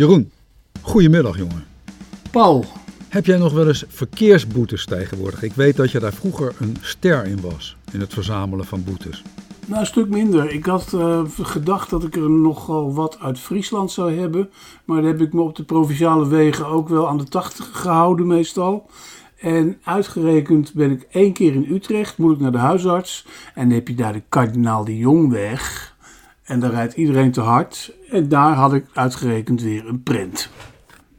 Jeroen, 0.00 0.30
goedemiddag 0.82 1.36
jongen. 1.36 1.64
Paul. 2.30 2.64
Heb 3.08 3.26
jij 3.26 3.38
nog 3.38 3.52
wel 3.52 3.68
eens 3.68 3.84
verkeersboetes 3.88 4.84
tegenwoordig? 4.84 5.42
Ik 5.42 5.52
weet 5.52 5.76
dat 5.76 5.90
je 5.90 5.98
daar 5.98 6.12
vroeger 6.12 6.54
een 6.58 6.76
ster 6.80 7.26
in 7.26 7.40
was, 7.40 7.76
in 7.92 8.00
het 8.00 8.12
verzamelen 8.12 8.64
van 8.64 8.84
boetes. 8.84 9.22
Nou, 9.66 9.80
een 9.80 9.86
stuk 9.86 10.08
minder. 10.08 10.52
Ik 10.52 10.66
had 10.66 10.92
uh, 10.94 11.22
gedacht 11.42 11.90
dat 11.90 12.04
ik 12.04 12.16
er 12.16 12.30
nogal 12.30 12.94
wat 12.94 13.18
uit 13.18 13.38
Friesland 13.38 13.90
zou 13.90 14.18
hebben. 14.18 14.50
Maar 14.84 14.96
dan 14.96 15.10
heb 15.10 15.20
ik 15.20 15.32
me 15.32 15.40
op 15.40 15.56
de 15.56 15.64
provinciale 15.64 16.28
wegen 16.28 16.66
ook 16.66 16.88
wel 16.88 17.08
aan 17.08 17.18
de 17.18 17.24
80 17.24 17.68
gehouden 17.72 18.26
meestal. 18.26 18.90
En 19.40 19.78
uitgerekend 19.84 20.72
ben 20.74 20.90
ik 20.90 21.06
één 21.10 21.32
keer 21.32 21.54
in 21.54 21.74
Utrecht, 21.74 22.18
moet 22.18 22.34
ik 22.34 22.40
naar 22.40 22.52
de 22.52 22.58
huisarts. 22.58 23.26
En 23.54 23.68
dan 23.68 23.78
heb 23.78 23.88
je 23.88 23.94
daar 23.94 24.12
de 24.12 24.22
Kardinaal 24.28 24.84
de 24.84 24.96
Jongweg. 24.96 25.89
En 26.50 26.60
daar 26.60 26.70
rijdt 26.70 26.94
iedereen 26.94 27.30
te 27.30 27.40
hard. 27.40 27.92
En 28.10 28.28
daar 28.28 28.54
had 28.54 28.72
ik 28.72 28.84
uitgerekend 28.94 29.62
weer 29.62 29.86
een 29.86 30.02
print. 30.02 30.50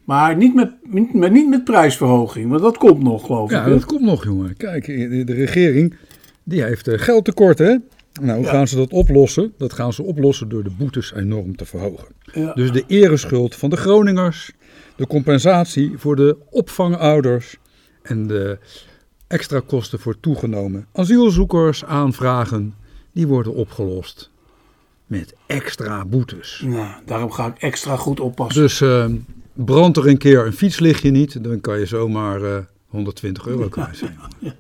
Maar 0.06 0.38
niet 0.38 0.56
met, 0.56 0.72
niet, 0.84 1.14
niet 1.14 1.50
met 1.50 1.64
prijsverhoging, 1.64 2.50
want 2.50 2.62
dat 2.62 2.78
komt 2.78 3.04
nog, 3.04 3.26
geloof 3.26 3.52
ik. 3.52 3.58
Ja, 3.58 3.70
dat 3.70 3.86
komt 3.86 4.02
nog, 4.02 4.24
jongen. 4.24 4.58
Kijk, 4.58 4.86
de 5.28 5.34
regering 5.34 5.96
die 6.44 6.64
heeft 6.64 6.88
eh, 6.88 7.00
geldtekort, 7.00 7.58
hè? 7.58 7.78
Nou, 8.22 8.38
hoe 8.38 8.48
gaan 8.48 8.68
ze 8.68 8.76
dat 8.76 8.92
oplossen? 8.92 9.54
Dat 9.58 9.74
gaan 9.74 9.94
ze 9.94 10.04
oplossen 10.04 10.50
door 10.50 10.64
de 10.64 10.72
boetes 10.78 11.14
enorm 11.14 11.56
te 11.56 11.66
verhogen. 11.66 12.08
Ja. 12.22 12.54
Dus 12.54 12.72
de 12.72 12.84
ereschuld 12.88 13.56
van 13.56 13.70
de 13.70 13.78
Groningers, 13.78 14.52
de 14.96 15.08
compensatie 15.08 15.94
voor 15.96 16.16
de 16.16 16.38
opvangouders 16.50 17.58
en 18.02 18.28
de 18.28 18.58
extra 19.28 19.62
kosten 19.66 20.00
voor 20.00 20.20
toegenomen 20.20 20.86
asielzoekers 20.92 21.86
aanvragen, 21.86 22.74
die 23.14 23.28
worden 23.28 23.54
opgelost 23.54 24.32
met 25.12 25.34
extra 25.46 26.06
boetes. 26.06 26.64
Ja, 26.66 27.02
daarom 27.06 27.32
ga 27.32 27.48
ik 27.48 27.58
extra 27.58 27.96
goed 27.96 28.20
oppassen. 28.20 28.62
Dus 28.62 28.82
uh, 28.82 29.06
brandt 29.54 29.98
er 29.98 30.08
een 30.08 30.18
keer 30.18 30.46
een 30.46 30.54
fietslichtje 30.54 31.12
niet, 31.12 31.44
dan 31.44 31.62
kan 31.62 31.80
je 31.80 31.86
zomaar 31.86 32.42
uh, 32.42 32.58
120 32.88 33.48
euro 33.48 33.68
kwijt 33.68 33.98
zijn. 33.98 34.20
Ja, 34.40 34.54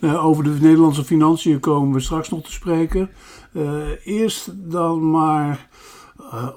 nou, 0.00 0.18
over 0.18 0.44
de 0.44 0.56
Nederlandse 0.60 1.04
financiën 1.04 1.60
komen 1.60 1.94
we 1.94 2.00
straks 2.00 2.28
nog 2.28 2.42
te 2.42 2.52
spreken. 2.52 3.10
Uh, 3.52 3.82
eerst 4.04 4.50
dan 4.70 5.10
maar, 5.10 5.68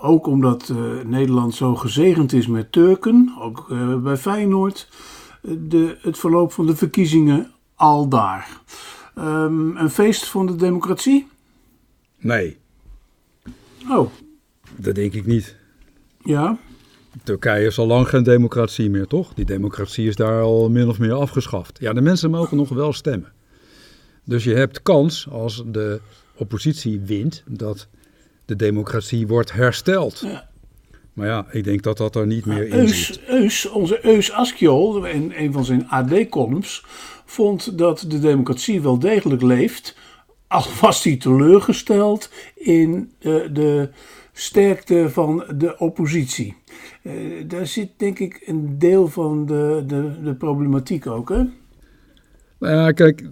ook 0.02 0.28
omdat 0.28 0.74
Nederland 1.06 1.56
zo 1.56 1.76
gezegend 1.76 2.34
is 2.34 2.48
met 2.48 2.72
Turken, 2.72 3.34
ook 3.40 3.68
bij 4.04 4.18
Feyenoord, 4.18 4.90
de, 5.42 5.98
het 6.02 6.18
verloop 6.18 6.54
van 6.54 6.66
de 6.66 6.76
verkiezingen 6.76 7.52
al 7.76 8.08
daar. 8.08 8.62
Um, 9.20 9.78
een 9.78 9.90
feest 9.90 10.26
van 10.26 10.46
de 10.46 10.56
democratie? 10.56 11.28
Nee. 12.20 12.62
Oh. 13.90 14.10
Dat 14.76 14.96
denk 14.96 15.14
ik 15.14 15.26
niet. 15.26 15.56
Ja. 16.24 16.58
Turkije 17.24 17.66
is 17.66 17.78
al 17.78 17.88
lang 17.88 18.10
geen 18.10 18.24
democratie 18.24 18.90
meer, 18.90 19.08
toch? 19.08 19.34
Die 19.34 19.46
democratie 19.46 20.08
is 20.08 20.16
daar 20.16 20.42
al 20.42 20.70
min 20.70 20.88
of 20.88 21.00
meer 21.00 21.14
afgeschaft. 21.14 21.80
Ja, 21.80 21.94
de 21.94 22.02
mensen 22.02 22.30
mogen 22.30 22.58
nog 22.58 22.70
wel 22.70 22.94
stemmen. 22.94 23.32
Dus 24.24 24.44
je 24.44 24.54
hebt 24.54 24.82
kans 24.82 25.28
als 25.30 25.64
de 25.66 26.02
oppositie 26.36 27.00
wint 27.00 27.44
dat 27.48 27.88
de 28.46 28.56
democratie 28.56 29.28
wordt 29.28 29.52
hersteld. 29.52 30.20
Ja. 30.26 30.50
Maar 31.14 31.28
ja, 31.28 31.46
ik 31.52 31.64
denk 31.64 31.82
dat 31.82 31.98
dat 31.98 32.16
er 32.16 32.28
niet 32.28 32.46
meer 32.46 32.68
in 32.68 32.90
zit. 32.90 33.22
Eus, 33.28 33.70
onze 33.70 34.06
Eus 34.06 34.32
Askiol, 34.32 35.06
in 35.06 35.34
een 35.36 35.54
van 35.54 35.66
zijn 35.66 35.90
AD-columns, 35.90 36.84
vond 37.26 37.78
dat 37.78 38.06
de 38.08 38.20
democratie 38.20 38.82
wel 38.82 39.00
degelijk 39.00 39.42
leeft. 39.42 39.96
Al 40.54 40.66
was 40.82 41.04
hij 41.04 41.18
teleurgesteld 41.18 42.30
in 42.56 43.12
uh, 43.20 43.36
de 43.54 43.90
sterkte 44.34 45.10
van 45.10 45.44
de 45.56 45.78
oppositie. 45.78 46.56
Uh, 47.04 47.14
daar 47.48 47.68
zit 47.68 47.90
denk 47.98 48.20
ik 48.20 48.44
een 48.46 48.80
deel 48.80 49.08
van 49.08 49.46
de, 49.46 49.84
de, 49.88 50.22
de 50.24 50.34
problematiek 50.34 51.08
ook, 51.08 51.30
hè? 51.30 51.44
Nou 52.58 52.76
ja, 52.76 52.92
kijk, 52.92 53.24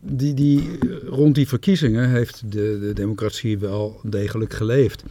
die, 0.00 0.34
die, 0.34 0.78
rond 1.06 1.34
die 1.34 1.48
verkiezingen 1.48 2.10
heeft 2.10 2.52
de, 2.52 2.78
de 2.80 2.92
democratie 2.92 3.58
wel 3.58 4.00
degelijk 4.02 4.52
geleefd. 4.52 5.04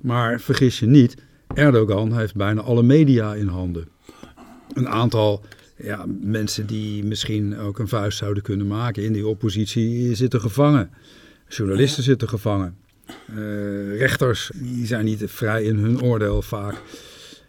Maar 0.00 0.40
vergis 0.40 0.78
je 0.78 0.86
niet, 0.86 1.16
Erdogan 1.54 2.18
heeft 2.18 2.34
bijna 2.34 2.60
alle 2.60 2.82
media 2.82 3.34
in 3.34 3.46
handen. 3.46 3.88
Een 4.72 4.88
aantal 4.88 5.42
ja, 5.78 6.06
mensen 6.20 6.66
die 6.66 7.04
misschien 7.04 7.58
ook 7.58 7.78
een 7.78 7.88
vuist 7.88 8.18
zouden 8.18 8.42
kunnen 8.42 8.66
maken 8.66 9.02
in 9.02 9.12
die 9.12 9.26
oppositie 9.26 10.14
zitten 10.14 10.40
gevangen. 10.40 10.90
Journalisten 11.48 12.02
zitten 12.02 12.28
gevangen. 12.28 12.76
Uh, 13.30 13.98
rechters 13.98 14.50
die 14.54 14.86
zijn 14.86 15.04
niet 15.04 15.22
vrij 15.26 15.62
in 15.62 15.76
hun 15.76 16.02
oordeel 16.02 16.42
vaak. 16.42 16.74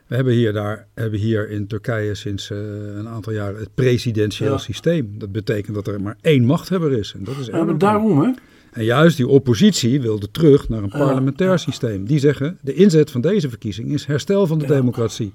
We 0.08 0.16
hebben 0.16 0.34
hier, 0.34 0.54
daar, 0.54 0.88
hebben 0.94 1.20
hier 1.20 1.50
in 1.50 1.68
Turkije 1.68 2.16
sinds 2.16 2.50
uh, 2.50 2.58
een 2.98 3.08
aantal 3.08 3.34
jaren 3.34 3.60
het 3.60 3.76
presidentieel 3.76 4.52
ja. 4.52 4.58
systeem. 4.58 5.20
Dat 5.20 5.32
betekent 5.32 5.76
dat 5.76 5.88
er 5.88 6.02
maar 6.02 6.18
één 6.22 6.46
machthebber 6.46 6.92
is. 6.92 7.14
En 7.14 7.24
dat 7.24 7.38
is 7.38 7.46
ja, 7.46 7.64
maar 7.64 7.78
daarom 7.78 8.22
hè? 8.22 8.32
En 8.72 8.84
juist 8.84 9.18
die 9.18 9.28
oppositie 9.28 10.02
wilde 10.02 10.32
terug 10.32 10.70
naar 10.70 10.84
een 10.84 10.90
parlementair 10.90 11.60
systeem. 11.60 12.06
Die 12.06 12.20
zeggen, 12.20 12.58
de 12.62 12.74
inzet 12.74 13.12
van 13.12 13.22
deze 13.22 13.50
verkiezing 13.50 13.94
is 13.94 14.06
herstel 14.06 14.48
van 14.48 14.60
de 14.60 14.66
democratie. 14.66 15.34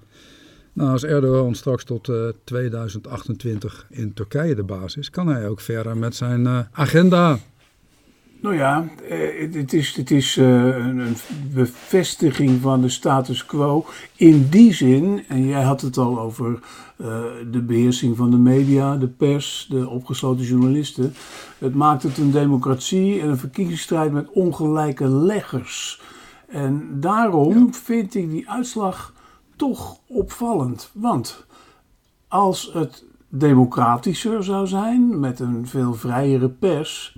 Nou, 0.74 0.90
als 0.90 1.04
Erdogan 1.04 1.54
straks 1.54 1.84
tot 1.84 2.08
uh, 2.08 2.28
2028 2.44 3.86
in 3.90 4.14
Turkije 4.14 4.54
de 4.54 4.62
baas 4.62 4.96
is, 4.96 5.10
kan 5.10 5.26
hij 5.26 5.48
ook 5.48 5.60
verder 5.60 5.96
met 5.96 6.14
zijn 6.14 6.40
uh, 6.40 6.58
agenda. 6.72 7.38
Nou 8.40 8.56
ja, 8.56 8.88
het 9.52 9.72
is, 9.72 9.94
het 9.96 10.10
is 10.10 10.36
een 10.36 11.16
bevestiging 11.54 12.60
van 12.60 12.80
de 12.80 12.88
status 12.88 13.46
quo. 13.46 13.86
In 14.16 14.48
die 14.50 14.72
zin, 14.72 15.24
en 15.28 15.46
jij 15.46 15.62
had 15.62 15.80
het 15.80 15.96
al 15.96 16.20
over 16.20 16.58
de 17.50 17.62
beheersing 17.66 18.16
van 18.16 18.30
de 18.30 18.36
media, 18.36 18.96
de 18.96 19.08
pers, 19.08 19.66
de 19.70 19.88
opgesloten 19.88 20.44
journalisten. 20.44 21.14
Het 21.58 21.74
maakt 21.74 22.02
het 22.02 22.18
een 22.18 22.30
democratie 22.30 23.20
en 23.20 23.28
een 23.28 23.38
verkiezingsstrijd 23.38 24.12
met 24.12 24.30
ongelijke 24.30 25.08
leggers. 25.08 26.00
En 26.48 27.00
daarom 27.00 27.58
ja. 27.58 27.72
vind 27.72 28.14
ik 28.14 28.30
die 28.30 28.50
uitslag 28.50 29.13
toch 29.56 29.98
opvallend. 30.06 30.90
Want 30.92 31.44
als 32.28 32.70
het 32.72 33.04
democratischer 33.28 34.44
zou 34.44 34.66
zijn, 34.66 35.20
met 35.20 35.40
een 35.40 35.66
veel 35.66 35.94
vrijere 35.94 36.48
pers 36.48 37.16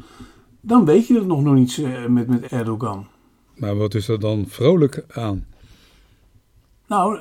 dan 0.67 0.85
weet 0.85 1.07
je 1.07 1.15
het 1.15 1.27
nog, 1.27 1.43
nog 1.43 1.55
niet 1.55 1.83
met, 2.09 2.29
met 2.29 2.43
Erdogan. 2.43 3.07
Maar 3.55 3.77
wat 3.77 3.95
is 3.95 4.09
er 4.09 4.21
dan 4.21 4.45
vrolijk 4.49 5.05
aan? 5.09 5.47
Nou, 6.87 7.19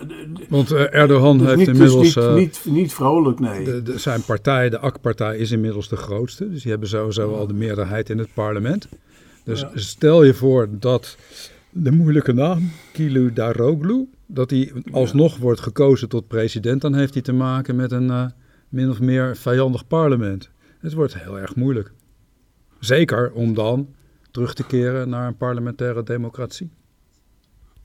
Want 0.49 0.71
uh, 0.71 0.93
Erdogan 0.93 1.37
dus 1.37 1.47
heeft 1.47 1.57
niet, 1.57 1.67
inmiddels... 1.67 2.13
Dus 2.13 2.15
niet, 2.15 2.25
uh, 2.25 2.33
niet, 2.33 2.61
niet, 2.65 2.93
vrolijk, 2.93 3.39
nee. 3.39 3.63
De, 3.63 3.81
de, 3.81 3.97
zijn 3.97 4.21
partij, 4.21 4.69
de 4.69 4.79
AK-partij, 4.79 5.37
is 5.37 5.51
inmiddels 5.51 5.89
de 5.89 5.95
grootste. 5.95 6.49
Dus 6.49 6.61
die 6.61 6.71
hebben 6.71 6.89
sowieso 6.89 7.35
al 7.35 7.47
de 7.47 7.53
meerderheid 7.53 8.09
in 8.09 8.17
het 8.17 8.33
parlement. 8.33 8.87
Dus 9.43 9.59
ja. 9.59 9.69
stel 9.73 10.23
je 10.23 10.33
voor 10.33 10.67
dat 10.71 11.17
de 11.77 11.91
moeilijke 11.91 12.33
naam, 12.33 12.71
Kilu 12.91 13.33
Daroglu... 13.33 14.07
dat 14.25 14.49
hij 14.49 14.73
alsnog 14.91 15.37
wordt 15.37 15.59
gekozen 15.59 16.09
tot 16.09 16.27
president... 16.27 16.81
dan 16.81 16.95
heeft 16.95 17.13
hij 17.13 17.23
te 17.23 17.33
maken 17.33 17.75
met 17.75 17.91
een 17.91 18.07
uh, 18.07 18.25
min 18.69 18.89
of 18.89 18.99
meer 18.99 19.37
vijandig 19.37 19.87
parlement. 19.87 20.49
Het 20.79 20.93
wordt 20.93 21.19
heel 21.19 21.39
erg 21.39 21.55
moeilijk. 21.55 21.91
Zeker 22.79 23.31
om 23.31 23.53
dan 23.53 23.93
terug 24.31 24.53
te 24.53 24.65
keren 24.65 25.09
naar 25.09 25.27
een 25.27 25.37
parlementaire 25.37 26.03
democratie. 26.03 26.71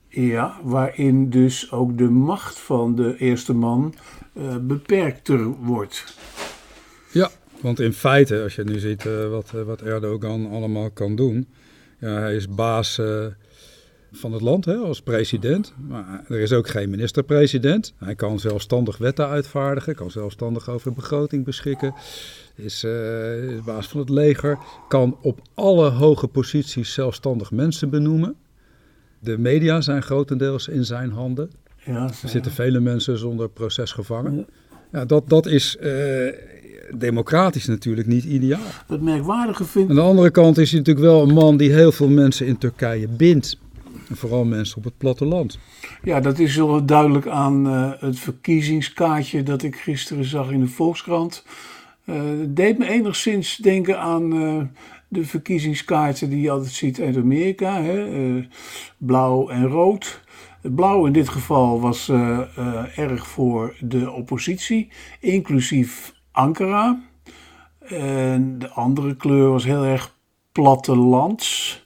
Ja, 0.07 0.59
waarin 0.63 1.29
dus 1.29 1.71
ook 1.71 1.97
de 1.97 2.09
macht 2.09 2.59
van 2.59 2.95
de 2.95 3.17
eerste 3.17 3.53
man 3.53 3.93
uh, 4.33 4.57
beperkter 4.57 5.45
wordt. 5.45 6.17
Ja, 7.11 7.29
want 7.61 7.79
in 7.79 7.93
feite, 7.93 8.41
als 8.41 8.55
je 8.55 8.63
nu 8.63 8.79
ziet 8.79 9.05
uh, 9.05 9.29
wat, 9.29 9.51
uh, 9.55 9.61
wat 9.61 9.81
Erdogan 9.81 10.49
allemaal 10.49 10.91
kan 10.91 11.15
doen. 11.15 11.47
Ja, 11.99 12.19
hij 12.19 12.35
is 12.35 12.47
baas 12.47 13.01
van 14.11 14.33
het 14.33 14.41
land 14.41 14.65
hè, 14.65 14.75
als 14.75 15.01
president. 15.01 15.73
Maar 15.87 16.25
er 16.27 16.39
is 16.39 16.53
ook 16.53 16.67
geen 16.67 16.89
minister-president. 16.89 17.93
Hij 17.97 18.15
kan 18.15 18.39
zelfstandig 18.39 18.97
wetten 18.97 19.27
uitvaardigen, 19.27 19.95
kan 19.95 20.11
zelfstandig 20.11 20.69
over 20.69 20.93
begroting 20.93 21.45
beschikken 21.45 21.93
is, 22.55 22.83
uh, 22.83 23.51
is 23.51 23.63
baas 23.63 23.87
van 23.87 23.99
het 23.99 24.09
leger, 24.09 24.57
kan 24.87 25.17
op 25.21 25.41
alle 25.53 25.89
hoge 25.89 26.27
posities 26.27 26.93
zelfstandig 26.93 27.51
mensen 27.51 27.89
benoemen. 27.89 28.35
De 29.19 29.37
media 29.37 29.81
zijn 29.81 30.01
grotendeels 30.01 30.67
in 30.67 30.85
zijn 30.85 31.11
handen. 31.11 31.51
Ja, 31.85 32.03
er 32.23 32.29
zitten 32.29 32.51
vele 32.51 32.79
mensen 32.79 33.17
zonder 33.17 33.49
proces 33.49 33.91
gevangen. 33.91 34.45
Ja. 34.91 35.05
dat, 35.05 35.29
dat 35.29 35.45
is 35.45 35.77
uh, 35.81 36.33
democratisch 36.97 37.67
natuurlijk 37.67 38.07
niet 38.07 38.23
ideaal. 38.23 38.59
Het 38.87 39.01
merkwaardige 39.01 39.63
vind 39.63 39.89
Aan 39.89 39.95
de 39.95 40.01
andere 40.01 40.31
kant 40.31 40.57
is 40.57 40.69
hij 40.69 40.79
natuurlijk 40.79 41.05
wel 41.05 41.21
een 41.21 41.33
man 41.33 41.57
die 41.57 41.73
heel 41.73 41.91
veel 41.91 42.09
mensen 42.09 42.47
in 42.47 42.57
Turkije 42.57 43.07
bindt. 43.07 43.57
Vooral 44.13 44.45
mensen 44.45 44.77
op 44.77 44.83
het 44.83 44.97
platteland. 44.97 45.59
Ja, 46.03 46.19
dat 46.19 46.39
is 46.39 46.55
wel 46.55 46.85
duidelijk 46.85 47.27
aan 47.27 47.67
uh, 47.67 47.91
het 47.99 48.19
verkiezingskaartje 48.19 49.43
dat 49.43 49.63
ik 49.63 49.75
gisteren 49.75 50.25
zag 50.25 50.51
in 50.51 50.59
de 50.59 50.67
Volkskrant. 50.67 51.45
Uh, 52.05 52.21
deed 52.47 52.77
me 52.77 52.89
enigszins 52.89 53.55
denken 53.55 53.99
aan 53.99 54.35
uh, 54.35 54.61
de 55.07 55.25
verkiezingskaarten 55.25 56.29
die 56.29 56.41
je 56.41 56.51
altijd 56.51 56.71
ziet 56.71 56.99
uit 56.99 57.17
Amerika. 57.17 57.81
Hè? 57.81 58.07
Blauw 58.97 59.49
en 59.49 59.67
rood. 59.67 60.21
Blauw 60.61 61.05
in 61.05 61.13
dit 61.13 61.29
geval 61.29 61.79
was 61.79 62.09
erg 62.95 63.27
voor 63.27 63.75
de 63.79 64.11
oppositie, 64.11 64.89
inclusief 65.19 66.13
Ankara. 66.31 67.01
De 67.89 68.69
andere 68.73 69.15
kleur 69.15 69.49
was 69.49 69.63
heel 69.63 69.83
erg 69.83 70.15
plattelands. 70.51 71.83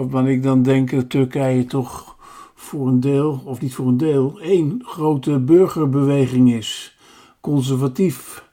Waarvan 0.00 0.26
ik 0.26 0.42
dan 0.42 0.62
denk 0.62 0.90
dat 0.90 1.10
Turkije 1.10 1.64
toch 1.64 2.16
voor 2.54 2.88
een 2.88 3.00
deel, 3.00 3.42
of 3.44 3.60
niet 3.60 3.74
voor 3.74 3.86
een 3.86 3.96
deel, 3.96 4.40
één 4.40 4.82
grote 4.84 5.38
burgerbeweging 5.38 6.52
is. 6.52 6.96
Conservatief. 7.40 8.48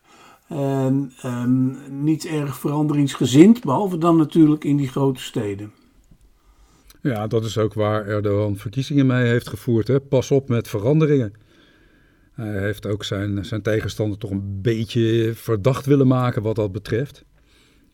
En 0.48 1.12
um, 1.26 1.78
niet 2.04 2.26
erg 2.26 2.58
veranderingsgezind, 2.58 3.62
behalve 3.62 3.98
dan 3.98 4.18
natuurlijk 4.18 4.64
in 4.64 4.78
die 4.78 4.88
grote 4.88 5.22
steden. 5.22 5.72
Ja, 7.02 7.28
dat 7.28 7.46
is 7.46 7.58
ook 7.58 7.74
waar 7.74 8.08
Erdogan 8.08 8.56
verkiezingen 8.56 9.06
mee 9.06 9.26
heeft 9.26 9.48
gevoerd. 9.48 9.88
Hè? 9.88 10.00
Pas 10.00 10.32
op 10.32 10.50
met 10.50 10.68
veranderingen. 10.68 11.34
Hij 12.32 12.60
heeft 12.60 12.86
ook 12.86 13.04
zijn, 13.04 13.46
zijn 13.46 13.62
tegenstander 13.62 14.18
toch 14.18 14.32
een 14.32 14.62
beetje 14.62 15.32
verdacht 15.36 15.86
willen 15.86 16.08
maken 16.08 16.42
wat 16.42 16.56
dat 16.56 16.72
betreft. 16.72 17.26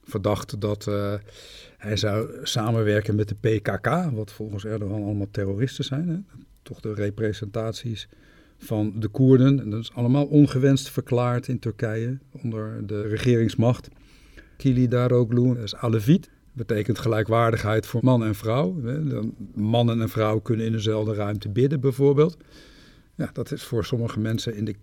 Verdacht 0.04 0.62
dat 0.62 0.86
uh, 0.90 1.14
hij 1.84 1.98
zou 1.98 2.30
samenwerken 2.44 3.16
met 3.16 3.28
de 3.28 3.36
PKK, 3.36 4.12
wat 4.14 4.32
volgens 4.32 4.66
Erdogan 4.66 5.04
allemaal 5.04 5.28
terroristen 5.32 5.84
zijn. 5.84 6.10
Hè? 6.10 6.18
Toch 6.62 6.80
de 6.80 6.94
representaties 6.94 8.08
van 8.58 8.94
de 9.00 9.08
Koerden. 9.08 9.60
En 9.60 9.70
dat 9.70 9.80
is 9.80 9.94
allemaal 9.94 10.26
ongewenst 10.26 10.90
verklaard 10.90 11.48
in 11.48 11.60
Turkije 11.60 12.18
onder 12.44 12.88
de 12.88 13.02
regeringsmacht. 13.02 13.90
Kili 14.58 14.88
Daroglu 14.88 15.58
is 15.58 15.76
Alevit. 15.76 16.30
Betekent 16.54 17.00
gelijkwaardigheid 17.00 17.86
voor 17.86 18.04
man 18.04 18.24
en 18.24 18.36
vrouw. 18.36 18.76
Man 19.56 20.02
en 20.02 20.10
vrouw 20.10 20.40
kunnen 20.40 20.66
in 20.66 20.72
dezelfde 20.72 21.14
ruimte 21.14 21.50
bidden 21.50 21.80
bijvoorbeeld. 21.80 22.38
Ja, 23.16 23.30
dat 23.34 23.52
is 23.52 23.64
voor 23.64 23.86
sommige 23.86 24.20
mensen 24.20 24.56
in 24.56 24.66
de 24.66 24.76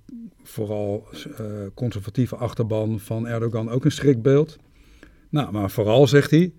vooral 0.42 1.08
uh, 1.12 1.46
conservatieve 1.74 2.36
achterban 2.36 3.00
van 3.00 3.26
Erdogan 3.26 3.70
ook 3.70 3.84
een 3.84 3.92
schrikbeeld. 3.92 4.58
Nou, 5.28 5.52
maar 5.52 5.70
vooral 5.70 6.06
zegt 6.06 6.30
hij, 6.30 6.52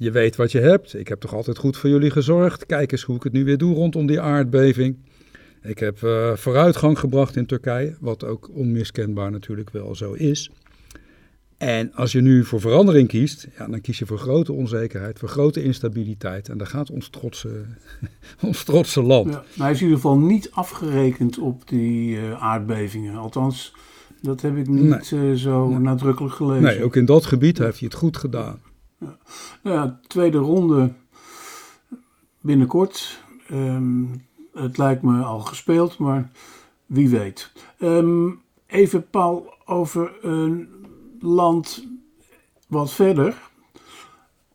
je 0.00 0.10
weet 0.10 0.36
wat 0.36 0.52
je 0.52 0.60
hebt. 0.60 0.94
Ik 0.94 1.08
heb 1.08 1.20
toch 1.20 1.34
altijd 1.34 1.58
goed 1.58 1.76
voor 1.76 1.90
jullie 1.90 2.10
gezorgd. 2.10 2.66
Kijk 2.66 2.92
eens 2.92 3.02
hoe 3.02 3.16
ik 3.16 3.22
het 3.22 3.32
nu 3.32 3.44
weer 3.44 3.58
doe 3.58 3.74
rondom 3.74 4.06
die 4.06 4.20
aardbeving. 4.20 4.96
Ik 5.62 5.78
heb 5.78 6.02
uh, 6.02 6.36
vooruitgang 6.36 6.98
gebracht 6.98 7.36
in 7.36 7.46
Turkije, 7.46 7.96
wat 8.00 8.24
ook 8.24 8.50
onmiskenbaar 8.52 9.30
natuurlijk 9.30 9.70
wel 9.70 9.94
zo 9.94 10.12
is. 10.12 10.50
En 11.56 11.92
als 11.94 12.12
je 12.12 12.20
nu 12.20 12.44
voor 12.44 12.60
verandering 12.60 13.08
kiest, 13.08 13.48
ja, 13.58 13.66
dan 13.66 13.80
kies 13.80 13.98
je 13.98 14.06
voor 14.06 14.18
grote 14.18 14.52
onzekerheid, 14.52 15.18
voor 15.18 15.28
grote 15.28 15.62
instabiliteit. 15.62 16.48
En 16.48 16.58
daar 16.58 16.66
gaat 16.66 16.90
ons 16.90 17.08
trotse, 17.08 17.64
ons 18.46 18.64
trotse 18.64 19.02
land. 19.02 19.32
Ja, 19.32 19.44
hij 19.62 19.70
is 19.70 19.76
in 19.76 19.82
ieder 19.82 20.00
geval 20.00 20.18
niet 20.18 20.50
afgerekend 20.50 21.38
op 21.38 21.68
die 21.68 22.16
uh, 22.16 22.42
aardbevingen. 22.42 23.14
Althans, 23.14 23.74
dat 24.22 24.40
heb 24.40 24.56
ik 24.56 24.68
niet 24.68 25.10
nee. 25.10 25.30
uh, 25.30 25.36
zo 25.36 25.68
nee. 25.68 25.78
nadrukkelijk 25.78 26.34
gelezen. 26.34 26.62
Nee, 26.62 26.84
ook 26.84 26.96
in 26.96 27.04
dat 27.04 27.26
gebied 27.26 27.58
heeft 27.58 27.78
hij 27.78 27.88
het 27.88 27.98
goed 27.98 28.16
gedaan. 28.16 28.60
Ja. 29.00 29.16
Nou 29.62 29.76
ja, 29.76 30.00
tweede 30.06 30.38
ronde 30.38 30.92
binnenkort. 32.40 33.22
Um, 33.50 34.24
het 34.52 34.78
lijkt 34.78 35.02
me 35.02 35.22
al 35.22 35.40
gespeeld, 35.40 35.98
maar 35.98 36.30
wie 36.86 37.08
weet. 37.08 37.52
Um, 37.78 38.40
even 38.66 39.10
Paul 39.10 39.54
over 39.64 40.12
een 40.22 40.68
land 41.20 41.86
wat 42.66 42.92
verder. 42.92 43.48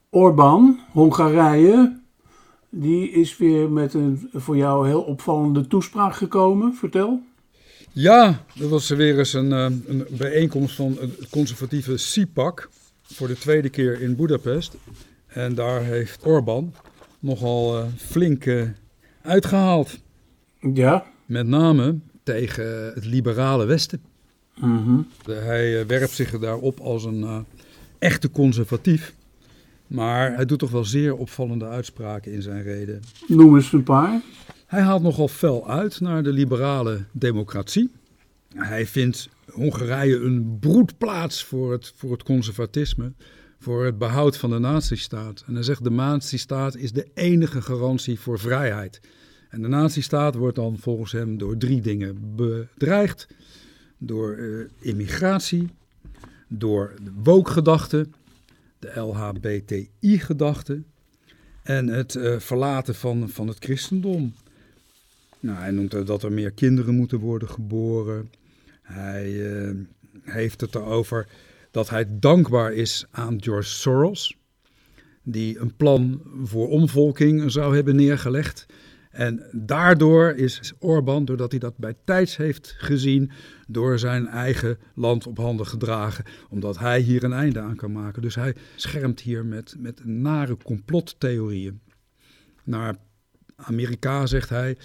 Orbán, 0.09 0.79
Hongarije, 0.91 1.99
die 2.69 3.11
is 3.11 3.37
weer 3.37 3.71
met 3.71 3.93
een 3.93 4.29
voor 4.33 4.57
jou 4.57 4.87
heel 4.87 5.01
opvallende 5.01 5.67
toespraak 5.67 6.15
gekomen. 6.15 6.73
Vertel. 6.73 7.21
Ja, 7.91 8.43
dat 8.55 8.69
was 8.69 8.89
weer 8.89 9.17
eens 9.17 9.33
een, 9.33 9.51
eh, 9.51 9.65
een 9.87 10.05
bijeenkomst 10.17 10.75
van 10.75 10.97
het 10.99 11.29
conservatieve 11.29 11.97
SIPAC 11.97 12.69
voor 13.13 13.27
de 13.27 13.37
tweede 13.37 13.69
keer 13.69 14.01
in 14.01 14.15
Budapest. 14.15 14.75
En 15.27 15.55
daar 15.55 15.83
heeft 15.83 16.25
Orbán 16.25 16.73
nogal 17.19 17.79
uh, 17.79 17.85
flink 17.97 18.45
uh, 18.45 18.63
uitgehaald. 19.21 19.99
Ja. 20.73 21.05
Met 21.25 21.47
name 21.47 21.99
tegen 22.23 22.91
het 22.93 23.05
liberale 23.05 23.65
Westen. 23.65 24.01
Mm 24.55 25.07
Hij 25.25 25.79
uh, 25.79 25.85
werpt 25.85 26.11
zich 26.11 26.39
daarop 26.39 26.79
als 26.79 27.03
een 27.05 27.45
echte 27.99 28.31
conservatief. 28.31 29.13
Maar 29.87 30.35
hij 30.35 30.45
doet 30.45 30.59
toch 30.59 30.71
wel 30.71 30.85
zeer 30.85 31.15
opvallende 31.15 31.65
uitspraken 31.65 32.33
in 32.33 32.41
zijn 32.41 32.63
reden. 32.63 33.01
Noem 33.27 33.55
eens 33.55 33.73
een 33.73 33.83
paar. 33.83 34.21
Hij 34.65 34.81
haalt 34.81 35.01
nogal 35.01 35.27
fel 35.27 35.69
uit 35.69 35.99
naar 35.99 36.23
de 36.23 36.31
liberale 36.31 37.03
democratie. 37.11 37.91
Hij 38.55 38.85
vindt 38.85 39.29
Hongarije 39.51 40.19
een 40.19 40.57
broedplaats 40.59 41.43
voor 41.43 41.71
het, 41.71 41.93
voor 41.95 42.11
het 42.11 42.23
conservatisme, 42.23 43.13
voor 43.59 43.85
het 43.85 43.97
behoud 43.97 44.37
van 44.37 44.49
de 44.49 44.59
nazistaat. 44.59 45.43
En 45.47 45.53
hij 45.53 45.63
zegt 45.63 45.83
de 45.83 45.91
nazistaat 45.91 46.75
is 46.75 46.91
de 46.91 47.07
enige 47.13 47.61
garantie 47.61 48.19
voor 48.19 48.39
vrijheid. 48.39 49.01
En 49.49 49.61
de 49.61 49.67
nazistaat 49.67 50.35
wordt 50.35 50.55
dan 50.55 50.77
volgens 50.77 51.11
hem 51.11 51.37
door 51.37 51.57
drie 51.57 51.81
dingen 51.81 52.35
bedreigd. 52.35 53.27
Door 53.97 54.35
uh, 54.35 54.65
immigratie, 54.79 55.69
door 56.47 56.93
de 57.03 57.11
woke-gedachte, 57.23 58.07
de 58.79 58.99
LHBTI-gedachte 58.99 60.81
en 61.63 61.87
het 61.87 62.15
uh, 62.15 62.39
verlaten 62.39 62.95
van, 62.95 63.29
van 63.29 63.47
het 63.47 63.57
christendom. 63.59 64.33
Nou, 65.39 65.57
hij 65.57 65.71
noemt 65.71 66.07
dat 66.07 66.23
er 66.23 66.31
meer 66.31 66.51
kinderen 66.51 66.95
moeten 66.95 67.19
worden 67.19 67.49
geboren. 67.49 68.29
Hij 68.85 69.31
uh, 69.31 69.71
heeft 70.21 70.61
het 70.61 70.75
erover 70.75 71.27
dat 71.71 71.89
hij 71.89 72.05
dankbaar 72.09 72.73
is 72.73 73.05
aan 73.11 73.43
George 73.43 73.69
Soros, 73.69 74.37
die 75.23 75.59
een 75.59 75.75
plan 75.75 76.21
voor 76.43 76.69
omvolking 76.69 77.51
zou 77.51 77.75
hebben 77.75 77.95
neergelegd. 77.95 78.65
En 79.11 79.43
daardoor 79.51 80.33
is 80.33 80.73
Orbán, 80.79 81.25
doordat 81.25 81.51
hij 81.51 81.59
dat 81.59 81.77
bij 81.77 81.95
tijds 82.03 82.37
heeft 82.37 82.75
gezien, 82.77 83.31
door 83.67 83.99
zijn 83.99 84.27
eigen 84.27 84.77
land 84.95 85.27
op 85.27 85.37
handen 85.37 85.67
gedragen, 85.67 86.25
omdat 86.49 86.79
hij 86.79 86.99
hier 86.99 87.23
een 87.23 87.33
einde 87.33 87.59
aan 87.59 87.75
kan 87.75 87.91
maken. 87.91 88.21
Dus 88.21 88.35
hij 88.35 88.55
schermt 88.75 89.21
hier 89.21 89.45
met, 89.45 89.75
met 89.77 90.05
nare 90.05 90.57
complottheorieën. 90.63 91.79
Naar 92.63 92.95
Amerika 93.55 94.25
zegt 94.25 94.49
hij, 94.49 94.77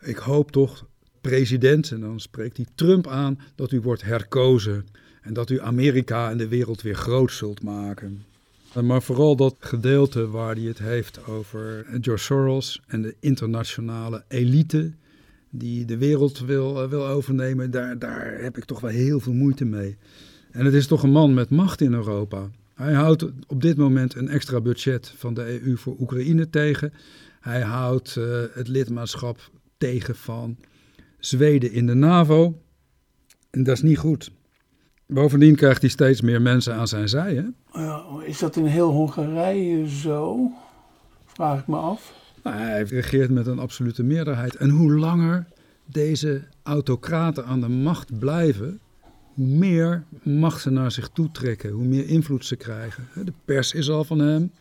ik 0.00 0.16
hoop 0.16 0.50
toch, 0.50 0.88
president, 1.28 1.90
en 1.90 2.00
dan 2.00 2.20
spreekt 2.20 2.56
hij 2.56 2.66
Trump 2.74 3.06
aan, 3.06 3.38
dat 3.54 3.72
u 3.72 3.80
wordt 3.80 4.02
herkozen 4.02 4.86
en 5.22 5.34
dat 5.34 5.50
u 5.50 5.60
Amerika 5.60 6.30
en 6.30 6.38
de 6.38 6.48
wereld 6.48 6.82
weer 6.82 6.94
groot 6.94 7.32
zult 7.32 7.62
maken. 7.62 8.24
Maar 8.82 9.02
vooral 9.02 9.36
dat 9.36 9.56
gedeelte 9.58 10.28
waar 10.28 10.54
hij 10.54 10.64
het 10.64 10.78
heeft 10.78 11.26
over 11.26 11.86
George 12.00 12.24
Soros 12.24 12.82
en 12.86 13.02
de 13.02 13.14
internationale 13.20 14.24
elite 14.28 14.92
die 15.50 15.84
de 15.84 15.96
wereld 15.96 16.38
wil, 16.38 16.82
uh, 16.82 16.88
wil 16.88 17.06
overnemen, 17.06 17.70
daar, 17.70 17.98
daar 17.98 18.38
heb 18.40 18.56
ik 18.56 18.64
toch 18.64 18.80
wel 18.80 18.90
heel 18.90 19.20
veel 19.20 19.32
moeite 19.32 19.64
mee. 19.64 19.96
En 20.50 20.64
het 20.64 20.74
is 20.74 20.86
toch 20.86 21.02
een 21.02 21.10
man 21.10 21.34
met 21.34 21.50
macht 21.50 21.80
in 21.80 21.92
Europa. 21.92 22.50
Hij 22.74 22.92
houdt 22.92 23.24
op 23.46 23.62
dit 23.62 23.76
moment 23.76 24.14
een 24.14 24.28
extra 24.28 24.60
budget 24.60 25.12
van 25.16 25.34
de 25.34 25.60
EU 25.62 25.76
voor 25.76 25.96
Oekraïne 26.00 26.50
tegen. 26.50 26.92
Hij 27.40 27.60
houdt 27.60 28.16
uh, 28.18 28.42
het 28.52 28.68
lidmaatschap 28.68 29.50
tegen 29.78 30.16
van 30.16 30.56
Zweden 31.26 31.72
in 31.72 31.86
de 31.86 31.94
NAVO. 31.94 32.62
En 33.50 33.62
dat 33.62 33.76
is 33.76 33.82
niet 33.82 33.98
goed. 33.98 34.30
Bovendien 35.06 35.54
krijgt 35.54 35.80
hij 35.80 35.90
steeds 35.90 36.20
meer 36.20 36.42
mensen 36.42 36.74
aan 36.74 36.88
zijn 36.88 37.08
zij. 37.08 37.34
Hè? 37.34 38.24
is 38.24 38.38
dat 38.38 38.56
in 38.56 38.64
heel 38.64 38.90
Hongarije 38.90 39.88
zo? 39.88 40.50
Vraag 41.24 41.60
ik 41.60 41.66
me 41.66 41.76
af. 41.76 42.12
Nou, 42.42 42.56
hij 42.56 42.82
regeert 42.82 43.30
met 43.30 43.46
een 43.46 43.58
absolute 43.58 44.02
meerderheid. 44.02 44.56
En 44.56 44.70
hoe 44.70 44.92
langer 44.92 45.46
deze 45.84 46.42
autocraten 46.62 47.44
aan 47.44 47.60
de 47.60 47.68
macht 47.68 48.18
blijven, 48.18 48.80
hoe 49.34 49.46
meer 49.46 50.04
macht 50.22 50.60
ze 50.60 50.70
naar 50.70 50.90
zich 50.90 51.08
toe 51.08 51.30
trekken, 51.30 51.70
hoe 51.70 51.84
meer 51.84 52.08
invloed 52.08 52.44
ze 52.44 52.56
krijgen. 52.56 53.08
De 53.24 53.32
pers 53.44 53.72
is 53.72 53.90
al 53.90 54.04
van 54.04 54.18
hem. 54.18 54.52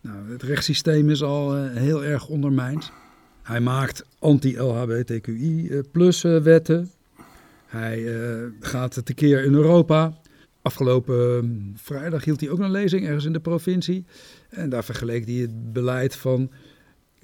Nou, 0.00 0.32
het 0.32 0.42
rechtssysteem 0.42 1.10
is 1.10 1.22
al 1.22 1.58
uh, 1.58 1.76
heel 1.76 2.04
erg 2.04 2.28
ondermijnd. 2.28 2.92
Hij 3.42 3.60
maakt 3.60 4.04
anti-LHBTQI-plus 4.18 6.24
eh, 6.24 6.36
wetten. 6.36 6.90
Hij 7.66 7.98
uh, 7.98 8.44
gaat 8.60 9.00
tekeer 9.04 9.44
in 9.44 9.54
Europa. 9.54 10.20
Afgelopen 10.62 11.36
ehm, 11.36 11.46
vrijdag 11.74 12.24
hield 12.24 12.40
hij 12.40 12.50
ook 12.50 12.58
een 12.58 12.70
lezing 12.70 13.06
ergens 13.06 13.24
in 13.24 13.32
de 13.32 13.40
provincie. 13.40 14.04
En 14.48 14.68
daar 14.68 14.84
vergeleek 14.84 15.26
hij 15.26 15.34
het 15.34 15.72
beleid 15.72 16.16
van 16.16 16.50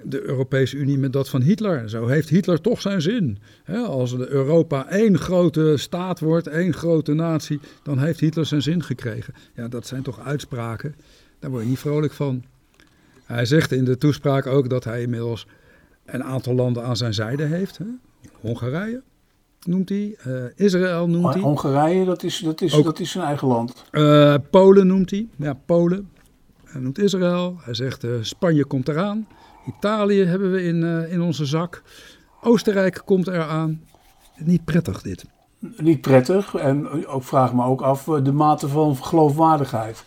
de 0.03 0.23
Europese 0.23 0.77
Unie 0.77 0.99
met 0.99 1.13
dat 1.13 1.29
van 1.29 1.43
Hitler. 1.43 1.89
Zo 1.89 2.07
heeft 2.07 2.29
Hitler 2.29 2.61
toch 2.61 2.81
zijn 2.81 3.03
zin. 3.03 3.39
als 3.87 4.15
Europa 4.15 4.89
één 4.89 5.19
grote 5.19 5.77
staat 5.77 6.21
wordt, 6.21 6.47
één 6.47 6.75
grote 6.75 7.13
natie, 7.13 7.61
dan 7.83 7.99
heeft 7.99 8.21
Hitler 8.21 8.47
zijn 8.47 8.63
zin 8.63 8.83
gekregen. 8.83 9.35
Ja, 9.55 9.69
dat 9.69 9.87
zijn 9.87 10.03
toch 10.03 10.21
uitspraken, 10.21 10.95
daar 11.39 11.51
word 11.51 11.63
je 11.63 11.69
niet 11.69 11.79
vrolijk 11.79 12.13
van. 12.13 12.45
Hij 13.25 13.45
zegt 13.45 13.73
in 13.73 13.85
de 13.85 13.99
toespraak 13.99 14.47
ook 14.47 14.71
dat 14.71 14.85
hij 14.85 15.03
inmiddels 15.03 15.47
een 16.15 16.25
aantal 16.25 16.55
landen 16.55 16.85
aan 16.85 16.97
zijn 16.97 17.15
zijde 17.15 17.45
heeft. 17.45 17.79
Hè? 17.79 17.85
Hongarije 18.41 19.03
noemt 19.63 19.89
hij, 19.89 20.17
uh, 20.27 20.45
Israël 20.55 21.09
noemt 21.09 21.35
hij. 21.35 21.43
Hongarije, 21.43 22.05
dat 22.05 22.23
is, 22.23 22.39
dat, 22.39 22.61
is, 22.61 22.83
dat 22.83 23.01
is 23.01 23.11
zijn 23.11 23.25
eigen 23.25 23.49
land. 23.49 23.85
Uh, 23.93 24.35
Polen 24.51 24.87
noemt 24.87 25.11
hij, 25.11 25.29
ja, 25.37 25.55
Polen. 25.67 26.11
Hij 26.65 26.81
noemt 26.81 26.99
Israël, 26.99 27.57
hij 27.61 27.75
zegt 27.75 28.05
uh, 28.05 28.11
Spanje 28.21 28.65
komt 28.65 28.89
eraan. 28.89 29.29
Italië 29.67 30.25
hebben 30.25 30.53
we 30.53 30.63
in, 30.63 31.09
in 31.11 31.21
onze 31.21 31.45
zak. 31.45 31.83
Oostenrijk 32.43 33.03
komt 33.05 33.27
eraan. 33.27 33.81
Niet 34.37 34.65
prettig 34.65 35.03
dit. 35.03 35.25
Niet 35.77 36.01
prettig 36.01 36.55
en 36.55 37.07
ook 37.07 37.25
vraag 37.25 37.55
me 37.55 37.65
ook 37.65 37.81
af 37.81 38.05
de 38.05 38.33
mate 38.33 38.69
van 38.69 38.97
geloofwaardigheid. 38.97 40.05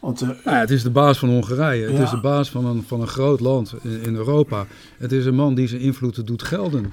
Want, 0.00 0.22
uh, 0.22 0.30
ja, 0.44 0.58
het 0.58 0.70
is 0.70 0.82
de 0.82 0.90
baas 0.90 1.18
van 1.18 1.28
Hongarije. 1.28 1.90
Het 1.90 1.98
is 1.98 2.10
de 2.10 2.20
baas 2.20 2.50
van 2.50 2.66
een, 2.66 2.82
van 2.82 3.00
een 3.00 3.06
groot 3.06 3.40
land 3.40 3.74
in, 3.82 4.02
in, 4.02 4.14
Europa. 4.14 4.66
Het 4.98 5.12
is 5.12 5.26
een 5.26 5.34
man 5.34 5.54
die 5.54 5.68
zijn 5.68 5.80
invloed 5.80 6.26
doet 6.26 6.42
gelden. 6.42 6.90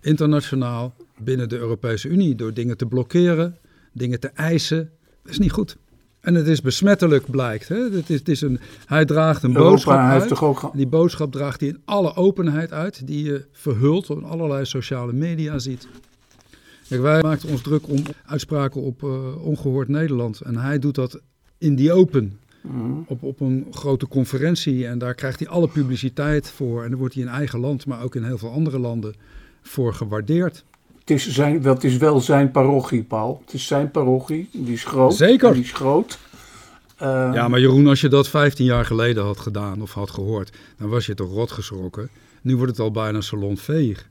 Internationaal, 0.00 0.94
binnen 1.18 1.48
de 1.48 1.58
Europese 1.58 2.08
Unie. 2.08 2.34
Door 2.34 2.54
dingen 2.54 2.76
te 2.76 2.86
blokkeren, 2.86 3.56
dingen 3.92 4.20
te 4.20 4.28
eisen. 4.28 4.90
Dat 5.22 5.32
is 5.32 5.38
niet 5.38 5.52
goed. 5.52 5.76
En 6.20 6.34
het 6.34 6.46
is 6.46 6.60
besmettelijk, 6.60 7.30
blijkt. 7.30 7.68
Hè? 7.68 7.76
Het 7.76 8.10
is, 8.10 8.18
het 8.18 8.28
is 8.28 8.40
een, 8.40 8.60
hij 8.86 9.04
draagt 9.04 9.42
een 9.42 9.56
Europa 9.56 9.70
boodschap 9.70 9.98
uit. 9.98 10.28
Toch 10.28 10.44
ook... 10.44 10.70
Die 10.74 10.86
boodschap 10.86 11.32
draagt 11.32 11.60
hij 11.60 11.68
in 11.68 11.82
alle 11.84 12.14
openheid 12.14 12.72
uit. 12.72 13.06
Die 13.06 13.24
je 13.24 13.44
verhult 13.52 14.10
op 14.10 14.22
allerlei 14.22 14.64
sociale 14.64 15.12
media 15.12 15.58
ziet. 15.58 15.88
Kijk, 16.88 17.00
wij 17.00 17.22
maakten 17.22 17.48
ons 17.48 17.62
druk 17.62 17.88
om 17.88 18.02
uitspraken 18.24 18.82
op 18.82 19.02
uh, 19.02 19.46
ongehoord 19.46 19.88
Nederland. 19.88 20.40
En 20.40 20.56
hij 20.56 20.78
doet 20.78 20.94
dat 20.94 21.20
in 21.58 21.74
die 21.74 21.92
open. 21.92 22.38
Mhm. 22.60 22.92
Op, 23.06 23.22
op 23.22 23.40
een 23.40 23.66
grote 23.70 24.08
conferentie. 24.08 24.86
En 24.86 24.98
daar 24.98 25.14
krijgt 25.14 25.38
hij 25.38 25.48
alle 25.48 25.68
publiciteit 25.68 26.50
voor. 26.50 26.82
En 26.82 26.90
dan 26.90 26.98
wordt 26.98 27.14
hij 27.14 27.22
in 27.22 27.28
eigen 27.28 27.60
land, 27.60 27.86
maar 27.86 28.02
ook 28.02 28.14
in 28.14 28.24
heel 28.24 28.38
veel 28.38 28.52
andere 28.52 28.78
landen, 28.78 29.14
voor 29.62 29.94
gewaardeerd. 29.94 30.64
Het 30.98 31.10
is, 31.10 31.30
zijn, 31.30 31.62
dat 31.62 31.84
is 31.84 31.96
wel 31.96 32.20
zijn 32.20 32.50
parochie, 32.50 33.02
Paul. 33.02 33.42
Het 33.44 33.54
is 33.54 33.66
zijn 33.66 33.90
parochie. 33.90 34.48
Die 34.52 34.72
is 34.72 34.84
groot. 34.84 35.14
Zeker. 35.14 35.52
Die 35.52 35.62
is 35.62 35.72
groot. 35.72 36.18
Uh, 37.02 37.30
ja, 37.32 37.48
maar 37.48 37.60
Jeroen, 37.60 37.86
als 37.86 38.00
je 38.00 38.08
dat 38.08 38.28
15 38.28 38.64
jaar 38.64 38.84
geleden 38.84 39.24
had 39.24 39.38
gedaan 39.38 39.82
of 39.82 39.92
had 39.92 40.10
gehoord, 40.10 40.52
dan 40.78 40.88
was 40.88 41.06
je 41.06 41.14
toch 41.14 41.32
rot 41.32 41.52
geschrokken. 41.52 42.08
Nu 42.42 42.56
wordt 42.56 42.70
het 42.70 42.80
al 42.80 42.90
bijna 42.90 43.20
salonveeg. 43.20 44.08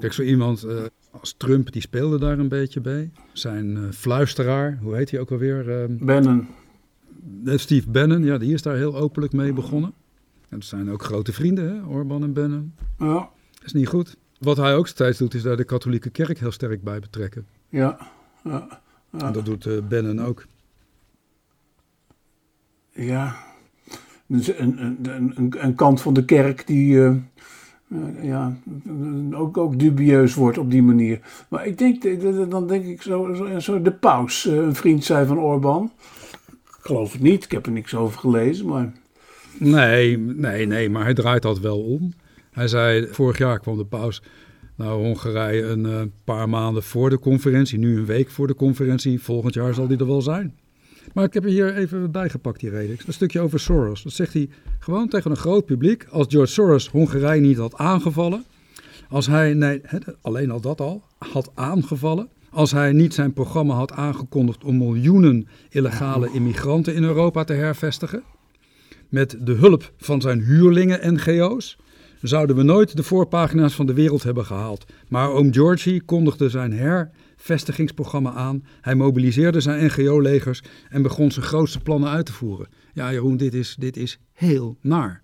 Kijk, 0.00 0.12
zo 0.12 0.22
iemand 0.22 0.64
uh, 0.64 0.82
als 1.10 1.34
Trump, 1.36 1.72
die 1.72 1.82
speelde 1.82 2.18
daar 2.18 2.38
een 2.38 2.48
beetje 2.48 2.80
bij. 2.80 3.10
Zijn 3.32 3.76
uh, 3.76 3.90
fluisteraar, 3.90 4.78
hoe 4.82 4.96
heet 4.96 5.10
hij 5.10 5.20
ook 5.20 5.30
alweer? 5.30 5.88
Uh, 5.88 5.98
Bannon. 6.06 6.46
Steve 7.44 7.90
Bannon, 7.90 8.24
ja, 8.24 8.38
die 8.38 8.52
is 8.52 8.62
daar 8.62 8.76
heel 8.76 8.96
openlijk 8.96 9.32
mee 9.32 9.52
begonnen. 9.52 9.92
En 10.48 10.58
dat 10.58 10.68
zijn 10.68 10.90
ook 10.90 11.02
grote 11.02 11.32
vrienden, 11.32 11.74
hè, 11.74 11.82
Orban 11.82 12.22
en 12.22 12.32
Bannon. 12.32 12.74
Ja. 12.98 13.14
Dat 13.54 13.64
is 13.64 13.72
niet 13.72 13.88
goed. 13.88 14.16
Wat 14.38 14.56
hij 14.56 14.74
ook 14.74 14.88
steeds 14.88 15.18
doet, 15.18 15.34
is 15.34 15.42
daar 15.42 15.56
de 15.56 15.64
katholieke 15.64 16.10
kerk 16.10 16.38
heel 16.38 16.52
sterk 16.52 16.82
bij 16.82 17.00
betrekken. 17.00 17.46
Ja, 17.68 17.98
ja. 18.44 18.80
ja. 19.10 19.26
En 19.26 19.32
dat 19.32 19.44
doet 19.44 19.88
Bannon 19.88 20.20
ook. 20.20 20.46
Ja, 22.92 23.36
dus 24.26 24.58
een, 24.58 24.84
een, 24.84 24.98
een, 25.36 25.64
een, 25.64 25.74
kant 25.74 26.00
van 26.00 26.14
de 26.14 26.24
kerk 26.24 26.66
die, 26.66 26.98
ja, 28.22 28.56
ook, 29.32 29.56
ook 29.56 29.78
dubieus 29.78 30.34
wordt 30.34 30.58
op 30.58 30.70
die 30.70 30.82
manier. 30.82 31.20
Maar 31.48 31.66
ik 31.66 31.78
denk, 31.78 32.02
dan 32.50 32.66
denk 32.66 32.84
ik 32.84 33.02
zo, 33.02 33.34
zo, 33.58 33.82
de 33.82 33.92
paus, 33.92 34.46
eh, 34.46 34.56
een 34.56 34.74
vriend 34.74 35.04
zei 35.04 35.26
van 35.26 35.38
Orbán. 35.38 35.92
Ik 36.50 36.84
geloof 36.94 37.12
het 37.12 37.22
niet, 37.22 37.44
ik 37.44 37.50
heb 37.50 37.66
er 37.66 37.72
niks 37.72 37.94
over 37.94 38.18
gelezen, 38.18 38.66
maar... 38.66 38.92
Nee, 39.58 40.18
nee, 40.18 40.66
nee, 40.66 40.90
maar 40.90 41.04
hij 41.04 41.14
draait 41.14 41.42
dat 41.42 41.58
wel 41.58 41.80
om. 41.80 42.12
Hij 42.50 42.68
zei, 42.68 43.06
vorig 43.10 43.38
jaar 43.38 43.60
kwam 43.60 43.76
de 43.76 43.84
paus 43.84 44.22
naar 44.78 44.92
Hongarije 44.92 45.62
een 45.62 45.84
uh, 45.84 46.00
paar 46.24 46.48
maanden 46.48 46.82
voor 46.82 47.10
de 47.10 47.18
conferentie. 47.18 47.78
Nu 47.78 47.96
een 47.96 48.06
week 48.06 48.30
voor 48.30 48.46
de 48.46 48.54
conferentie. 48.54 49.22
Volgend 49.22 49.54
jaar 49.54 49.74
zal 49.74 49.86
die 49.86 49.98
er 49.98 50.06
wel 50.06 50.22
zijn. 50.22 50.54
Maar 51.12 51.24
ik 51.24 51.34
heb 51.34 51.44
er 51.44 51.50
hier 51.50 51.74
even 51.74 52.10
bijgepakt, 52.10 52.60
die 52.60 52.70
reden. 52.70 52.96
Een 53.06 53.12
stukje 53.12 53.40
over 53.40 53.60
Soros. 53.60 54.02
Dat 54.02 54.12
zegt 54.12 54.32
hij 54.32 54.48
gewoon 54.78 55.08
tegen 55.08 55.30
een 55.30 55.36
groot 55.36 55.64
publiek. 55.64 56.06
Als 56.10 56.26
George 56.28 56.52
Soros 56.52 56.88
Hongarije 56.88 57.40
niet 57.40 57.56
had 57.56 57.76
aangevallen. 57.76 58.44
Als 59.08 59.26
hij, 59.26 59.54
nee, 59.54 59.80
alleen 60.20 60.50
al 60.50 60.60
dat 60.60 60.80
al, 60.80 61.02
had 61.18 61.50
aangevallen. 61.54 62.28
Als 62.50 62.72
hij 62.72 62.92
niet 62.92 63.14
zijn 63.14 63.32
programma 63.32 63.74
had 63.74 63.92
aangekondigd 63.92 64.64
om 64.64 64.78
miljoenen 64.78 65.48
illegale 65.70 66.30
immigranten 66.32 66.94
in 66.94 67.04
Europa 67.04 67.44
te 67.44 67.52
hervestigen. 67.52 68.22
Met 69.08 69.36
de 69.40 69.52
hulp 69.52 69.92
van 69.96 70.20
zijn 70.20 70.40
huurlingen-NGO's 70.40 71.78
zouden 72.22 72.56
we 72.56 72.62
nooit 72.62 72.96
de 72.96 73.02
voorpagina's 73.02 73.74
van 73.74 73.86
de 73.86 73.92
wereld 73.92 74.22
hebben 74.22 74.44
gehaald. 74.44 74.84
Maar 75.08 75.30
oom 75.30 75.52
Georgie 75.52 76.02
kondigde 76.02 76.48
zijn 76.48 76.72
her 76.72 77.10
vestigingsprogramma 77.40 78.32
aan. 78.32 78.64
Hij 78.80 78.94
mobiliseerde 78.94 79.60
zijn 79.60 79.84
NGO-legers 79.84 80.62
en 80.88 81.02
begon 81.02 81.30
zijn 81.30 81.46
grootste 81.46 81.80
plannen 81.80 82.10
uit 82.10 82.26
te 82.26 82.32
voeren. 82.32 82.68
Ja, 82.92 83.12
Jeroen, 83.12 83.36
dit 83.36 83.54
is, 83.54 83.76
dit 83.78 83.96
is 83.96 84.18
heel 84.32 84.76
naar. 84.80 85.22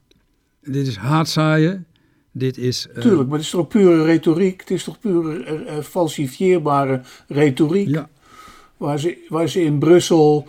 Dit 0.61 0.87
is 0.87 0.97
haatzaaien. 0.97 1.87
Dit 2.33 2.59
is. 2.59 2.89
Uh... 2.95 3.03
Tuurlijk, 3.03 3.29
maar 3.29 3.37
het 3.37 3.47
is 3.47 3.53
toch 3.53 3.69
pure 3.69 4.05
retoriek? 4.05 4.61
Het 4.61 4.71
is 4.71 4.85
toch 4.85 4.99
pure 4.99 5.65
uh, 5.67 5.79
falsifieerbare 5.79 7.01
retoriek? 7.29 7.89
Ja. 7.89 8.09
Waar 8.77 8.99
ze, 8.99 9.27
waar 9.29 9.49
ze 9.49 9.63
in 9.63 9.79
Brussel 9.79 10.47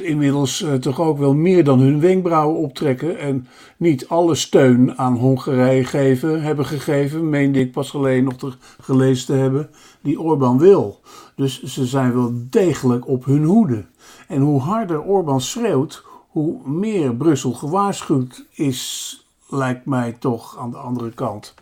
inmiddels 0.00 0.62
uh, 0.62 0.74
toch 0.74 1.00
ook 1.00 1.18
wel 1.18 1.34
meer 1.34 1.64
dan 1.64 1.80
hun 1.80 2.00
wenkbrauwen 2.00 2.56
optrekken 2.56 3.18
en 3.18 3.46
niet 3.76 4.08
alle 4.08 4.34
steun 4.34 4.98
aan 4.98 5.16
Hongarije 5.16 5.84
geven, 5.84 6.42
hebben 6.42 6.66
gegeven, 6.66 7.28
meende 7.28 7.60
ik 7.60 7.72
pas 7.72 7.94
alleen 7.94 8.24
nog 8.24 8.36
te, 8.36 8.52
gelezen 8.80 9.26
te 9.26 9.32
hebben, 9.32 9.70
die 10.00 10.20
Orbán 10.20 10.58
wil. 10.58 11.00
Dus 11.34 11.62
ze 11.62 11.86
zijn 11.86 12.14
wel 12.14 12.32
degelijk 12.50 13.08
op 13.08 13.24
hun 13.24 13.44
hoede. 13.44 13.84
En 14.28 14.40
hoe 14.40 14.60
harder 14.60 15.02
Orbán 15.02 15.40
schreeuwt, 15.40 16.04
hoe 16.28 16.68
meer 16.68 17.14
Brussel 17.14 17.52
gewaarschuwd 17.52 18.44
is, 18.50 19.12
lijkt 19.48 19.86
mij 19.86 20.12
toch 20.12 20.58
aan 20.58 20.70
de 20.70 20.76
andere 20.76 21.10
kant. 21.10 21.54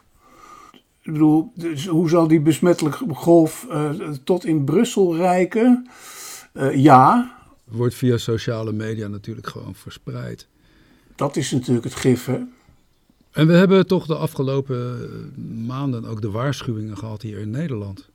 Ik 1.03 1.13
bedoel, 1.13 1.53
dus 1.55 1.87
hoe 1.87 2.09
zal 2.09 2.29
die 2.29 2.41
besmettelijke 2.41 3.05
golf 3.15 3.67
uh, 3.71 3.91
tot 4.25 4.45
in 4.45 4.65
Brussel 4.65 5.17
reiken? 5.17 5.89
Uh, 6.53 6.75
ja, 6.75 7.35
wordt 7.65 7.95
via 7.95 8.17
sociale 8.17 8.73
media 8.73 9.09
natuurlijk 9.09 9.47
gewoon 9.47 9.75
verspreid. 9.75 10.47
Dat 11.15 11.37
is 11.37 11.51
natuurlijk 11.51 11.85
het 11.85 11.95
gif, 11.95 12.25
hè? 12.25 12.41
En 13.31 13.47
we 13.47 13.53
hebben 13.53 13.87
toch 13.87 14.07
de 14.07 14.17
afgelopen 14.17 15.11
maanden 15.67 16.05
ook 16.05 16.21
de 16.21 16.31
waarschuwingen 16.31 16.99
gehad 16.99 17.23
hier 17.23 17.39
in 17.39 17.51
Nederland. 17.51 18.09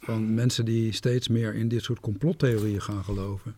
Van 0.00 0.34
mensen 0.34 0.64
die 0.64 0.92
steeds 0.92 1.28
meer 1.28 1.54
in 1.54 1.68
dit 1.68 1.82
soort 1.82 2.00
complottheorieën 2.00 2.82
gaan 2.82 3.04
geloven. 3.04 3.54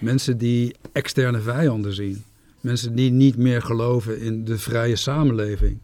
Mensen 0.00 0.38
die 0.38 0.74
externe 0.92 1.40
vijanden 1.40 1.94
zien. 1.94 2.24
Mensen 2.60 2.94
die 2.94 3.10
niet 3.10 3.36
meer 3.36 3.62
geloven 3.62 4.20
in 4.20 4.44
de 4.44 4.58
vrije 4.58 4.96
samenleving. 4.96 5.78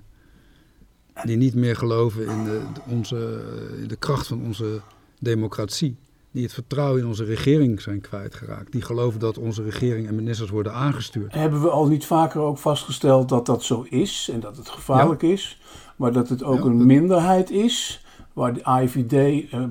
Die 1.25 1.37
niet 1.37 1.55
meer 1.55 1.77
geloven 1.77 2.27
in 2.27 2.45
de, 2.45 2.61
onze, 2.87 3.45
in 3.81 3.89
de 3.89 3.97
kracht 3.97 4.27
van 4.27 4.45
onze 4.45 4.81
democratie 5.19 5.97
die 6.31 6.43
het 6.43 6.53
vertrouwen 6.53 7.01
in 7.01 7.07
onze 7.07 7.25
regering 7.25 7.81
zijn 7.81 8.01
kwijtgeraakt. 8.01 8.73
Die 8.73 8.83
geloven 8.83 9.21
dat 9.21 9.39
onze 9.39 9.63
regering 9.63 10.09
en 10.09 10.15
ministers 10.15 10.51
worden 10.51 10.73
aangestuurd. 10.73 11.35
Hebben 11.35 11.63
we 11.63 11.71
al 11.71 11.87
niet 11.87 12.07
vaker 12.07 12.41
ook 12.41 12.59
vastgesteld 12.59 13.29
dat 13.29 13.47
dat 13.47 13.63
zo 13.63 13.87
is 13.89 14.31
en 14.33 14.41
dat 14.41 14.57
het 14.57 14.69
gevaarlijk 14.69 15.23
is, 15.23 15.61
maar 15.97 16.13
dat 16.13 16.29
het 16.29 16.43
ook 16.43 16.65
een 16.65 16.87
minderheid 16.87 17.51
is 17.51 18.03
waar 18.39 18.55
de 18.55 18.65
AIVD 18.65 19.13
uh, 19.13 19.65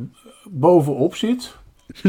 bovenop 0.49 1.15
zit? 1.15 1.55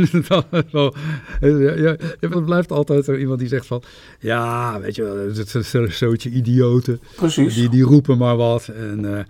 ja, 1.80 1.96
het 2.20 2.44
blijft 2.44 2.72
altijd 2.72 3.06
er 3.06 3.20
iemand 3.20 3.38
die 3.38 3.48
zegt 3.48 3.66
van... 3.66 3.82
Ja, 4.20 4.80
weet 4.80 4.94
je 4.94 5.02
wel, 5.02 5.16
het 5.16 5.54
is 5.54 5.72
een 5.72 5.92
zootje 5.92 6.30
idioten. 6.30 7.00
Precies. 7.16 7.54
Die, 7.54 7.68
die 7.68 7.82
roepen 7.82 8.18
maar 8.18 8.36
wat. 8.36 8.68
En, 8.68 9.04
uh, 9.04 9.20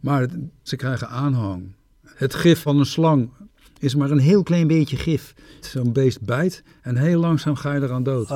maar 0.00 0.26
ze 0.62 0.76
krijgen 0.76 1.08
aanhang. 1.08 1.74
Het 2.04 2.34
gif 2.34 2.62
van 2.62 2.78
een 2.78 2.86
slang 2.86 3.30
is 3.78 3.94
maar 3.94 4.10
een 4.10 4.18
heel 4.18 4.42
klein 4.42 4.66
beetje 4.66 4.96
gif. 4.96 5.34
Zo'n 5.60 5.92
beest 5.92 6.20
bijt 6.20 6.62
en 6.82 6.96
heel 6.96 7.20
langzaam 7.20 7.56
ga 7.56 7.74
je 7.74 7.82
eraan 7.82 8.02
dood. 8.02 8.30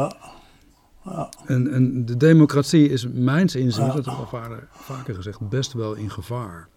En, 1.46 1.73
en, 1.73 2.04
de 2.04 2.16
democratie 2.16 2.88
is 2.88 3.06
mijns 3.12 3.54
inziens, 3.54 3.94
dat 3.94 4.04
heb 4.04 4.14
ik 4.14 4.20
al 4.20 4.26
vaker, 4.26 4.68
vaker 4.70 5.14
gezegd, 5.14 5.49
best 5.49 5.73
wel 5.73 5.94
in 5.94 6.11
gevaar. 6.11 6.68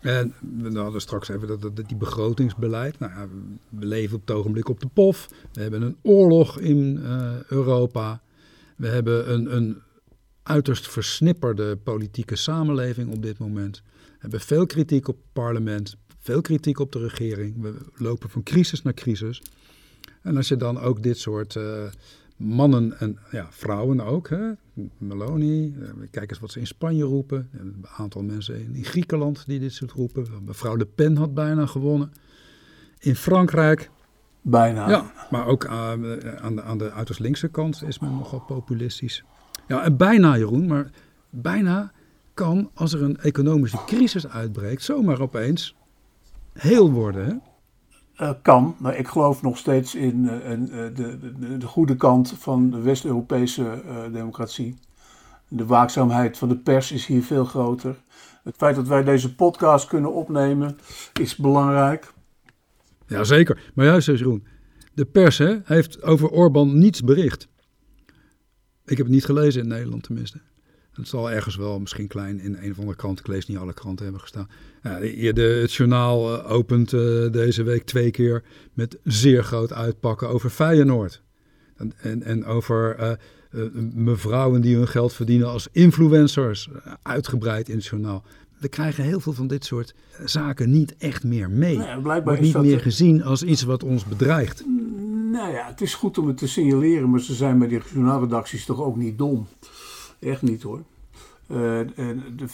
En 0.00 0.34
we 0.62 0.78
hadden 0.78 1.00
straks 1.00 1.28
even 1.28 1.48
dat, 1.48 1.62
dat, 1.62 1.76
die 1.76 1.96
begrotingsbeleid. 1.96 2.98
Nou 2.98 3.12
ja, 3.12 3.28
we 3.68 3.86
leven 3.86 4.16
op 4.16 4.20
het 4.26 4.36
ogenblik 4.36 4.68
op 4.68 4.80
de 4.80 4.88
pof. 4.92 5.28
We 5.52 5.60
hebben 5.60 5.82
een 5.82 5.96
oorlog 6.02 6.58
in 6.58 6.98
uh, 7.02 7.42
Europa. 7.48 8.22
We 8.76 8.88
hebben 8.88 9.32
een, 9.32 9.56
een 9.56 9.78
uiterst 10.42 10.88
versnipperde 10.88 11.76
politieke 11.76 12.36
samenleving 12.36 13.12
op 13.12 13.22
dit 13.22 13.38
moment. 13.38 13.82
We 13.84 14.16
hebben 14.18 14.40
veel 14.40 14.66
kritiek 14.66 15.08
op 15.08 15.16
het 15.16 15.32
parlement 15.32 15.96
veel 16.20 16.40
kritiek 16.40 16.78
op 16.78 16.92
de 16.92 16.98
regering. 16.98 17.60
We 17.60 17.74
lopen 17.94 18.30
van 18.30 18.42
crisis 18.42 18.82
naar 18.82 18.94
crisis. 18.94 19.42
En 20.22 20.36
als 20.36 20.48
je 20.48 20.56
dan 20.56 20.80
ook 20.80 21.02
dit 21.02 21.18
soort 21.18 21.54
uh, 21.54 21.82
mannen 22.40 23.00
en 23.00 23.18
ja, 23.30 23.46
vrouwen 23.50 24.00
ook. 24.00 24.28
Hè? 24.28 24.50
Meloni, 24.98 25.74
eh, 25.80 25.88
kijk 26.10 26.30
eens 26.30 26.38
wat 26.38 26.50
ze 26.50 26.58
in 26.58 26.66
Spanje 26.66 27.04
roepen. 27.04 27.48
Een 27.52 27.84
aantal 27.96 28.22
mensen 28.22 28.74
in 28.74 28.84
Griekenland 28.84 29.46
die 29.46 29.58
dit 29.58 29.72
soort 29.72 29.92
roepen. 29.92 30.26
Mevrouw 30.44 30.76
Le 30.76 30.86
Pen 30.86 31.16
had 31.16 31.34
bijna 31.34 31.66
gewonnen. 31.66 32.12
In 32.98 33.16
Frankrijk. 33.16 33.90
Bijna. 34.42 34.88
Ja, 34.88 35.12
maar 35.30 35.46
ook 35.46 35.64
uh, 35.64 35.90
aan, 36.40 36.56
de, 36.56 36.62
aan 36.62 36.78
de 36.78 36.92
uiterst 36.92 37.20
linkse 37.20 37.48
kant 37.48 37.82
is 37.86 37.98
men 37.98 38.10
nogal 38.10 38.40
populistisch. 38.40 39.24
Ja, 39.68 39.82
en 39.82 39.96
bijna 39.96 40.36
Jeroen, 40.36 40.66
maar 40.66 40.90
bijna 41.30 41.92
kan 42.34 42.70
als 42.74 42.92
er 42.92 43.02
een 43.02 43.16
economische 43.16 43.78
crisis 43.86 44.28
uitbreekt 44.28 44.82
zomaar 44.82 45.20
opeens 45.20 45.74
heel 46.52 46.90
worden. 46.90 47.26
Hè? 47.26 47.34
Uh, 48.20 48.30
kan, 48.42 48.76
maar 48.78 48.96
ik 48.96 49.08
geloof 49.08 49.42
nog 49.42 49.58
steeds 49.58 49.94
in 49.94 50.24
uh, 50.24 50.30
de, 50.94 51.18
de, 51.18 51.56
de, 51.58 51.66
goede 51.66 51.96
kant 51.96 52.34
van 52.38 52.70
de 52.70 52.80
West-Europese 52.80 53.82
democratie. 54.12 54.78
De 55.48 55.66
waakzaamheid 55.66 56.38
van 56.38 56.48
de 56.48 56.56
pers 56.56 56.92
is 56.92 57.06
hier 57.06 57.22
veel 57.22 57.44
groter. 57.44 57.96
Het 58.44 58.56
feit 58.56 58.76
dat 58.76 58.88
wij 58.88 59.04
deze 59.04 59.34
podcast 59.34 59.86
kunnen 59.86 60.12
opnemen 60.12 60.78
is 61.20 61.36
belangrijk. 61.36 62.12
Jazeker, 63.06 63.70
maar 63.74 63.86
juist 63.86 64.06
Jeroen, 64.06 64.46
de 64.94 65.04
pers 65.04 65.38
heeft 65.64 66.02
over 66.02 66.28
Orbán 66.28 66.78
niets 66.78 67.02
bericht. 67.02 67.48
Ik 68.84 68.96
heb 68.96 69.06
het 69.06 69.14
niet 69.14 69.24
gelezen 69.24 69.62
in 69.62 69.68
Nederland 69.68 70.02
tenminste. 70.02 70.40
Het 71.00 71.08
zal 71.08 71.30
ergens 71.30 71.56
wel 71.56 71.80
misschien 71.80 72.06
klein 72.06 72.40
in 72.40 72.56
een 72.60 72.70
of 72.70 72.78
andere 72.78 72.96
krant, 72.96 73.18
ik 73.18 73.26
lees 73.26 73.46
niet 73.46 73.58
alle 73.58 73.74
kranten, 73.74 74.04
hebben 74.04 74.20
gestaan. 74.22 74.48
Ja, 74.82 74.98
de, 75.32 75.58
het 75.60 75.72
journaal 75.72 76.34
uh, 76.34 76.50
opent 76.50 76.92
uh, 76.92 77.30
deze 77.32 77.62
week 77.62 77.84
twee 77.84 78.10
keer 78.10 78.42
met 78.72 78.98
zeer 79.04 79.44
groot 79.44 79.72
uitpakken 79.72 80.28
over 80.28 80.50
Feyenoord. 80.50 81.22
En, 81.76 81.92
en, 81.96 82.22
en 82.22 82.44
over 82.44 82.96
uh, 83.52 83.62
mevrouwen 83.94 84.60
die 84.60 84.76
hun 84.76 84.88
geld 84.88 85.12
verdienen 85.12 85.48
als 85.48 85.68
influencers, 85.72 86.68
uitgebreid 87.02 87.68
in 87.68 87.76
het 87.76 87.86
journaal. 87.86 88.24
We 88.58 88.68
krijgen 88.68 89.04
heel 89.04 89.20
veel 89.20 89.32
van 89.32 89.46
dit 89.46 89.64
soort 89.64 89.94
zaken 90.24 90.70
niet 90.70 90.96
echt 90.96 91.24
meer 91.24 91.50
mee. 91.50 91.80
Wordt 92.02 92.40
niet 92.40 92.58
meer 92.58 92.80
gezien 92.80 93.22
als 93.22 93.42
iets 93.42 93.62
wat 93.62 93.82
ons 93.82 94.04
bedreigt. 94.04 94.64
Nou 95.32 95.52
ja, 95.52 95.66
het 95.66 95.80
is 95.80 95.94
goed 95.94 96.18
om 96.18 96.26
het 96.26 96.36
te 96.36 96.48
signaleren, 96.48 97.10
maar 97.10 97.20
ze 97.20 97.34
zijn 97.34 97.58
bij 97.58 97.68
die 97.68 97.80
journaalredacties 97.92 98.64
toch 98.64 98.80
ook 98.80 98.96
niet 98.96 99.18
dom. 99.18 99.46
Echt 100.20 100.42
niet 100.42 100.62
hoor. 100.62 100.82
Uh, 101.50 101.56
de 102.36 102.46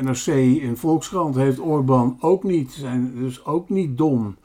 NRC 0.00 0.26
in 0.62 0.76
Volkskrant 0.76 1.34
heeft 1.34 1.58
Orbán 1.58 2.16
ook 2.20 2.44
niet. 2.44 2.72
Zijn 2.72 3.14
dus 3.14 3.44
ook 3.44 3.68
niet 3.68 3.98
dom. 3.98 4.36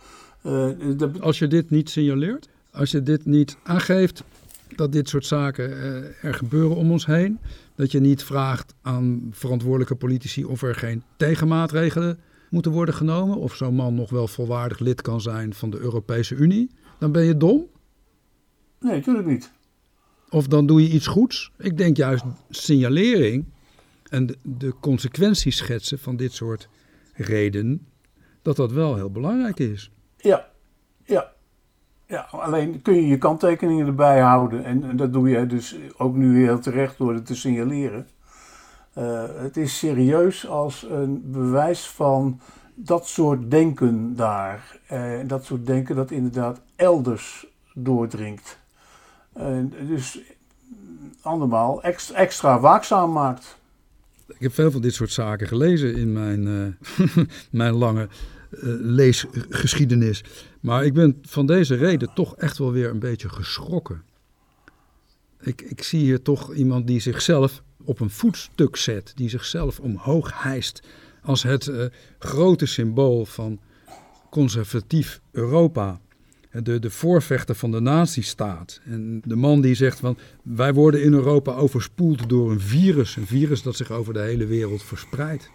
Uh, 0.45 0.69
dat... 0.97 1.21
Als 1.21 1.39
je 1.39 1.47
dit 1.47 1.69
niet 1.69 1.89
signaleert, 1.89 2.49
als 2.71 2.91
je 2.91 3.03
dit 3.03 3.25
niet 3.25 3.57
aangeeft 3.63 4.23
dat 4.75 4.91
dit 4.91 5.09
soort 5.09 5.25
zaken 5.25 5.69
uh, 5.69 6.23
er 6.23 6.33
gebeuren 6.33 6.77
om 6.77 6.91
ons 6.91 7.05
heen, 7.05 7.39
dat 7.75 7.91
je 7.91 7.99
niet 7.99 8.23
vraagt 8.23 8.73
aan 8.81 9.27
verantwoordelijke 9.31 9.95
politici 9.95 10.45
of 10.45 10.61
er 10.61 10.75
geen 10.75 11.03
tegenmaatregelen 11.17 12.19
moeten 12.49 12.71
worden 12.71 12.95
genomen, 12.95 13.37
of 13.37 13.55
zo'n 13.55 13.75
man 13.75 13.95
nog 13.95 14.09
wel 14.09 14.27
volwaardig 14.27 14.79
lid 14.79 15.01
kan 15.01 15.21
zijn 15.21 15.53
van 15.53 15.69
de 15.69 15.79
Europese 15.79 16.35
Unie, 16.35 16.69
dan 16.97 17.11
ben 17.11 17.23
je 17.23 17.37
dom. 17.37 17.65
Nee, 18.79 18.95
natuurlijk 18.95 19.27
niet. 19.27 19.51
Of 20.29 20.47
dan 20.47 20.65
doe 20.65 20.81
je 20.81 20.89
iets 20.89 21.07
goeds. 21.07 21.51
Ik 21.57 21.77
denk 21.77 21.97
juist 21.97 22.23
signalering 22.49 23.45
en 24.09 24.35
de, 24.41 24.73
consequenties 24.79 25.57
schetsen 25.57 25.99
van 25.99 26.15
dit 26.15 26.33
soort 26.33 26.69
redenen, 27.13 27.87
dat 28.41 28.55
dat 28.55 28.71
wel 28.71 28.95
heel 28.95 29.11
belangrijk 29.11 29.59
is. 29.59 29.91
Ja, 30.17 30.49
ja. 31.03 31.33
Ja, 32.07 32.27
alleen 32.31 32.81
kun 32.81 32.93
je 32.93 33.07
je 33.07 33.17
kanttekeningen 33.17 33.87
erbij 33.87 34.19
houden. 34.19 34.63
En, 34.63 34.97
dat 34.97 35.13
doe 35.13 35.29
je 35.29 35.45
dus 35.45 35.75
ook 35.97 36.15
nu 36.15 36.43
heel 36.43 36.59
terecht 36.59 36.97
door 36.97 37.13
het 37.13 37.25
te 37.25 37.35
signaleren. 37.35 38.07
Uh, 38.97 39.23
het 39.35 39.57
is 39.57 39.77
serieus 39.77 40.47
als 40.47 40.85
een 40.89 41.31
bewijs 41.31 41.87
van 41.87 42.39
dat 42.75 43.07
soort 43.07 43.51
denken 43.51 44.15
daar. 44.15 44.79
Uh, 44.91 45.19
dat 45.27 45.45
soort 45.45 45.65
denken 45.65 45.95
dat 45.95 46.11
inderdaad 46.11 46.61
elders 46.75 47.47
doordringt. 47.73 48.59
Dus 49.87 50.19
andermaal 51.21 51.83
extra, 51.83 52.15
extra 52.15 52.59
waakzaam 52.59 53.11
maakt. 53.11 53.57
Ik 54.27 54.39
heb 54.39 54.53
veel 54.53 54.71
van 54.71 54.81
dit 54.81 54.93
soort 54.93 55.11
zaken 55.11 55.47
gelezen 55.47 55.95
in 55.95 56.13
mijn, 56.13 56.47
uh, 56.47 57.25
mijn 57.49 57.73
lange 57.73 58.07
uh, 58.51 58.59
leesgeschiedenis. 58.79 60.23
Maar 60.59 60.85
ik 60.85 60.93
ben 60.93 61.19
van 61.21 61.45
deze 61.45 61.75
reden 61.75 62.13
toch 62.13 62.35
echt 62.35 62.57
wel 62.57 62.71
weer 62.71 62.89
een 62.89 62.99
beetje 62.99 63.29
geschrokken. 63.29 64.03
Ik, 65.41 65.61
ik 65.61 65.83
zie 65.83 65.99
hier 65.99 66.21
toch 66.21 66.53
iemand 66.53 66.87
die 66.87 66.99
zichzelf 66.99 67.63
op 67.83 67.99
een 67.99 68.09
voetstuk 68.09 68.75
zet, 68.75 69.11
die 69.15 69.29
zichzelf 69.29 69.79
omhoog 69.79 70.43
hijst 70.43 70.81
als 71.21 71.43
het 71.43 71.65
uh, 71.65 71.85
grote 72.19 72.65
symbool 72.65 73.25
van 73.25 73.59
conservatief 74.29 75.21
Europa 75.31 75.99
de, 76.63 76.79
de 76.79 76.89
voorvechter 76.89 77.55
van 77.55 77.71
de 77.71 77.79
nazistaat. 77.79 78.81
En 78.85 79.21
de 79.25 79.35
man 79.35 79.61
die 79.61 79.75
zegt 79.75 79.99
van 79.99 80.17
wij 80.43 80.73
worden 80.73 81.03
in 81.03 81.13
Europa 81.13 81.53
overspoeld 81.53 82.29
door 82.29 82.51
een 82.51 82.59
virus. 82.59 83.15
Een 83.15 83.27
virus 83.27 83.61
dat 83.61 83.75
zich 83.75 83.91
over 83.91 84.13
de 84.13 84.19
hele 84.19 84.45
wereld 84.45 84.83
verspreidt. 84.83 85.49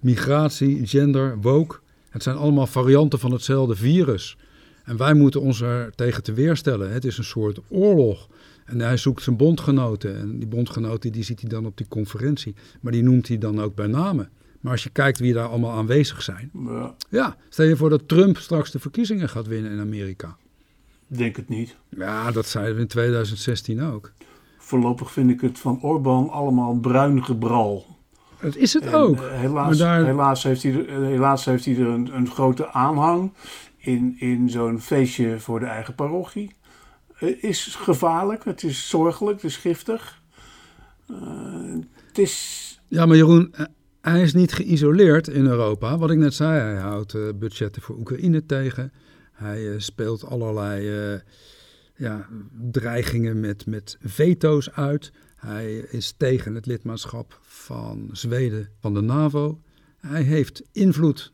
Migratie, 0.00 0.86
gender, 0.86 1.40
woke. 1.40 1.78
Het 2.10 2.22
zijn 2.22 2.36
allemaal 2.36 2.66
varianten 2.66 3.18
van 3.18 3.32
hetzelfde 3.32 3.76
virus. 3.76 4.36
En 4.84 4.96
wij 4.96 5.14
moeten 5.14 5.40
ons 5.40 5.60
er 5.60 5.92
tegen 5.94 6.22
te 6.22 6.32
weerstellen. 6.32 6.92
Het 6.92 7.04
is 7.04 7.18
een 7.18 7.24
soort 7.24 7.60
oorlog. 7.68 8.28
En 8.64 8.80
hij 8.80 8.96
zoekt 8.96 9.22
zijn 9.22 9.36
bondgenoten. 9.36 10.16
En 10.16 10.38
die 10.38 10.48
bondgenoten 10.48 11.12
die 11.12 11.22
ziet 11.22 11.40
hij 11.40 11.48
dan 11.48 11.66
op 11.66 11.76
die 11.76 11.88
conferentie. 11.88 12.54
Maar 12.80 12.92
die 12.92 13.02
noemt 13.02 13.28
hij 13.28 13.38
dan 13.38 13.60
ook 13.60 13.74
bij 13.74 13.86
namen. 13.86 14.30
Maar 14.68 14.76
als 14.76 14.86
je 14.86 14.92
kijkt 14.92 15.18
wie 15.18 15.32
daar 15.32 15.48
allemaal 15.48 15.70
aanwezig 15.70 16.22
zijn. 16.22 16.50
Ja. 16.52 16.94
ja, 17.08 17.36
stel 17.48 17.66
je 17.66 17.76
voor 17.76 17.90
dat 17.90 18.08
Trump 18.08 18.36
straks 18.36 18.70
de 18.70 18.78
verkiezingen 18.78 19.28
gaat 19.28 19.46
winnen 19.46 19.70
in 19.70 19.80
Amerika. 19.80 20.36
Denk 21.06 21.36
het 21.36 21.48
niet. 21.48 21.76
Ja, 21.88 22.30
dat 22.30 22.46
zeiden 22.46 22.74
we 22.74 22.80
in 22.80 22.86
2016 22.86 23.82
ook. 23.82 24.12
Voorlopig 24.58 25.12
vind 25.12 25.30
ik 25.30 25.40
het 25.40 25.58
van 25.58 25.82
Orbán 25.82 26.30
allemaal 26.30 26.78
bruin 26.78 27.24
gebral. 27.24 27.86
Dat 28.40 28.56
is 28.56 28.72
het 28.72 28.92
ook. 28.92 29.16
Uh, 29.16 29.30
helaas, 29.30 29.78
helaas, 29.78 30.42
heeft 30.42 30.62
hij, 30.62 30.86
er, 30.86 31.02
helaas 31.02 31.44
heeft 31.44 31.64
hij 31.64 31.74
er 31.74 31.86
een, 31.86 32.16
een 32.16 32.30
grote 32.30 32.72
aanhang 32.72 33.32
in, 33.76 34.16
in 34.18 34.50
zo'n 34.50 34.80
feestje 34.80 35.40
voor 35.40 35.60
de 35.60 35.66
eigen 35.66 35.94
parochie. 35.94 36.54
Het 37.14 37.42
is 37.42 37.74
gevaarlijk, 37.74 38.44
het 38.44 38.62
is 38.62 38.88
zorgelijk, 38.88 39.42
het 39.42 39.50
is 39.50 39.56
giftig. 39.56 40.22
Uh, 41.10 41.16
het 42.06 42.18
is... 42.18 42.64
Ja, 42.88 43.06
maar 43.06 43.16
Jeroen, 43.16 43.54
hij 44.10 44.22
is 44.22 44.34
niet 44.34 44.52
geïsoleerd 44.52 45.28
in 45.28 45.46
Europa. 45.46 45.98
Wat 45.98 46.10
ik 46.10 46.18
net 46.18 46.34
zei, 46.34 46.60
hij 46.60 46.76
houdt 46.76 47.14
uh, 47.14 47.28
budgetten 47.34 47.82
voor 47.82 47.98
Oekraïne 47.98 48.46
tegen. 48.46 48.92
Hij 49.32 49.62
uh, 49.62 49.74
speelt 49.78 50.24
allerlei 50.24 51.12
uh, 51.12 51.20
ja, 51.94 52.28
dreigingen 52.70 53.40
met, 53.40 53.66
met 53.66 53.96
veto's 54.00 54.70
uit. 54.70 55.12
Hij 55.36 55.76
is 55.76 56.14
tegen 56.16 56.54
het 56.54 56.66
lidmaatschap 56.66 57.38
van 57.42 58.08
Zweden 58.12 58.68
van 58.80 58.94
de 58.94 59.00
NAVO. 59.00 59.60
Hij 59.96 60.22
heeft 60.22 60.62
invloed. 60.72 61.32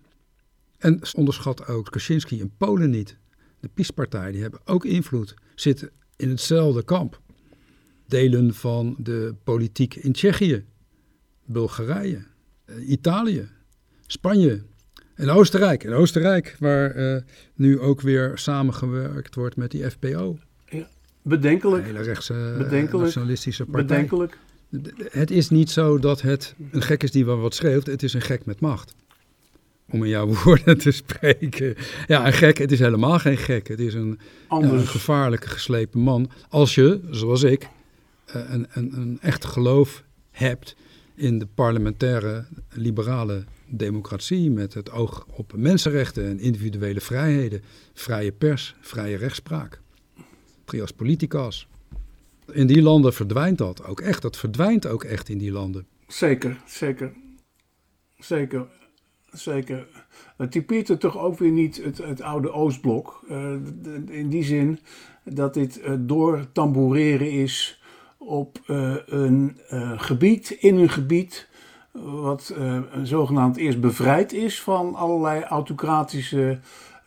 En 0.78 1.00
onderschat 1.16 1.66
ook 1.66 1.90
Kaczynski 1.90 2.40
in 2.40 2.52
Polen 2.56 2.90
niet. 2.90 3.16
De 3.60 3.68
PiS-partij, 3.74 4.32
die 4.32 4.42
hebben 4.42 4.60
ook 4.64 4.84
invloed. 4.84 5.34
Zitten 5.54 5.90
in 6.16 6.28
hetzelfde 6.28 6.82
kamp. 6.82 7.20
Delen 8.06 8.54
van 8.54 8.96
de 8.98 9.34
politiek 9.44 9.94
in 9.94 10.12
Tsjechië, 10.12 10.64
Bulgarije, 11.44 12.16
eh, 12.16 12.22
Italië, 12.86 13.48
Spanje 14.06 14.62
en 15.14 15.30
Oostenrijk. 15.30 15.84
En 15.84 15.92
Oostenrijk, 15.92 16.56
waar 16.58 16.96
uh, 16.96 17.16
nu 17.54 17.80
ook 17.80 18.00
weer 18.00 18.32
samengewerkt 18.34 19.34
wordt 19.34 19.56
met 19.56 19.70
die 19.70 19.90
FPO. 19.90 20.38
Ja, 20.68 20.88
bedenkelijk. 21.22 21.84
hele 21.84 22.02
rechtse 22.02 22.54
bedenkelijk. 22.58 23.04
nationalistische 23.04 23.64
partij. 23.64 23.82
Bedenkelijk. 23.86 24.38
Het 25.10 25.30
is 25.30 25.50
niet 25.50 25.70
zo 25.70 25.98
dat 25.98 26.22
het 26.22 26.54
een 26.70 26.82
gek 26.82 27.02
is 27.02 27.10
die 27.10 27.24
wel 27.24 27.38
wat 27.38 27.54
schreeuwt. 27.54 27.86
Het 27.86 28.02
is 28.02 28.14
een 28.14 28.20
gek 28.20 28.44
met 28.44 28.60
macht. 28.60 28.94
Om 29.90 30.02
in 30.02 30.08
jouw 30.08 30.26
woorden 30.44 30.78
te 30.78 30.90
spreken. 30.90 31.74
Ja, 32.06 32.26
een 32.26 32.32
gek, 32.32 32.58
het 32.58 32.72
is 32.72 32.78
helemaal 32.78 33.18
geen 33.18 33.36
gek. 33.36 33.68
Het 33.68 33.80
is 33.80 33.94
een, 33.94 34.18
ja, 34.48 34.56
een 34.56 34.86
gevaarlijke 34.86 35.48
geslepen 35.48 36.00
man. 36.00 36.30
Als 36.48 36.74
je, 36.74 37.00
zoals 37.10 37.42
ik, 37.42 37.68
eh, 38.24 38.42
een, 38.48 38.66
een, 38.72 38.92
een 38.96 39.18
echt 39.20 39.44
geloof 39.44 40.04
hebt 40.30 40.76
in 41.14 41.38
de 41.38 41.46
parlementaire 41.46 42.44
liberale 42.70 43.44
democratie 43.66 44.50
met 44.50 44.74
het 44.74 44.90
oog 44.90 45.26
op 45.30 45.52
mensenrechten 45.56 46.26
en 46.26 46.40
individuele 46.40 47.00
vrijheden, 47.00 47.62
vrije 47.94 48.32
pers, 48.32 48.74
vrije 48.80 49.16
rechtspraak. 49.16 49.80
Trias 50.64 50.90
politicas. 50.90 51.68
In 52.52 52.66
die 52.66 52.82
landen 52.82 53.12
verdwijnt 53.12 53.58
dat 53.58 53.84
ook 53.84 54.00
echt. 54.00 54.22
Dat 54.22 54.36
verdwijnt 54.36 54.86
ook 54.86 55.04
echt 55.04 55.28
in 55.28 55.38
die 55.38 55.52
landen. 55.52 55.86
Zeker, 56.06 56.62
zeker. 56.66 57.12
Zeker, 58.18 58.66
zeker. 59.32 59.86
Het 60.36 60.50
typeert 60.50 60.88
er 60.88 60.98
toch 60.98 61.18
ook 61.18 61.38
weer 61.38 61.50
niet 61.50 61.84
het, 61.84 61.98
het 61.98 62.20
oude 62.20 62.52
Oostblok. 62.52 63.24
Uh, 63.30 63.52
in 64.08 64.28
die 64.28 64.44
zin 64.44 64.78
dat 65.24 65.54
dit 65.54 65.78
uh, 65.78 65.94
doortamboureren 65.98 67.30
is 67.30 67.82
op 68.26 68.58
een 69.06 69.58
gebied, 69.96 70.50
in 70.50 70.76
een 70.76 70.88
gebied 70.88 71.48
wat 71.92 72.54
zogenaamd 73.02 73.56
eerst 73.56 73.80
bevrijd 73.80 74.32
is 74.32 74.62
van 74.62 74.94
allerlei 74.94 75.42
autocratische 75.42 76.58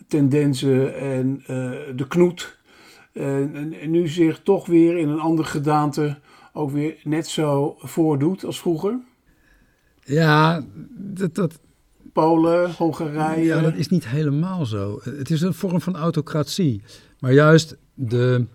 tendensen 0.08 0.95
en 0.95 1.43
de 1.95 2.06
knoet. 2.08 2.58
En, 3.13 3.73
en, 3.82 3.91
nu 3.91 4.08
zich 4.08 4.41
toch 4.43 4.65
weer 4.65 4.97
in 4.97 5.10
een 5.10 5.19
andere 5.19 5.47
gedaante 5.47 6.17
ook 6.53 6.71
weer 6.71 6.95
net 7.03 7.27
zo 7.27 7.75
voordoet 7.77 8.45
als 8.45 8.60
vroeger? 8.60 8.99
Ja, 10.03 10.63
dat, 10.95 11.36
dat, 11.36 11.60
Polen, 12.13 12.71
Hongarije. 12.71 13.45
Ja, 13.45 13.62
dat 13.62 13.75
is 13.75 13.88
niet 13.88 14.08
helemaal 14.08 14.65
zo. 14.65 14.99
Het 15.03 15.30
is 15.30 15.41
een 15.41 15.53
vorm 15.53 15.82
van 15.82 15.95
autocratie. 15.95 16.82
Maar 17.19 17.34
juist 17.34 17.77
de 17.93 18.45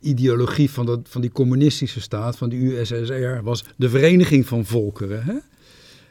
ideologie 0.00 0.70
van, 0.70 0.86
dat, 0.86 1.00
van 1.02 1.20
die 1.20 1.32
communistische 1.32 2.00
staat, 2.00 2.36
van 2.36 2.48
de 2.48 2.56
USSR, 2.56 3.42
was 3.42 3.64
de 3.76 3.88
vereniging 3.88 4.46
van 4.46 4.64
volkeren. 4.64 5.24
Hè? 5.24 5.36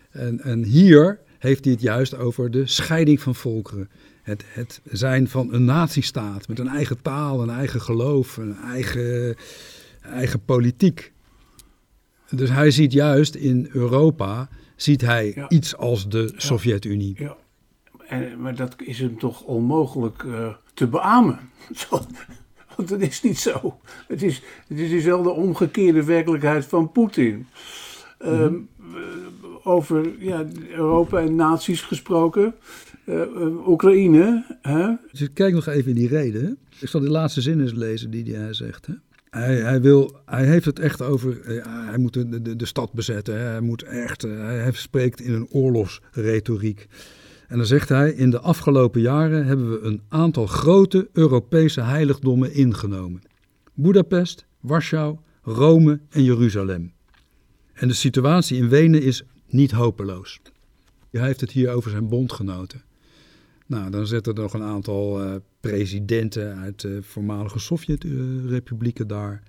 En, 0.09 0.39
en 0.39 0.63
hier 0.63 1.19
heeft 1.39 1.63
hij 1.63 1.73
het 1.73 1.81
juist 1.81 2.17
over 2.17 2.51
de 2.51 2.67
scheiding 2.67 3.21
van 3.21 3.35
volkeren. 3.35 3.89
Het, 4.21 4.43
het 4.47 4.81
zijn 4.83 5.27
van 5.27 5.53
een 5.53 5.65
natiestaat 5.65 6.47
met 6.47 6.59
een 6.59 6.67
eigen 6.67 7.01
taal, 7.01 7.41
een 7.41 7.49
eigen 7.49 7.81
geloof, 7.81 8.37
een 8.37 8.55
eigen, 8.55 9.35
eigen 10.01 10.45
politiek. 10.45 11.11
Dus 12.29 12.49
hij 12.49 12.71
ziet 12.71 12.93
juist 12.93 13.35
in 13.35 13.69
Europa 13.71 14.49
ziet 14.75 15.01
hij 15.01 15.45
iets 15.47 15.77
als 15.77 16.09
de 16.09 16.33
Sovjet-Unie. 16.35 17.15
Ja. 17.17 17.35
En, 18.07 18.41
maar 18.41 18.55
dat 18.55 18.75
is 18.81 18.99
hem 18.99 19.19
toch 19.19 19.41
onmogelijk 19.41 20.23
uh, 20.23 20.53
te 20.73 20.87
beamen. 20.87 21.39
Want 22.79 22.91
dat 22.99 23.01
is 23.09 23.21
niet 23.21 23.39
zo. 23.39 23.79
Het 24.07 24.23
is, 24.23 24.41
het 24.67 24.79
is 24.79 24.89
dezelfde 24.89 25.29
omgekeerde 25.29 26.03
werkelijkheid 26.03 26.65
van 26.65 26.91
Poetin. 26.91 27.47
Mm 28.23 28.67
over 29.63 30.11
ja, 30.19 30.45
Europa 30.69 31.19
en 31.19 31.35
naties 31.35 31.81
gesproken. 31.81 32.55
Uh, 33.05 33.67
Oekraïne. 33.67 34.45
Hè? 34.61 34.93
Dus 35.11 35.33
kijk 35.33 35.53
nog 35.53 35.67
even 35.67 35.89
in 35.89 35.95
die 35.95 36.07
reden. 36.07 36.57
Ik 36.79 36.87
zal 36.87 37.01
de 37.01 37.09
laatste 37.09 37.41
zin 37.41 37.61
eens 37.61 37.73
lezen 37.73 38.09
die 38.09 38.35
hij 38.35 38.53
zegt. 38.53 38.85
Hè? 38.85 38.93
Hij, 39.29 39.55
hij, 39.55 39.81
wil, 39.81 40.19
hij 40.25 40.45
heeft 40.45 40.65
het 40.65 40.79
echt 40.79 41.01
over, 41.01 41.41
eh, 41.41 41.87
hij 41.87 41.97
moet 41.97 42.13
de, 42.13 42.41
de, 42.41 42.55
de 42.55 42.65
stad 42.65 42.93
bezetten. 42.93 43.39
Hij, 43.39 43.61
moet 43.61 43.83
echt, 43.83 44.23
eh, 44.23 44.37
hij 44.37 44.71
spreekt 44.71 45.21
in 45.21 45.33
een 45.33 45.47
oorlogsretoriek. 45.49 46.87
En 47.49 47.57
dan 47.57 47.65
zegt 47.65 47.89
hij, 47.89 48.11
in 48.11 48.29
de 48.29 48.39
afgelopen 48.39 49.01
jaren 49.01 49.45
hebben 49.45 49.71
we 49.71 49.79
een 49.79 50.01
aantal 50.07 50.47
grote 50.47 51.09
Europese 51.13 51.81
heiligdommen 51.81 52.53
ingenomen. 52.53 53.21
Budapest, 53.73 54.45
Warschau, 54.59 55.17
Rome 55.41 55.99
en 56.09 56.23
Jeruzalem. 56.23 56.93
En 57.73 57.87
de 57.87 57.93
situatie 57.93 58.57
in 58.57 58.69
Wenen 58.69 59.01
is 59.01 59.23
niet 59.47 59.71
hopeloos. 59.71 60.39
Hij 61.11 61.25
heeft 61.25 61.41
het 61.41 61.51
hier 61.51 61.71
over 61.71 61.91
zijn 61.91 62.07
bondgenoten. 62.07 62.83
Nou, 63.65 63.89
dan 63.89 64.07
zitten 64.07 64.33
er 64.33 64.41
nog 64.41 64.53
een 64.53 64.63
aantal 64.63 65.23
uh, 65.23 65.35
presidenten 65.59 66.57
uit 66.57 66.81
de 66.81 67.03
voormalige 67.03 67.59
Sovjet-republieken 67.59 69.07
daar. 69.07 69.43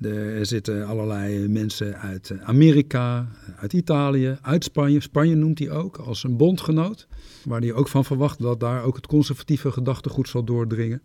Er 0.00 0.46
zitten 0.46 0.86
allerlei 0.86 1.48
mensen 1.48 1.98
uit 1.98 2.32
Amerika, 2.42 3.28
uit 3.56 3.72
Italië, 3.72 4.38
uit 4.42 4.64
Spanje. 4.64 5.00
Spanje 5.00 5.34
noemt 5.34 5.58
hij 5.58 5.70
ook 5.70 5.96
als 5.96 6.24
een 6.24 6.36
bondgenoot, 6.36 7.08
waar 7.44 7.60
hij 7.60 7.72
ook 7.72 7.88
van 7.88 8.04
verwacht 8.04 8.42
dat 8.42 8.60
daar 8.60 8.82
ook 8.82 8.96
het 8.96 9.06
conservatieve 9.06 9.72
gedachtegoed 9.72 10.28
zal 10.28 10.44
doordringen. 10.44 11.02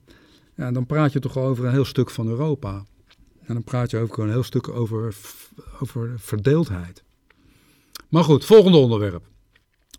Ja, 0.56 0.71
dan 0.71 0.86
praat 0.86 1.13
je 1.13 1.19
toch 1.19 1.38
over 1.38 1.65
een 1.65 1.71
heel 1.71 1.86
stuk 1.86 2.10
van 2.10 2.27
Europa. 2.27 2.86
En 3.45 3.53
dan 3.53 3.63
praat 3.63 3.91
je 3.91 3.97
ook 3.97 4.17
een 4.17 4.29
heel 4.29 4.43
stuk 4.43 4.67
over, 4.69 5.15
over 5.79 6.13
verdeeldheid. 6.17 7.03
Maar 8.10 8.23
goed, 8.23 8.45
volgende 8.45 8.77
onderwerp. 8.77 9.25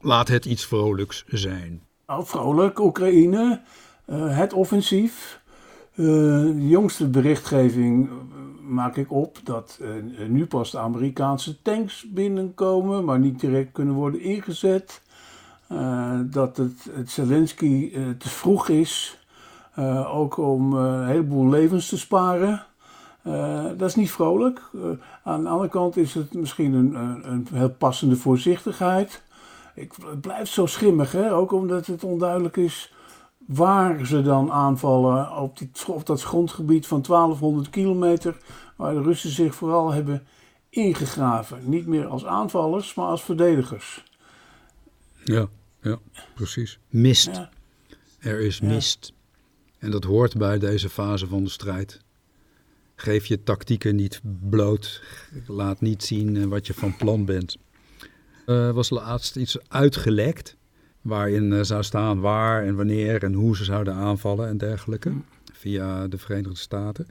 Laat 0.00 0.28
het 0.28 0.44
iets 0.44 0.66
vrolijks 0.66 1.24
zijn. 1.26 1.82
Nou, 2.06 2.26
vrolijk, 2.26 2.78
Oekraïne, 2.78 3.62
uh, 4.06 4.38
het 4.38 4.52
offensief. 4.52 5.40
Uh, 5.96 6.06
de 6.42 6.68
jongste 6.68 7.08
berichtgeving 7.08 8.08
eh, 8.08 8.14
maak 8.68 8.96
ik 8.96 9.12
op 9.12 9.38
dat 9.44 9.78
uh, 9.82 10.28
nu 10.28 10.46
pas 10.46 10.70
de 10.70 10.78
Amerikaanse 10.78 11.62
tanks 11.62 12.10
binnenkomen, 12.10 13.04
maar 13.04 13.18
niet 13.18 13.40
direct 13.40 13.72
kunnen 13.72 13.94
worden 13.94 14.20
ingezet. 14.20 15.02
dat 16.24 16.56
het, 16.56 16.88
het 16.90 17.10
Zelensky 17.10 17.92
te 18.18 18.28
vroeg 18.28 18.68
is, 18.68 19.18
ook 20.06 20.36
om 20.36 20.72
een 20.72 21.06
heleboel 21.06 21.48
levens 21.48 21.88
te 21.88 21.98
sparen. 21.98 22.66
dat 23.76 23.88
is 23.88 23.94
niet 23.94 24.10
vrolijk. 24.10 24.60
aan 25.24 25.42
de 25.42 25.48
andere 25.48 25.70
kant 25.70 25.96
is 25.96 26.14
het 26.14 26.34
misschien 26.34 26.72
een, 26.72 26.94
een, 26.94 27.32
een 27.32 27.46
heel 27.52 27.70
passende 27.70 28.16
voorzichtigheid. 28.16 29.22
Ik, 29.74 29.92
het 30.06 30.20
blijft 30.20 30.52
zo 30.52 30.66
schimmig, 30.66 31.12
hè? 31.12 31.34
ook 31.34 31.52
omdat 31.52 31.86
het 31.86 32.04
onduidelijk 32.04 32.56
is 32.56 32.93
waar 33.46 34.06
ze 34.06 34.22
dan 34.22 34.52
aanvallen 34.52 35.36
op, 35.36 35.58
die, 35.58 35.70
op 35.86 36.06
dat 36.06 36.22
grondgebied 36.22 36.86
van 36.86 37.02
1200 37.02 37.70
kilometer, 37.70 38.36
waar 38.76 38.94
de 38.94 39.02
Russen 39.02 39.30
zich 39.30 39.54
vooral 39.54 39.92
hebben 39.92 40.26
ingegraven. 40.68 41.70
Niet 41.70 41.86
meer 41.86 42.06
als 42.06 42.24
aanvallers, 42.24 42.94
maar 42.94 43.06
als 43.06 43.22
verdedigers. 43.22 44.04
Ja, 45.24 45.48
ja 45.80 45.98
precies. 46.34 46.78
Mist. 46.88 47.48
Er 48.18 48.40
is 48.40 48.60
mist. 48.60 49.12
En 49.78 49.90
dat 49.90 50.04
hoort 50.04 50.36
bij 50.36 50.58
deze 50.58 50.88
fase 50.88 51.26
van 51.26 51.44
de 51.44 51.50
strijd. 51.50 52.00
Geef 52.96 53.26
je 53.26 53.42
tactieken 53.42 53.96
niet 53.96 54.20
bloot. 54.50 55.02
Laat 55.46 55.80
niet 55.80 56.02
zien 56.02 56.36
eh, 56.36 56.44
wat 56.44 56.66
je 56.66 56.74
van 56.74 56.96
plan 56.96 57.24
bent. 57.24 57.56
Uh, 58.46 58.70
was 58.70 58.90
laatst 58.90 59.36
iets 59.36 59.58
uitgelekt. 59.68 60.56
Waarin 61.04 61.52
uh, 61.52 61.62
zou 61.62 61.82
staan 61.82 62.20
waar 62.20 62.64
en 62.64 62.74
wanneer 62.74 63.22
en 63.22 63.32
hoe 63.32 63.56
ze 63.56 63.64
zouden 63.64 63.94
aanvallen 63.94 64.48
en 64.48 64.58
dergelijke. 64.58 65.12
Via 65.52 66.08
de 66.08 66.18
Verenigde 66.18 66.56
Staten. 66.56 67.06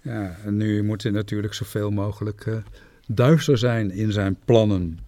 Ja, 0.00 0.36
en 0.44 0.56
nu 0.56 0.82
moet 0.82 1.02
hij 1.02 1.12
natuurlijk 1.12 1.54
zoveel 1.54 1.90
mogelijk 1.90 2.46
uh, 2.46 2.56
duister 3.06 3.58
zijn 3.58 3.90
in 3.90 4.12
zijn 4.12 4.36
plannen. 4.44 4.98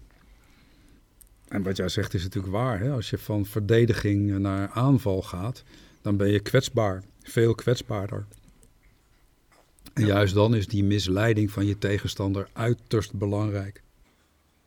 En 1.48 1.62
wat 1.62 1.76
jij 1.76 1.88
zegt 1.88 2.14
is 2.14 2.22
natuurlijk 2.22 2.52
waar. 2.52 2.80
Hè? 2.80 2.90
Als 2.90 3.10
je 3.10 3.18
van 3.18 3.46
verdediging 3.46 4.38
naar 4.38 4.68
aanval 4.68 5.22
gaat, 5.22 5.62
dan 6.02 6.16
ben 6.16 6.28
je 6.28 6.40
kwetsbaar. 6.40 7.02
Veel 7.22 7.54
kwetsbaarder. 7.54 8.24
En 9.92 10.06
juist 10.06 10.34
dan 10.34 10.54
is 10.54 10.66
die 10.66 10.84
misleiding 10.84 11.50
van 11.50 11.66
je 11.66 11.78
tegenstander 11.78 12.48
uiterst 12.52 13.14
belangrijk 13.14 13.82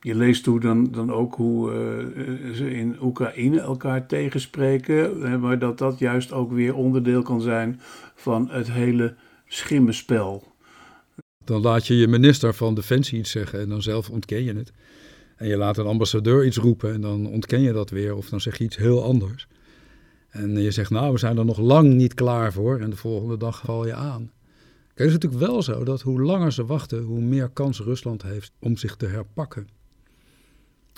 je 0.01 0.15
leest 0.15 0.45
hoe 0.45 0.59
dan, 0.59 0.91
dan 0.91 1.11
ook 1.11 1.35
hoe 1.35 1.71
uh, 1.71 2.53
ze 2.53 2.71
in 2.71 2.95
Oekraïne 3.01 3.59
elkaar 3.59 4.07
tegenspreken, 4.07 5.39
maar 5.39 5.59
dat 5.59 5.77
dat 5.77 5.99
juist 5.99 6.31
ook 6.31 6.51
weer 6.51 6.75
onderdeel 6.75 7.21
kan 7.21 7.41
zijn 7.41 7.79
van 8.15 8.49
het 8.49 8.71
hele 8.71 9.15
schimmenspel. 9.47 10.43
Dan 11.45 11.61
laat 11.61 11.87
je 11.87 11.95
je 11.95 12.07
minister 12.07 12.53
van 12.53 12.75
Defensie 12.75 13.19
iets 13.19 13.31
zeggen 13.31 13.59
en 13.59 13.69
dan 13.69 13.81
zelf 13.81 14.09
ontken 14.09 14.43
je 14.43 14.53
het. 14.53 14.71
En 15.35 15.47
je 15.47 15.57
laat 15.57 15.77
een 15.77 15.85
ambassadeur 15.85 16.45
iets 16.45 16.57
roepen 16.57 16.93
en 16.93 17.01
dan 17.01 17.27
ontken 17.27 17.61
je 17.61 17.71
dat 17.71 17.89
weer 17.89 18.15
of 18.15 18.29
dan 18.29 18.41
zeg 18.41 18.57
je 18.57 18.63
iets 18.63 18.77
heel 18.77 19.03
anders. 19.03 19.47
En 20.29 20.61
je 20.61 20.71
zegt, 20.71 20.89
nou, 20.89 21.11
we 21.11 21.19
zijn 21.19 21.37
er 21.37 21.45
nog 21.45 21.57
lang 21.57 21.93
niet 21.93 22.13
klaar 22.13 22.53
voor 22.53 22.79
en 22.79 22.89
de 22.89 22.95
volgende 22.95 23.37
dag 23.37 23.61
val 23.65 23.85
je 23.85 23.93
aan. 23.93 24.31
Kijk, 24.93 24.95
het 24.95 25.07
is 25.07 25.13
natuurlijk 25.13 25.51
wel 25.51 25.61
zo 25.61 25.83
dat 25.83 26.01
hoe 26.01 26.21
langer 26.21 26.51
ze 26.51 26.65
wachten, 26.65 27.03
hoe 27.03 27.21
meer 27.21 27.49
kans 27.49 27.79
Rusland 27.79 28.21
heeft 28.21 28.51
om 28.59 28.77
zich 28.77 28.95
te 28.95 29.05
herpakken. 29.05 29.67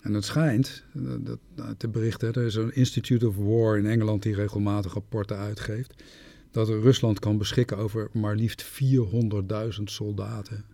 En 0.01 0.13
het 0.13 0.25
schijnt, 0.25 0.83
dat, 0.93 1.39
dat, 1.55 1.79
te 1.79 1.87
berichten, 1.87 2.33
er 2.33 2.45
is 2.45 2.55
een 2.55 2.75
Institute 2.75 3.27
of 3.27 3.35
War 3.35 3.77
in 3.77 3.85
Engeland 3.85 4.23
die 4.23 4.35
regelmatig 4.35 4.93
rapporten 4.93 5.37
uitgeeft, 5.37 6.03
dat 6.51 6.67
Rusland 6.67 7.19
kan 7.19 7.37
beschikken 7.37 7.77
over 7.77 8.09
maar 8.13 8.35
liefst 8.35 8.65
400.000 8.65 9.83
soldaten. 9.83 10.65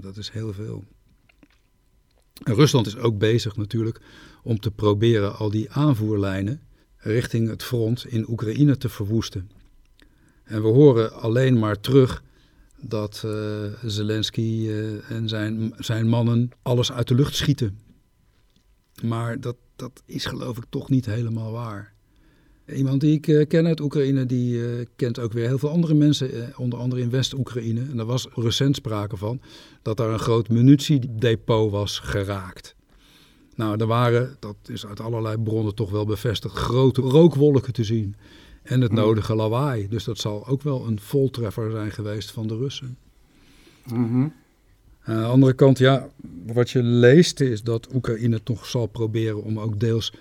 dat 0.00 0.16
is 0.16 0.30
heel 0.30 0.52
veel. 0.52 0.84
En 2.42 2.54
Rusland 2.54 2.86
is 2.86 2.96
ook 2.96 3.18
bezig 3.18 3.56
natuurlijk 3.56 4.00
om 4.42 4.60
te 4.60 4.70
proberen 4.70 5.36
al 5.36 5.50
die 5.50 5.70
aanvoerlijnen 5.70 6.60
richting 6.96 7.48
het 7.48 7.62
front 7.62 8.06
in 8.06 8.30
Oekraïne 8.30 8.76
te 8.76 8.88
verwoesten. 8.88 9.50
En 10.44 10.62
we 10.62 10.68
horen 10.68 11.12
alleen 11.12 11.58
maar 11.58 11.80
terug 11.80 12.22
dat 12.80 13.22
uh, 13.26 13.32
Zelensky 13.84 14.40
uh, 14.40 15.10
en 15.10 15.28
zijn, 15.28 15.74
zijn 15.78 16.08
mannen 16.08 16.50
alles 16.62 16.92
uit 16.92 17.08
de 17.08 17.14
lucht 17.14 17.34
schieten. 17.34 17.78
Maar 19.08 19.40
dat, 19.40 19.56
dat 19.76 20.02
is 20.06 20.24
geloof 20.24 20.56
ik 20.56 20.64
toch 20.68 20.88
niet 20.88 21.06
helemaal 21.06 21.52
waar. 21.52 21.92
Iemand 22.66 23.00
die 23.00 23.12
ik 23.12 23.26
uh, 23.26 23.46
ken 23.46 23.66
uit 23.66 23.80
Oekraïne, 23.80 24.26
die 24.26 24.54
uh, 24.54 24.84
kent 24.96 25.18
ook 25.18 25.32
weer 25.32 25.46
heel 25.46 25.58
veel 25.58 25.68
andere 25.68 25.94
mensen, 25.94 26.34
uh, 26.36 26.44
onder 26.56 26.78
andere 26.78 27.02
in 27.02 27.10
West-Oekraïne. 27.10 27.80
En 27.90 27.98
er 27.98 28.04
was 28.04 28.28
recent 28.34 28.76
sprake 28.76 29.16
van 29.16 29.40
dat 29.82 29.96
daar 29.96 30.10
een 30.10 30.18
groot 30.18 30.48
munitiedepot 30.48 31.70
was 31.70 31.98
geraakt. 31.98 32.74
Nou, 33.54 33.80
er 33.80 33.86
waren, 33.86 34.36
dat 34.38 34.56
is 34.66 34.86
uit 34.86 35.00
allerlei 35.00 35.38
bronnen 35.38 35.74
toch 35.74 35.90
wel 35.90 36.04
bevestigd, 36.04 36.56
grote 36.56 37.00
rookwolken 37.00 37.72
te 37.72 37.84
zien. 37.84 38.16
en 38.62 38.80
het 38.80 38.92
nodige 38.92 39.34
lawaai. 39.34 39.88
Dus 39.88 40.04
dat 40.04 40.18
zal 40.18 40.46
ook 40.46 40.62
wel 40.62 40.86
een 40.86 41.00
voltreffer 41.00 41.70
zijn 41.70 41.90
geweest 41.90 42.30
van 42.30 42.46
de 42.46 42.56
Russen. 42.56 42.96
Mhm. 43.86 44.26
Aan 45.04 45.20
de 45.20 45.24
andere 45.24 45.52
kant, 45.52 45.78
ja, 45.78 46.08
wat 46.46 46.70
je 46.70 46.82
leest 46.82 47.40
is 47.40 47.62
dat 47.62 47.94
Oekraïne 47.94 48.42
toch 48.42 48.66
zal 48.66 48.86
proberen 48.86 49.42
om 49.42 49.60
ook 49.60 49.80
deels 49.80 50.12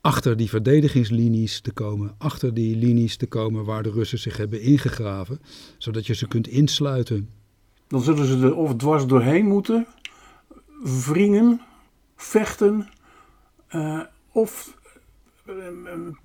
achter 0.00 0.36
die 0.36 0.48
verdedigingslinies 0.48 1.60
te 1.60 1.72
komen. 1.72 2.14
Achter 2.18 2.54
die 2.54 2.76
linies 2.76 3.16
te 3.16 3.26
komen 3.26 3.64
waar 3.64 3.82
de 3.82 3.90
Russen 3.90 4.18
zich 4.18 4.36
hebben 4.36 4.60
ingegraven. 4.60 5.40
Zodat 5.78 6.06
je 6.06 6.14
ze 6.14 6.28
kunt 6.28 6.48
insluiten. 6.48 7.28
Dan 7.86 8.00
zullen 8.00 8.26
ze 8.26 8.38
er 8.38 8.56
of 8.56 8.76
dwars 8.76 9.06
doorheen 9.06 9.46
moeten, 9.46 9.86
wringen, 11.06 11.60
vechten, 12.16 12.88
eh, 13.66 14.00
of 14.32 14.76
eh, 15.44 15.54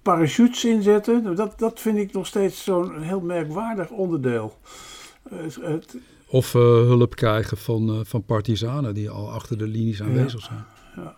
parachutes 0.01 0.65
inzetten. 0.65 1.35
Dat, 1.35 1.59
dat 1.59 1.79
vind 1.79 1.97
ik 1.97 2.13
nog 2.13 2.27
steeds 2.27 2.63
zo'n 2.63 3.01
heel 3.01 3.21
merkwaardig 3.21 3.89
onderdeel. 3.89 4.57
Eh, 5.23 5.37
het, 5.61 5.95
Of 6.31 6.55
eh, 6.55 6.61
hulp 6.61 7.15
krijgen 7.15 7.57
van, 7.57 7.89
eh, 7.89 7.99
van 8.03 8.23
partisanen 8.23 8.93
die 8.93 9.09
al 9.09 9.31
achter 9.31 9.57
de 9.57 9.67
linies 9.67 10.01
aanwezig 10.01 10.41
zijn. 10.41 10.65
ja. 10.95 11.15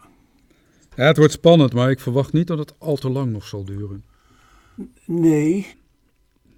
Ja, 0.96 1.06
het 1.06 1.18
wordt 1.18 1.34
spannend, 1.34 1.74
maar 1.74 1.90
ik 1.92 2.00
verwacht 2.00 2.34
niet 2.34 2.48
dat 2.48 2.58
het 2.58 2.74
al 2.78 2.96
te 2.96 3.10
lang 3.10 3.32
nog 3.32 3.48
zal 3.48 3.66
duren. 3.66 4.04
Nee, 5.06 5.68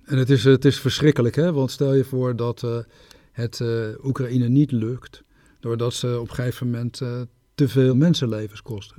En 0.03 0.17
het 0.17 0.29
is, 0.29 0.43
het 0.43 0.65
is 0.65 0.79
verschrikkelijk, 0.79 1.35
hè? 1.35 1.53
want 1.53 1.71
stel 1.71 1.93
je 1.93 2.03
voor 2.03 2.35
dat 2.35 2.63
eh, 2.63 2.77
het 3.31 3.61
eh, 3.61 3.87
Oekraïne 4.03 4.47
niet 4.47 4.71
lukt, 4.71 5.23
doordat 5.59 5.93
ze 5.93 6.19
op 6.19 6.29
een 6.29 6.35
gegeven 6.35 6.65
moment 6.69 7.01
eh, 7.01 7.21
te 7.55 7.67
veel 7.67 7.95
mensenlevens 7.95 8.61
kost. 8.61 8.93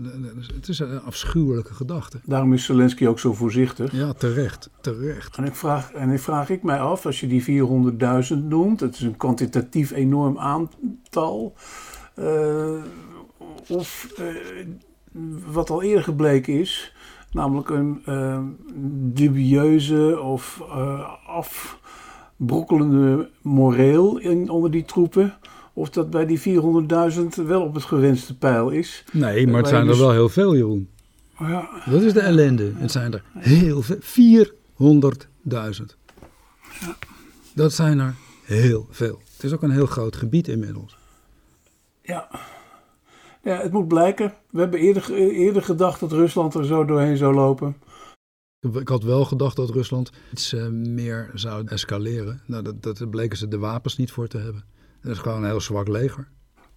Het 0.54 0.68
is 0.68 0.78
een 0.78 1.00
afschuwelijke 1.00 1.74
gedachte. 1.74 2.20
daarom 2.24 2.52
is 2.52 2.64
Zelensky 2.64 3.06
ook 3.06 3.18
zo 3.18 3.34
voorzichtig. 3.34 3.92
Ja, 3.92 4.12
terecht, 4.12 4.70
terecht. 4.80 5.36
En 5.36 5.44
ik 5.44 5.54
vraag, 5.54 5.92
en 5.92 6.10
ik 6.10 6.20
vraag 6.20 6.50
ik 6.50 6.62
mij 6.62 6.80
af, 6.80 7.06
als 7.06 7.20
je 7.20 7.26
die 7.26 7.44
400.000 8.32 8.38
noemt, 8.48 8.78
dat 8.78 8.94
is 8.94 9.00
een 9.00 9.16
kwantitatief 9.16 9.90
enorm 9.90 10.38
aantal, 10.38 11.54
eh, 12.14 12.82
of 13.68 14.12
eh, 14.16 14.26
wat 15.52 15.70
al 15.70 15.82
eerder 15.82 16.04
gebleken 16.04 16.60
is, 16.60 16.94
namelijk 17.30 17.68
een 17.68 18.02
eh, 18.04 18.40
dubieuze 19.14 20.20
of 20.20 20.62
afbrokkelende 21.26 23.30
moreel 23.42 24.18
in, 24.18 24.50
onder 24.50 24.70
die 24.70 24.84
troepen, 24.84 25.34
of 25.76 25.90
dat 25.90 26.10
bij 26.10 26.26
die 26.26 26.40
400.000 26.40 27.46
wel 27.46 27.62
op 27.62 27.74
het 27.74 27.84
gewenste 27.84 28.36
pijl 28.36 28.70
is. 28.70 29.04
Nee, 29.12 29.46
maar 29.46 29.60
het 29.60 29.68
zijn 29.68 29.82
je 29.82 29.86
er 29.86 29.92
dus- 29.94 30.02
wel 30.04 30.12
heel 30.12 30.28
veel, 30.28 30.56
Jeroen. 30.56 30.88
Ja, 31.38 31.82
Dat 31.90 32.02
is 32.02 32.12
de 32.12 32.20
ellende. 32.20 32.72
Het 32.74 32.90
zijn 32.90 33.12
er 33.12 33.22
heel 33.38 33.82
veel. 33.82 33.98
400.000. 34.00 35.96
Dat 37.54 37.72
zijn 37.72 37.98
er 37.98 38.14
heel 38.44 38.86
veel. 38.90 39.20
Het 39.34 39.44
is 39.44 39.52
ook 39.52 39.62
een 39.62 39.70
heel 39.70 39.86
groot 39.86 40.16
gebied 40.16 40.48
inmiddels. 40.48 40.96
Ja. 42.02 42.28
ja, 43.42 43.62
het 43.62 43.72
moet 43.72 43.88
blijken. 43.88 44.34
We 44.50 44.60
hebben 44.60 44.80
eerder, 44.80 45.12
eerder 45.14 45.62
gedacht 45.62 46.00
dat 46.00 46.12
Rusland 46.12 46.54
er 46.54 46.66
zo 46.66 46.84
doorheen 46.84 47.16
zou 47.16 47.34
lopen. 47.34 47.76
Ik 48.72 48.88
had 48.88 49.02
wel 49.02 49.24
gedacht 49.24 49.56
dat 49.56 49.70
Rusland 49.70 50.10
iets 50.32 50.52
eh, 50.52 50.66
meer 50.68 51.30
zou 51.34 51.66
escaleren. 51.66 52.40
Nou, 52.46 52.62
dat, 52.62 52.82
dat 52.82 52.98
daar 52.98 53.08
bleken 53.08 53.38
ze 53.38 53.48
de 53.48 53.58
wapens 53.58 53.96
niet 53.96 54.10
voor 54.10 54.28
te 54.28 54.38
hebben. 54.38 54.64
Dat 55.06 55.14
is 55.14 55.20
gewoon 55.20 55.42
een 55.42 55.48
heel 55.48 55.60
zwak 55.60 55.88
leger. 55.88 56.28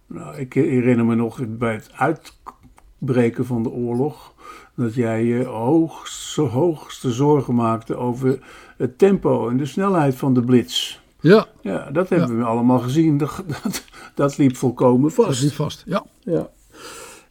Nou, 0.06 0.36
ik 0.36 0.52
herinner 0.52 1.04
me 1.04 1.14
nog 1.14 1.40
bij 1.48 1.72
het 1.72 1.90
uitbreken 1.92 3.46
van 3.46 3.62
de 3.62 3.68
oorlog 3.68 4.34
dat 4.76 4.94
jij 4.94 5.24
je 5.24 5.44
hoogste, 5.44 6.40
hoogste 6.40 7.10
zorgen 7.10 7.54
maakte 7.54 7.96
over 7.96 8.38
het 8.76 8.98
tempo 8.98 9.48
en 9.48 9.56
de 9.56 9.66
snelheid 9.66 10.14
van 10.14 10.34
de 10.34 10.42
blitz. 10.42 10.98
Ja, 11.20 11.46
Ja, 11.60 11.90
dat 11.90 12.08
hebben 12.08 12.38
we 12.38 12.44
allemaal 12.44 12.78
gezien. 12.78 13.18
Dat, 13.18 13.42
dat, 13.62 13.84
dat 14.14 14.38
liep 14.38 14.56
volkomen 14.56 15.02
dat 15.02 15.12
vast. 15.12 15.30
is 15.30 15.42
niet 15.42 15.52
vast. 15.52 15.82
Ja. 15.86 16.06
Ja. 16.20 16.50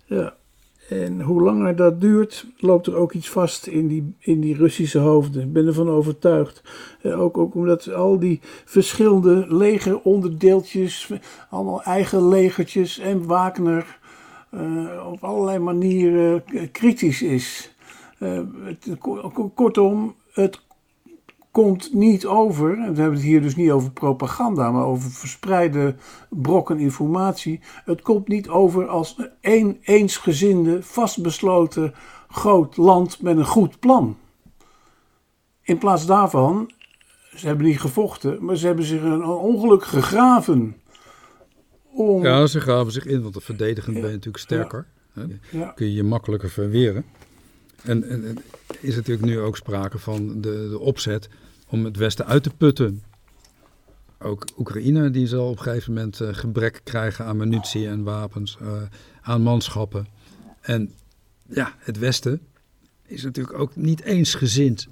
ja. 0.05 0.35
En 0.89 1.21
hoe 1.21 1.41
langer 1.41 1.75
dat 1.75 2.01
duurt, 2.01 2.45
loopt 2.57 2.87
er 2.87 2.95
ook 2.95 3.13
iets 3.13 3.29
vast 3.29 3.67
in 3.67 3.87
die, 3.87 4.13
in 4.19 4.41
die 4.41 4.55
Russische 4.55 4.99
hoofden. 4.99 5.41
Ik 5.41 5.53
ben 5.53 5.67
ervan 5.67 5.89
overtuigd. 5.89 6.63
Eh, 7.01 7.21
ook, 7.21 7.37
ook 7.37 7.55
omdat 7.55 7.93
al 7.93 8.19
die 8.19 8.39
verschillende 8.65 9.45
legeronderdeeltjes, 9.47 11.11
allemaal 11.49 11.83
eigen 11.83 12.27
legertjes 12.27 12.99
en 12.99 13.25
Wagner 13.25 13.99
eh, 14.49 15.07
op 15.11 15.23
allerlei 15.23 15.59
manieren 15.59 16.43
kritisch 16.71 17.21
is. 17.21 17.75
Eh, 18.17 18.39
het, 18.63 18.87
ko- 18.99 19.51
kortom, 19.55 20.15
het 20.31 20.59
komt 21.51 21.93
niet 21.93 22.25
over, 22.25 22.69
en 22.71 22.93
we 22.93 23.01
hebben 23.01 23.19
het 23.19 23.27
hier 23.27 23.41
dus 23.41 23.55
niet 23.55 23.71
over 23.71 23.91
propaganda, 23.91 24.71
maar 24.71 24.85
over 24.85 25.11
verspreide 25.11 25.95
brokken 26.29 26.79
informatie. 26.79 27.59
Het 27.85 28.01
komt 28.01 28.27
niet 28.27 28.49
over 28.49 28.87
als 28.87 29.21
een 29.41 29.77
eensgezinde, 29.81 30.83
vastbesloten 30.83 31.93
groot 32.27 32.77
land 32.77 33.21
met 33.21 33.37
een 33.37 33.45
goed 33.45 33.79
plan. 33.79 34.17
In 35.61 35.77
plaats 35.77 36.05
daarvan, 36.05 36.71
ze 37.35 37.47
hebben 37.47 37.65
niet 37.65 37.79
gevochten, 37.79 38.45
maar 38.45 38.55
ze 38.55 38.65
hebben 38.65 38.85
zich 38.85 39.01
een 39.01 39.25
ongeluk 39.25 39.83
gegraven. 39.83 40.75
Om, 41.91 42.23
ja, 42.23 42.45
ze 42.45 42.59
graven 42.59 42.91
zich 42.91 43.05
in, 43.05 43.21
want 43.21 43.33
de 43.33 43.41
verdedigend 43.41 43.93
ben 43.95 44.05
je 44.05 44.11
natuurlijk 44.11 44.43
sterker. 44.43 44.87
Ja, 45.51 45.67
kun 45.75 45.85
je 45.85 45.93
je 45.93 46.03
makkelijker 46.03 46.49
verweren. 46.49 47.05
En, 47.83 48.37
is 48.79 48.95
natuurlijk 48.95 49.27
nu 49.27 49.39
ook 49.39 49.57
sprake 49.57 49.99
van 49.99 50.41
de, 50.41 50.67
de 50.69 50.79
opzet 50.79 51.29
om 51.67 51.85
het 51.85 51.97
Westen 51.97 52.25
uit 52.25 52.43
te 52.43 52.49
putten. 52.49 53.03
Ook 54.19 54.47
Oekraïne 54.57 55.09
die 55.09 55.27
zal 55.27 55.49
op 55.49 55.57
een 55.57 55.63
gegeven 55.63 55.93
moment 55.93 56.21
eh, 56.21 56.29
gebrek 56.31 56.81
krijgen 56.83 57.25
aan 57.25 57.37
munitie 57.37 57.87
en 57.87 58.03
wapens, 58.03 58.57
eh, 58.61 58.81
aan 59.21 59.41
manschappen. 59.41 60.07
En 60.61 60.93
ja, 61.47 61.73
het 61.77 61.97
Westen 61.97 62.41
is 63.05 63.23
natuurlijk 63.23 63.59
ook 63.59 63.75
niet 63.75 64.01
eensgezind. 64.01 64.87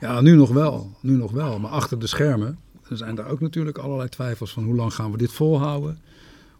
Ja, 0.00 0.20
nu 0.20 0.36
nog 0.36 0.50
wel, 0.50 0.96
nu 1.00 1.16
nog 1.16 1.30
wel. 1.30 1.58
Maar 1.58 1.70
achter 1.70 1.98
de 1.98 2.06
schermen 2.06 2.58
zijn 2.88 3.18
er 3.18 3.26
ook 3.26 3.40
natuurlijk 3.40 3.78
allerlei 3.78 4.08
twijfels 4.08 4.52
van 4.52 4.64
hoe 4.64 4.74
lang 4.74 4.94
gaan 4.94 5.10
we 5.10 5.18
dit 5.18 5.32
volhouden? 5.32 5.98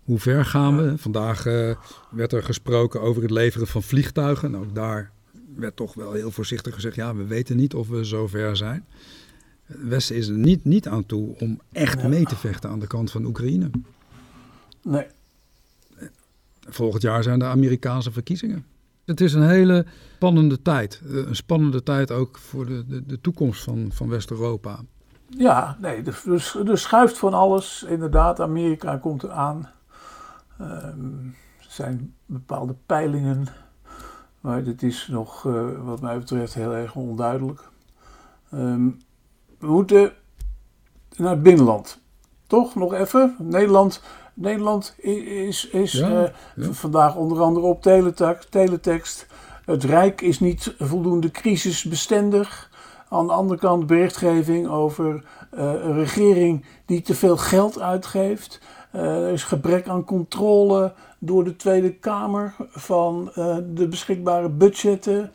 Hoe 0.04 0.18
ver 0.18 0.44
gaan 0.44 0.76
we? 0.76 0.98
Vandaag 0.98 1.46
eh, 1.46 1.76
werd 2.10 2.32
er 2.32 2.42
gesproken 2.42 3.00
over 3.00 3.22
het 3.22 3.30
leveren 3.30 3.66
van 3.66 3.82
vliegtuigen. 3.82 4.54
En 4.54 4.60
ook 4.60 4.74
daar 4.74 5.12
werd 5.56 5.76
toch 5.76 5.94
wel 5.94 6.12
heel 6.12 6.30
voorzichtig 6.30 6.74
gezegd: 6.74 6.94
ja, 6.94 7.14
we 7.14 7.24
weten 7.24 7.56
niet 7.56 7.74
of 7.74 7.88
we 7.88 8.06
zo 8.06 8.26
ver 8.26 8.56
zijn. 8.56 8.84
Het 9.64 9.88
Westen 9.88 10.16
is 10.16 10.28
er 10.28 10.36
niet, 10.36 10.64
niet 10.64 10.88
aan 10.88 11.06
toe 11.06 11.34
om 11.38 11.60
echt 11.72 12.02
mee 12.08 12.24
te 12.24 12.36
vechten 12.36 12.70
aan 12.70 12.78
de 12.78 12.86
kant 12.86 13.10
van 13.10 13.24
Oekraïne. 13.24 13.70
nee, 14.82 15.06
Volgend 16.68 17.02
jaar 17.02 17.22
zijn 17.22 17.38
de 17.38 17.44
Amerikaanse 17.44 18.12
verkiezingen. 18.12 18.64
Het 19.04 19.20
is 19.20 19.32
een 19.32 19.48
hele 19.48 19.86
spannende 20.14 20.62
tijd. 20.62 21.00
Eh, 21.04 21.14
Een 21.14 21.36
spannende 21.36 21.82
tijd 21.82 22.10
ook 22.10 22.38
voor 22.38 22.66
de, 22.66 22.86
de, 22.86 23.06
de 23.06 23.20
toekomst 23.20 23.62
van, 23.62 23.88
van 23.92 24.08
West-Europa. 24.08 24.80
Ja, 25.28 25.76
nee, 25.80 26.02
er, 26.02 26.22
er 26.68 26.78
schuift 26.78 27.18
van 27.18 27.34
alles. 27.34 27.84
Inderdaad, 27.88 28.40
Amerika 28.40 28.96
komt 28.96 29.22
eraan. 29.22 29.70
Ehm 30.58 31.26
er 31.64 31.70
zijn 31.84 32.14
bepaalde 32.26 32.74
peilingen. 32.86 33.46
Maar 34.44 34.64
dit 34.64 34.82
is 34.82 35.08
nog, 35.10 35.46
eh, 35.46 35.64
wat 35.84 36.00
mij 36.00 36.18
betreft, 36.18 36.54
heel 36.54 36.72
erg 36.72 36.94
onduidelijk. 36.94 37.60
Ehm, 38.50 38.90
we 39.58 39.66
moeten 39.66 40.12
naar 41.16 41.30
het 41.30 41.42
binnenland. 41.42 41.98
Toch? 42.46 42.74
Nog 42.74 42.94
even? 42.94 43.36
Nederland, 43.38 44.02
Nederland 44.34 44.94
is, 44.96 45.68
is 45.68 45.92
Ja, 45.92 46.24
eh, 46.24 46.30
ja. 46.56 46.72
vandaag 46.72 47.16
onder 47.16 47.40
andere 47.40 47.66
op 47.66 47.82
teletext, 47.82 48.50
teletext. 48.50 49.26
Het 49.64 49.84
Rijk 49.84 50.20
is 50.20 50.40
niet 50.40 50.74
voldoende 50.78 51.30
crisisbestendig. 51.30 52.70
Aan 53.08 53.26
de 53.26 53.32
andere 53.32 53.60
kant 53.60 53.86
berichtgeving 53.86 54.68
over 54.68 55.24
eh, 55.50 55.72
een 55.72 55.94
regering 55.94 56.64
die 56.86 57.02
te 57.02 57.14
veel 57.14 57.36
geld 57.36 57.80
uitgeeft. 57.80 58.60
Eh, 58.94 59.26
er 59.26 59.32
is 59.32 59.44
gebrek 59.44 59.88
aan 59.88 60.04
controle 60.04 60.92
door 61.18 61.44
de 61.44 61.56
Tweede 61.56 61.92
Kamer 61.92 62.54
van 62.70 63.30
eh, 63.34 63.56
de 63.74 63.88
beschikbare 63.88 64.48
budgetten. 64.48 65.16
Het 65.16 65.32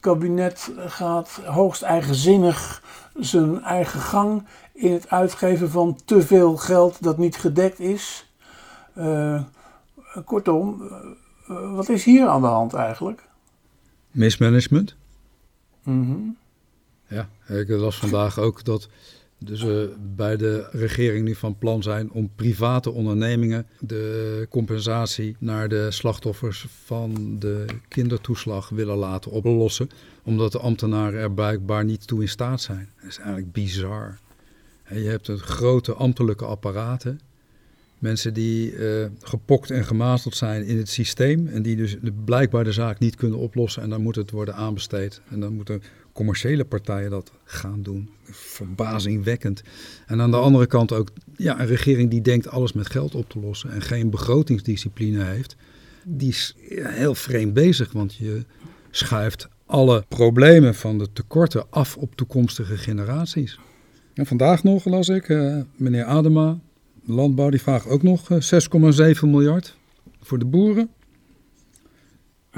kabinet 0.00 0.72
gaat 0.76 1.40
hoogst 1.44 1.82
eigenzinnig 1.82 2.82
zijn 3.18 3.62
eigen 3.62 4.00
gang 4.00 4.46
in 4.72 4.92
het 4.92 5.10
uitgeven 5.10 5.70
van 5.70 5.98
te 6.04 6.22
veel 6.22 6.56
geld 6.56 7.02
dat 7.02 7.18
niet 7.18 7.36
gedekt 7.36 7.80
is. 7.80 8.32
Eh, 8.94 9.42
kortom, 10.24 10.82
wat 11.46 11.88
is 11.88 12.04
hier 12.04 12.26
aan 12.26 12.40
de 12.40 12.46
hand 12.46 12.74
eigenlijk? 12.74 13.28
Mismanagement. 14.10 14.96
Mhm. 15.82 16.18
Ja, 17.06 17.28
ik 17.48 17.68
las 17.68 17.98
vandaag 17.98 18.38
ook 18.38 18.64
dat 18.64 18.88
Dus 19.44 19.62
we 19.62 19.94
bij 20.16 20.36
de 20.36 20.68
regering 20.70 21.24
nu 21.24 21.34
van 21.34 21.58
plan 21.58 21.82
zijn 21.82 22.10
om 22.10 22.30
private 22.36 22.90
ondernemingen 22.90 23.66
de 23.80 24.46
compensatie 24.50 25.36
naar 25.38 25.68
de 25.68 25.90
slachtoffers 25.90 26.66
van 26.84 27.38
de 27.38 27.64
kindertoeslag 27.88 28.68
willen 28.68 28.96
laten 28.96 29.30
oplossen. 29.30 29.90
Omdat 30.22 30.52
de 30.52 30.58
ambtenaren 30.58 31.20
er 31.20 31.32
blijkbaar 31.32 31.84
niet 31.84 32.06
toe 32.06 32.20
in 32.20 32.28
staat 32.28 32.60
zijn. 32.60 32.88
Dat 33.00 33.10
is 33.10 33.18
eigenlijk 33.18 33.52
bizar. 33.52 34.18
Je 34.88 35.08
hebt 35.08 35.28
een 35.28 35.38
grote 35.38 35.94
ambtelijke 35.94 36.44
apparaten. 36.44 37.20
Mensen 37.98 38.34
die 38.34 38.72
uh, 38.72 39.06
gepokt 39.20 39.70
en 39.70 39.84
gemazeld 39.84 40.36
zijn 40.36 40.64
in 40.64 40.76
het 40.76 40.88
systeem. 40.88 41.46
En 41.46 41.62
die 41.62 41.76
dus 41.76 41.96
blijkbaar 42.24 42.64
de 42.64 42.72
zaak 42.72 42.98
niet 42.98 43.16
kunnen 43.16 43.38
oplossen. 43.38 43.82
En 43.82 43.90
dan 43.90 44.02
moet 44.02 44.16
het 44.16 44.30
worden 44.30 44.54
aanbesteed. 44.54 45.20
En 45.28 45.40
dan 45.40 45.52
moeten 45.52 45.82
commerciële 46.18 46.64
partijen 46.64 47.10
dat 47.10 47.32
gaan 47.44 47.82
doen. 47.82 48.08
Verbazingwekkend. 48.30 49.62
En 50.06 50.20
aan 50.20 50.30
de 50.30 50.36
andere 50.36 50.66
kant 50.66 50.92
ook 50.92 51.10
ja, 51.36 51.60
een 51.60 51.66
regering 51.66 52.10
die 52.10 52.20
denkt 52.20 52.48
alles 52.48 52.72
met 52.72 52.90
geld 52.90 53.14
op 53.14 53.28
te 53.28 53.38
lossen. 53.38 53.70
En 53.70 53.82
geen 53.82 54.10
begrotingsdiscipline 54.10 55.24
heeft. 55.24 55.56
Die 56.04 56.28
is 56.28 56.54
heel 56.72 57.14
vreemd 57.14 57.54
bezig. 57.54 57.92
Want 57.92 58.14
je 58.14 58.44
schuift 58.90 59.48
alle 59.66 60.04
problemen 60.08 60.74
van 60.74 60.98
de 60.98 61.12
tekorten 61.12 61.70
af 61.70 61.96
op 61.96 62.14
toekomstige 62.14 62.76
generaties. 62.76 63.58
En 64.14 64.26
vandaag 64.26 64.62
nog 64.62 64.84
las 64.84 65.08
ik, 65.08 65.28
uh, 65.28 65.56
meneer 65.76 66.04
Adema, 66.04 66.58
landbouw, 67.04 67.50
die 67.50 67.62
vraagt 67.62 67.86
ook 67.86 68.02
nog 68.02 68.28
6,7 68.30 69.20
miljard 69.20 69.76
voor 70.20 70.38
de 70.38 70.44
boeren. 70.44 70.90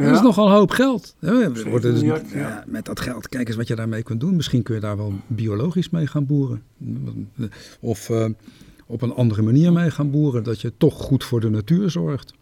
Ja. 0.01 0.07
Dat 0.07 0.15
is 0.15 0.23
nogal 0.23 0.47
een 0.47 0.53
hoop 0.53 0.71
geld. 0.71 1.17
Dus, 1.21 2.01
ja. 2.33 2.65
met 2.67 2.85
dat 2.85 3.01
geld, 3.01 3.29
kijk 3.29 3.49
eens 3.49 3.57
wat 3.57 3.69
je 3.69 3.75
daarmee 3.75 4.03
kunt 4.03 4.21
doen. 4.21 4.37
Misschien 4.37 4.63
kun 4.63 4.75
je 4.75 4.81
daar 4.81 4.97
wel 4.97 5.13
biologisch 5.27 5.91
mee 5.91 6.07
gaan 6.07 6.27
boeren. 6.27 6.63
Of 7.81 8.09
uh, 8.09 8.27
op 8.87 9.03
een 9.03 9.15
andere 9.15 9.43
manier 9.43 9.73
mee 9.73 9.91
gaan 9.91 10.11
boeren. 10.11 10.43
Dat 10.43 10.61
je 10.61 10.73
toch 10.77 10.95
goed 10.95 11.25
voor 11.25 11.41
de 11.41 11.51
natuur 11.51 11.91
zorgt. 11.91 12.35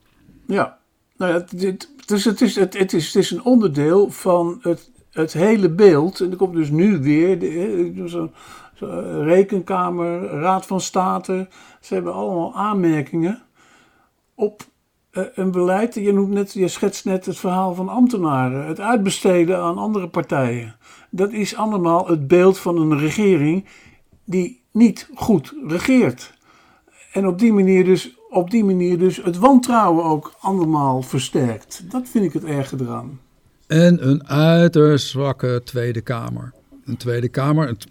Ja, 0.47 0.79
nou 1.17 1.33
ja, 1.33 1.45
dit, 1.57 1.91
dus 2.07 2.25
het, 2.25 2.41
is, 2.41 2.55
het, 2.55 2.79
het, 2.79 2.93
is, 2.93 3.07
het 3.07 3.17
is 3.17 3.31
een 3.31 3.45
onderdeel 3.45 4.11
van 4.11 4.59
het, 4.63 4.91
het 5.11 5.33
hele 5.33 5.71
beeld. 5.71 6.21
En 6.21 6.31
er 6.31 6.37
komt 6.37 6.55
dus 6.55 6.71
nu 6.71 6.99
weer 6.99 7.39
zo'n 8.09 8.33
zo, 8.75 8.87
rekenkamer, 9.23 10.21
raad 10.21 10.67
van 10.67 10.81
state. 10.81 11.49
Ze 11.81 11.95
hebben 11.95 12.13
allemaal 12.13 12.55
aanmerkingen 12.55 13.43
op 14.35 14.63
een 15.35 15.51
beleid. 15.51 15.95
Je, 15.95 16.13
noemt 16.13 16.31
net, 16.31 16.53
je 16.53 16.69
schetst 16.69 17.05
net 17.05 17.27
het 17.27 17.39
verhaal 17.39 17.75
van 17.75 17.89
ambtenaren. 17.89 18.67
Het 18.67 18.81
uitbesteden 18.81 19.59
aan 19.59 19.79
andere 19.79 20.09
partijen. 20.09 20.77
Dat 21.11 21.33
is 21.33 21.57
allemaal 21.57 22.09
het 22.09 22.29
beeld 22.29 22.59
van 22.59 22.77
een 22.77 22.99
regering 22.99 23.65
die 24.25 24.63
niet 24.73 25.09
goed 25.15 25.55
regeert. 25.67 26.33
En 27.13 27.27
op 27.27 27.39
die 27.39 27.53
manier 27.53 27.85
dus, 27.85 28.17
op 28.31 28.51
die 28.51 28.65
manier 28.65 28.99
dus 28.99 29.23
het 29.23 29.37
wantrouwen 29.37 30.05
ook 30.05 30.35
allemaal 30.41 31.03
versterkt. 31.03 31.91
Dat 31.91 32.09
vind 32.09 32.25
ik 32.25 32.33
het 32.33 32.45
erge 32.45 32.77
eraan. 32.81 33.21
En 33.67 34.09
een 34.09 34.29
uiterst 34.29 35.07
zwakke 35.07 35.61
Tweede 35.65 36.01
Kamer. 36.01 36.53
Een 36.85 36.97
Tweede 36.97 37.29
Kamer, 37.29 37.69
het, 37.69 37.87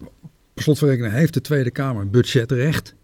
slotverrekening 0.56 1.14
heeft 1.14 1.34
de 1.34 1.42
Tweede 1.42 1.72
Kamer 1.72 2.10
budgetrecht. 2.10 2.96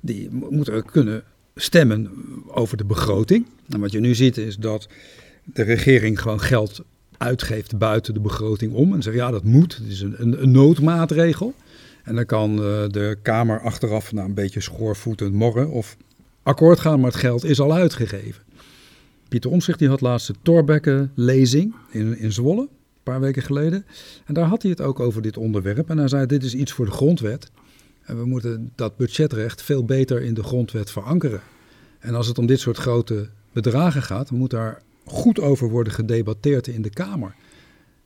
Die 0.00 0.28
moeten 0.30 0.84
kunnen 0.84 1.24
stemmen 1.56 2.10
over 2.46 2.76
de 2.76 2.84
begroting. 2.84 3.46
En 3.68 3.80
wat 3.80 3.92
je 3.92 4.00
nu 4.00 4.14
ziet 4.14 4.36
is 4.36 4.56
dat 4.56 4.88
de 5.44 5.62
regering 5.62 6.20
gewoon 6.20 6.40
geld 6.40 6.84
uitgeeft 7.18 7.78
buiten 7.78 8.14
de 8.14 8.20
begroting 8.20 8.72
om. 8.72 8.94
En 8.94 9.02
zegt 9.02 9.16
ja, 9.16 9.30
dat 9.30 9.44
moet. 9.44 9.76
Het 9.76 9.86
is 9.86 10.00
een, 10.00 10.42
een, 10.42 10.50
noodmaatregel. 10.50 11.54
En 12.02 12.14
dan 12.14 12.26
kan 12.26 12.50
uh, 12.50 12.58
de 12.88 13.18
Kamer 13.22 13.60
achteraf 13.60 14.12
nou, 14.12 14.28
een 14.28 14.34
beetje 14.34 14.60
schoorvoetend 14.60 15.32
morren 15.32 15.70
of 15.70 15.96
akkoord 16.42 16.80
gaan, 16.80 17.00
maar 17.00 17.10
het 17.10 17.20
geld 17.20 17.44
is 17.44 17.60
al 17.60 17.72
uitgegeven. 17.72 18.42
Pieter 19.28 19.50
Omtzigt 19.50 19.78
die 19.78 19.88
had 19.88 20.00
laatst 20.00 20.26
de 20.26 20.34
Torbekke-lezing 20.42 21.74
in, 21.90 22.18
in 22.18 22.32
Zwolle, 22.32 22.60
een 22.60 22.68
paar 23.02 23.20
weken 23.20 23.42
geleden. 23.42 23.86
En 24.24 24.34
daar 24.34 24.46
had 24.46 24.62
hij 24.62 24.70
het 24.70 24.80
ook 24.80 25.00
over 25.00 25.22
dit 25.22 25.36
onderwerp. 25.36 25.90
En 25.90 25.98
hij 25.98 26.08
zei, 26.08 26.26
dit 26.26 26.44
is 26.44 26.54
iets 26.54 26.72
voor 26.72 26.84
de 26.84 26.90
grondwet. 26.90 27.50
En 28.06 28.18
we 28.18 28.24
moeten 28.24 28.72
dat 28.74 28.96
budgetrecht 28.96 29.62
veel 29.62 29.84
beter 29.84 30.22
in 30.22 30.34
de 30.34 30.42
grondwet 30.42 30.90
verankeren. 30.90 31.40
En 31.98 32.14
als 32.14 32.26
het 32.26 32.38
om 32.38 32.46
dit 32.46 32.60
soort 32.60 32.76
grote 32.76 33.28
bedragen 33.52 34.02
gaat, 34.02 34.30
moet 34.30 34.50
daar 34.50 34.82
goed 35.04 35.40
over 35.40 35.68
worden 35.68 35.92
gedebatteerd 35.92 36.66
in 36.66 36.82
de 36.82 36.90
Kamer. 36.90 37.34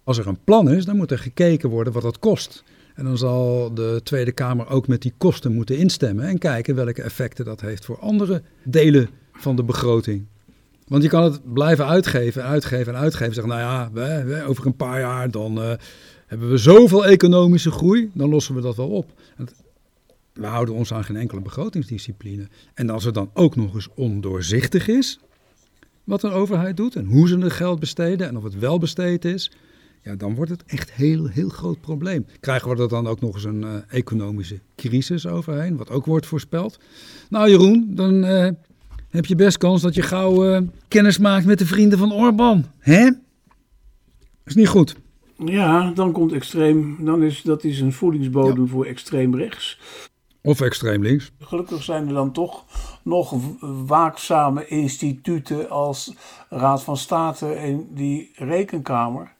Als 0.04 0.18
er 0.18 0.26
een 0.26 0.44
plan 0.44 0.70
is, 0.70 0.84
dan 0.84 0.96
moet 0.96 1.10
er 1.10 1.18
gekeken 1.18 1.70
worden 1.70 1.92
wat 1.92 2.02
dat 2.02 2.18
kost. 2.18 2.64
En 2.94 3.04
dan 3.04 3.18
zal 3.18 3.74
de 3.74 4.00
Tweede 4.02 4.32
Kamer 4.32 4.68
ook 4.68 4.88
met 4.88 5.02
die 5.02 5.14
kosten 5.18 5.54
moeten 5.54 5.76
instemmen 5.76 6.24
en 6.24 6.38
kijken 6.38 6.74
welke 6.74 7.02
effecten 7.02 7.44
dat 7.44 7.60
heeft 7.60 7.84
voor 7.84 7.98
andere 7.98 8.42
delen 8.64 9.08
van 9.32 9.56
de 9.56 9.64
begroting. 9.64 10.26
Want 10.86 11.02
je 11.02 11.08
kan 11.08 11.22
het 11.22 11.52
blijven 11.52 11.86
uitgeven, 11.86 12.42
uitgeven 12.42 12.94
en 12.94 13.00
uitgeven. 13.00 13.34
Zeggen, 13.34 13.52
nou 13.52 13.60
ja, 13.60 13.90
we, 14.24 14.44
over 14.44 14.66
een 14.66 14.76
paar 14.76 15.00
jaar 15.00 15.30
dan 15.30 15.58
uh, 15.58 15.72
hebben 16.26 16.50
we 16.50 16.56
zoveel 16.56 17.06
economische 17.06 17.70
groei, 17.70 18.10
dan 18.14 18.28
lossen 18.28 18.54
we 18.54 18.60
dat 18.60 18.76
wel 18.76 18.88
op. 18.88 19.12
We 20.40 20.46
houden 20.46 20.74
ons 20.74 20.92
aan 20.92 21.04
geen 21.04 21.16
enkele 21.16 21.40
begrotingsdiscipline. 21.40 22.48
En 22.74 22.90
als 22.90 23.04
het 23.04 23.14
dan 23.14 23.30
ook 23.34 23.56
nog 23.56 23.74
eens 23.74 23.88
ondoorzichtig 23.94 24.88
is, 24.88 25.18
wat 26.04 26.22
een 26.22 26.30
overheid 26.30 26.76
doet 26.76 26.96
en 26.96 27.04
hoe 27.04 27.28
ze 27.28 27.38
het 27.38 27.52
geld 27.52 27.80
besteden 27.80 28.28
en 28.28 28.36
of 28.36 28.42
het 28.42 28.58
wel 28.58 28.78
besteed 28.78 29.24
is, 29.24 29.50
ja, 30.02 30.14
dan 30.14 30.34
wordt 30.34 30.50
het 30.50 30.64
echt 30.66 30.88
een 30.88 30.94
heel, 30.94 31.26
heel 31.26 31.48
groot 31.48 31.80
probleem. 31.80 32.26
Krijgen 32.40 32.76
we 32.76 32.82
er 32.82 32.88
dan 32.88 33.06
ook 33.06 33.20
nog 33.20 33.34
eens 33.34 33.44
een 33.44 33.62
uh, 33.62 33.74
economische 33.88 34.60
crisis 34.76 35.26
overheen, 35.26 35.76
wat 35.76 35.90
ook 35.90 36.06
wordt 36.06 36.26
voorspeld? 36.26 36.78
Nou 37.28 37.50
Jeroen, 37.50 37.86
dan 37.88 38.24
uh, 38.24 38.48
heb 39.08 39.26
je 39.26 39.34
best 39.34 39.58
kans 39.58 39.82
dat 39.82 39.94
je 39.94 40.02
gauw 40.02 40.46
uh, 40.46 40.60
kennis 40.88 41.18
maakt 41.18 41.46
met 41.46 41.58
de 41.58 41.66
vrienden 41.66 41.98
van 41.98 42.12
Orbán. 42.12 42.64
Hè? 42.78 43.10
Is 44.44 44.54
niet 44.54 44.68
goed. 44.68 44.96
Ja, 45.44 45.90
dan 45.90 46.12
komt 46.12 46.32
extreem, 46.32 47.04
dan 47.04 47.22
is 47.22 47.42
dat 47.42 47.64
is 47.64 47.80
een 47.80 47.92
voedingsbodem 47.92 48.68
voor 48.68 48.84
extreem 48.84 49.36
rechts. 49.36 49.78
Of 50.42 50.60
extreem 50.60 51.02
links. 51.02 51.32
Gelukkig 51.40 51.82
zijn 51.82 52.08
er 52.08 52.14
dan 52.14 52.32
toch 52.32 52.64
nog 53.02 53.34
waakzame 53.86 54.66
instituten 54.66 55.70
als 55.70 56.14
Raad 56.48 56.82
van 56.82 56.96
State 56.96 57.52
en 57.52 57.94
die 57.94 58.30
Rekenkamer. 58.34 59.32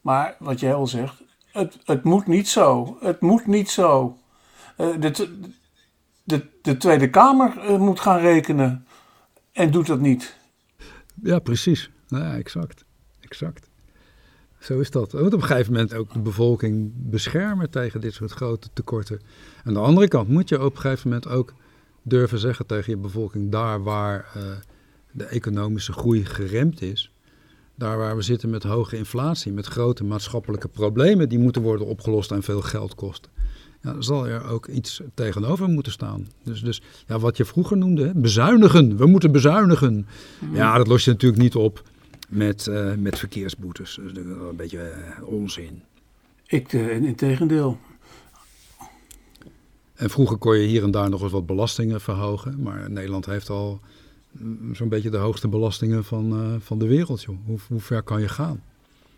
Maar 0.00 0.36
wat 0.38 0.60
jij 0.60 0.74
al 0.74 0.86
zegt, 0.86 1.22
het, 1.52 1.78
het 1.84 2.04
moet 2.04 2.26
niet 2.26 2.48
zo. 2.48 2.96
Het 3.00 3.20
moet 3.20 3.46
niet 3.46 3.70
zo. 3.70 4.18
Uh, 4.78 5.00
de, 5.00 5.38
de, 6.22 6.46
de 6.62 6.76
Tweede 6.76 7.10
Kamer 7.10 7.70
uh, 7.70 7.78
moet 7.78 8.00
gaan 8.00 8.18
rekenen 8.18 8.86
en 9.52 9.70
doet 9.70 9.86
dat 9.86 10.00
niet. 10.00 10.36
Ja, 11.22 11.38
precies. 11.38 11.90
Ja, 12.06 12.36
exact. 12.36 12.84
Exact. 13.20 13.68
Zo 14.66 14.80
is 14.80 14.90
dat. 14.90 15.12
Je 15.12 15.18
moet 15.18 15.34
op 15.34 15.40
een 15.40 15.46
gegeven 15.46 15.72
moment 15.72 15.94
ook 15.94 16.12
de 16.12 16.18
bevolking 16.18 16.92
beschermen 16.94 17.70
tegen 17.70 18.00
dit 18.00 18.14
soort 18.14 18.30
grote 18.30 18.68
tekorten. 18.72 19.20
Aan 19.64 19.74
de 19.74 19.80
andere 19.80 20.08
kant 20.08 20.28
moet 20.28 20.48
je 20.48 20.64
op 20.64 20.74
een 20.74 20.80
gegeven 20.80 21.08
moment 21.08 21.28
ook 21.28 21.54
durven 22.02 22.38
zeggen 22.38 22.66
tegen 22.66 22.90
je 22.90 22.98
bevolking, 22.98 23.50
daar 23.50 23.82
waar 23.82 24.32
uh, 24.36 24.42
de 25.12 25.24
economische 25.24 25.92
groei 25.92 26.24
geremd 26.24 26.82
is, 26.82 27.12
daar 27.74 27.98
waar 27.98 28.16
we 28.16 28.22
zitten 28.22 28.50
met 28.50 28.62
hoge 28.62 28.96
inflatie, 28.96 29.52
met 29.52 29.66
grote 29.66 30.04
maatschappelijke 30.04 30.68
problemen 30.68 31.28
die 31.28 31.38
moeten 31.38 31.62
worden 31.62 31.86
opgelost 31.86 32.30
en 32.30 32.42
veel 32.42 32.62
geld 32.62 32.94
kosten. 32.94 33.30
Ja, 33.82 34.00
zal 34.00 34.26
er 34.26 34.48
ook 34.48 34.66
iets 34.66 35.00
tegenover 35.14 35.68
moeten 35.68 35.92
staan. 35.92 36.28
Dus, 36.42 36.60
dus 36.60 36.82
ja, 37.06 37.18
wat 37.18 37.36
je 37.36 37.44
vroeger 37.44 37.76
noemde, 37.76 38.12
bezuinigen. 38.14 38.96
We 38.96 39.06
moeten 39.06 39.32
bezuinigen. 39.32 40.06
Ja, 40.52 40.76
dat 40.76 40.86
los 40.86 41.04
je 41.04 41.10
natuurlijk 41.10 41.42
niet 41.42 41.54
op 41.54 41.82
met, 42.26 42.66
uh, 42.66 42.94
met 42.94 43.18
verkeersboetes. 43.18 43.98
Dat 44.02 44.16
is 44.16 44.24
een 44.24 44.56
beetje 44.56 44.94
uh, 45.18 45.28
onzin. 45.28 45.82
Ik, 46.46 46.72
uh, 46.72 46.94
in, 46.94 47.14
tegendeel. 47.14 47.78
En 49.94 50.10
vroeger 50.10 50.36
kon 50.36 50.58
je 50.58 50.66
hier 50.66 50.82
en 50.82 50.90
daar 50.90 51.10
nog 51.10 51.22
eens 51.22 51.32
wat 51.32 51.46
belastingen 51.46 52.00
verhogen. 52.00 52.62
Maar 52.62 52.90
Nederland 52.90 53.26
heeft 53.26 53.50
al 53.50 53.80
zo'n 54.72 54.88
beetje 54.88 55.10
de 55.10 55.16
hoogste 55.16 55.48
belastingen 55.48 56.04
van, 56.04 56.58
van 56.62 56.78
de 56.78 56.86
wereld. 56.86 57.22
Joh. 57.22 57.36
Hoe, 57.44 57.58
hoe 57.68 57.80
ver 57.80 58.02
kan 58.02 58.20
je 58.20 58.28
gaan? 58.28 58.62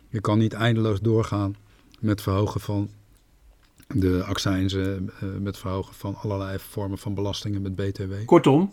Je 0.09 0.21
kan 0.21 0.39
niet 0.39 0.53
eindeloos 0.53 1.01
doorgaan 1.01 1.57
met 2.01 2.23
verhogen 2.23 2.61
van 2.61 2.91
de 3.95 4.25
accijnzen, 4.25 5.11
met 5.41 5.59
verhogen 5.59 5.95
van 5.95 6.15
allerlei 6.15 6.59
vormen 6.59 6.99
van 6.99 7.15
belastingen 7.15 7.63
met 7.63 7.77
BTW. 7.77 8.13
Kortom, 8.25 8.71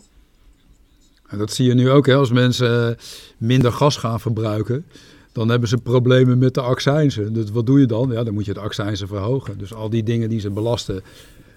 en 1.28 1.38
dat 1.38 1.52
zie 1.52 1.66
je 1.66 1.74
nu 1.74 1.90
ook, 1.90 2.06
hè, 2.06 2.14
als 2.14 2.30
mensen 2.30 2.90
eh, 2.90 2.96
minder 3.38 3.72
gas 3.72 3.96
gaan 3.96 4.20
verbruiken, 4.20 4.86
dan 5.32 5.48
hebben 5.48 5.68
ze 5.68 5.78
problemen 5.78 6.38
met 6.38 6.54
de 6.54 6.60
accijnzen. 6.60 7.32
Dus 7.32 7.50
wat 7.50 7.66
doe 7.66 7.80
je 7.80 7.86
dan? 7.86 8.10
Ja, 8.10 8.24
dan 8.24 8.34
moet 8.34 8.44
je 8.44 8.54
de 8.54 8.60
accijnzen 8.60 9.08
verhogen. 9.08 9.58
Dus 9.58 9.74
al 9.74 9.90
die 9.90 10.02
dingen 10.02 10.28
die 10.28 10.40
ze 10.40 10.50
belasten, 10.50 11.02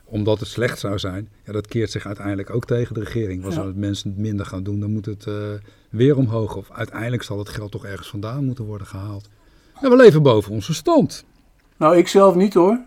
omdat 0.06 0.40
het 0.40 0.50
slecht 0.50 0.80
zou 0.80 1.00
zijn, 1.00 1.30
ja, 1.46 1.52
dat 1.52 1.68
keert 1.68 1.92
zich 1.92 2.06
uiteindelijk 2.06 2.50
ook 2.50 2.66
tegen 2.66 2.94
de 2.94 3.04
regering. 3.04 3.46
Als 3.46 3.56
ja. 3.56 3.72
mensen 3.76 4.10
het 4.10 4.20
minder 4.20 4.46
gaan 4.46 4.64
doen, 4.64 4.80
dan 4.80 4.92
moet 4.92 5.06
het 5.06 5.26
uh, 5.26 5.36
weer 5.90 6.18
omhoog. 6.18 6.56
Of 6.56 6.72
uiteindelijk 6.72 7.24
zal 7.24 7.38
het 7.38 7.50
geld 7.50 7.72
toch 7.72 7.86
ergens 7.86 8.10
vandaan 8.10 8.46
moeten 8.46 8.66
worden 8.66 8.88
gehaald. 8.88 9.30
Ja, 9.82 9.90
we 9.90 9.96
leven 9.96 10.24
boven 10.24 10.52
onze 10.52 10.74
stand. 10.74 11.26
Nou, 11.78 11.98
ik 11.98 12.08
zelf 12.08 12.36
niet 12.36 12.54
hoor. 12.54 12.80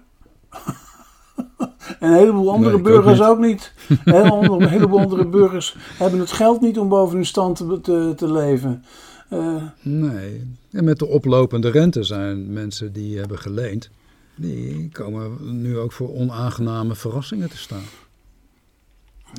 En 1.99 2.11
een 2.13 2.19
heleboel 2.19 2.51
andere 2.51 2.75
Nee, 2.75 2.83
burgers 2.83 3.21
ook 3.21 3.29
ook 3.29 3.39
niet. 3.39 3.73
Een 3.89 4.15
heleboel, 4.15 4.61
een 4.63 4.69
heleboel 4.69 5.01
andere 5.01 5.27
burgers 5.27 5.77
hebben 5.79 6.21
het 6.21 6.33
geld 6.33 6.61
niet 6.61 6.79
om 6.79 6.89
boven 6.89 7.17
hun 7.17 7.27
stand 7.27 7.57
te, 7.57 7.81
te, 7.81 8.13
te 8.17 8.33
leven. 8.33 8.85
Eh, 9.29 9.63
Nee. 9.83 10.57
En 10.71 10.85
met 10.85 10.99
de 10.99 11.07
oplopende 11.07 11.71
rente 11.71 12.03
zijn 12.03 12.53
mensen 12.53 12.93
die 12.93 13.19
hebben 13.19 13.39
geleend, 13.39 13.91
die 14.35 14.89
komen 14.93 15.61
nu 15.61 15.79
ook 15.79 15.93
voor 15.93 16.15
onaangename 16.15 16.95
verrassingen 16.95 17.51
te 17.51 17.57
staan. 17.57 17.85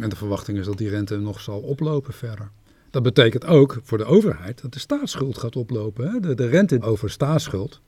En 0.01 0.10
de 0.10 0.16
verwachting 0.16 0.58
is 0.58 0.66
dat 0.66 0.78
die 0.78 0.89
rente 0.89 1.18
nog 1.18 1.41
zal 1.41 1.60
oplopen 1.60 2.14
verder. 2.14 2.51
Dat 2.89 3.04
betekent 3.04 3.45
ook 3.45 3.80
voor 3.84 3.97
de 3.97 4.06
overheid 4.06 4.62
dat 4.62 4.74
de 4.74 4.80
staatsschuld 4.80 5.38
gaat 5.38 5.56
oplopen. 5.56 6.12
Hè? 6.12 6.20
De, 6.20 6.36
de 6.36 6.47
rente 6.47 6.82
over 6.82 7.10
staatsschuld, 7.10 7.82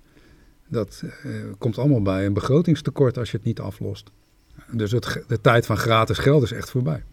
dat 0.67 1.03
eh, 1.23 1.31
komt 1.57 1.77
allemaal 1.77 2.01
bij 2.01 2.25
een 2.25 2.33
begrotingstekort 2.33 3.17
als 3.17 3.31
je 3.31 3.37
het 3.37 3.45
niet 3.45 3.59
aflost. 3.59 4.11
Dus 4.71 4.91
het, 4.91 5.23
de 5.27 5.41
tijd 5.41 5.65
van 5.65 5.77
gratis 5.77 6.17
geld 6.17 6.43
is 6.43 6.51
echt 6.51 6.69
voorbij. 6.69 7.03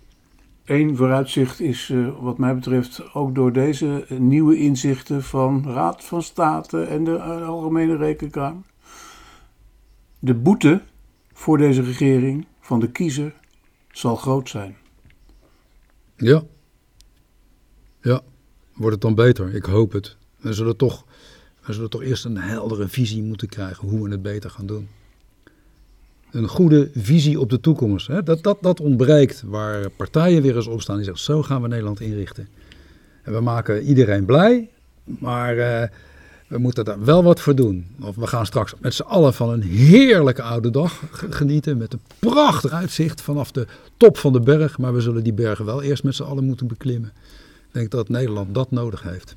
Eén 0.65 0.97
vooruitzicht 0.97 1.61
is, 1.61 1.91
eh, 1.91 2.23
wat 2.23 2.39
mij 2.39 2.55
betreft, 2.55 3.15
ook 3.15 3.35
door 3.35 3.53
deze 3.53 4.05
eh, 4.09 4.19
nieuwe 4.19 4.57
inzichten 4.57 5.23
van 5.23 5.65
Raad 5.67 6.05
van 6.05 6.23
State 6.23 6.83
en 6.83 7.05
de 7.05 7.17
eh, 7.17 7.49
Algemene 7.49 7.97
Rekenkamer. 7.97 8.63
De 10.19 10.35
boete 10.35 10.83
voor 11.33 11.59
deze 11.59 11.83
regering 11.83 12.47
van 12.61 12.81
de 12.81 12.91
kiezer 12.91 13.35
zal 13.91 14.17
groot 14.17 14.49
zijn. 14.49 14.77
Ja. 16.17 16.43
Ja. 18.01 18.21
Wordt 18.73 18.93
het 18.93 19.01
dan 19.01 19.15
beter? 19.15 19.55
Ik 19.55 19.65
hoop 19.65 19.93
het. 19.93 20.17
We 20.37 20.53
zullen 20.53 20.77
toch, 20.77 21.05
we 21.67 21.73
zullen 21.73 21.91
toch 21.91 22.03
eerst 22.03 22.25
een 22.25 22.37
heldere 22.37 22.89
visie 22.89 23.23
moeten 23.23 23.49
krijgen 23.49 23.89
hoe 23.89 24.03
we 24.03 24.11
het 24.11 24.23
beter 24.23 24.51
gaan 24.51 24.67
doen. 24.67 24.89
Een 26.33 26.49
goede 26.49 26.91
visie 26.95 27.41
op 27.41 27.51
de 27.51 27.61
toekomst. 27.61 28.07
Hè? 28.07 28.23
Dat, 28.23 28.43
dat, 28.43 28.59
dat 28.61 28.81
ontbreekt 28.81 29.43
waar 29.47 29.91
partijen 29.91 30.43
weer 30.43 30.57
eens 30.57 30.67
opstaan 30.67 30.97
die 30.97 31.05
zeggen 31.05 31.25
zo 31.25 31.43
gaan 31.43 31.63
we 31.63 31.69
Nederland 31.69 32.01
inrichten. 32.01 32.49
En 33.23 33.33
we 33.33 33.41
maken 33.41 33.83
iedereen 33.83 34.25
blij, 34.25 34.69
maar 35.05 35.59
eh, 35.59 35.89
we 36.47 36.59
moeten 36.59 36.85
daar 36.85 37.05
wel 37.05 37.23
wat 37.23 37.41
voor 37.41 37.55
doen. 37.55 37.87
Of 38.01 38.17
we 38.17 38.27
gaan 38.27 38.47
straks 38.47 38.75
met 38.81 38.95
z'n 38.95 39.03
allen 39.03 39.35
van 39.35 39.51
een 39.51 39.63
heerlijke 39.63 40.43
oude 40.43 40.71
dag 40.71 41.03
genieten 41.31 41.77
met 41.77 41.93
een 41.93 42.01
prachtig 42.19 42.73
uitzicht 42.73 43.21
vanaf 43.21 43.53
de 43.53 43.67
top 43.97 44.19
van 44.19 44.33
de 44.33 44.41
berg. 44.41 44.79
Maar 44.79 44.95
we 44.95 45.01
zullen 45.01 45.23
die 45.23 45.33
bergen 45.33 45.65
wel 45.65 45.83
eerst 45.83 46.05
met 46.05 46.15
z'n 46.15 46.23
allen 46.23 46.45
moeten 46.45 46.67
beklimmen. 46.67 47.13
Ik 47.67 47.73
denk 47.73 47.91
dat 47.91 48.09
Nederland 48.09 48.55
dat 48.55 48.71
nodig 48.71 49.03
heeft. 49.03 49.35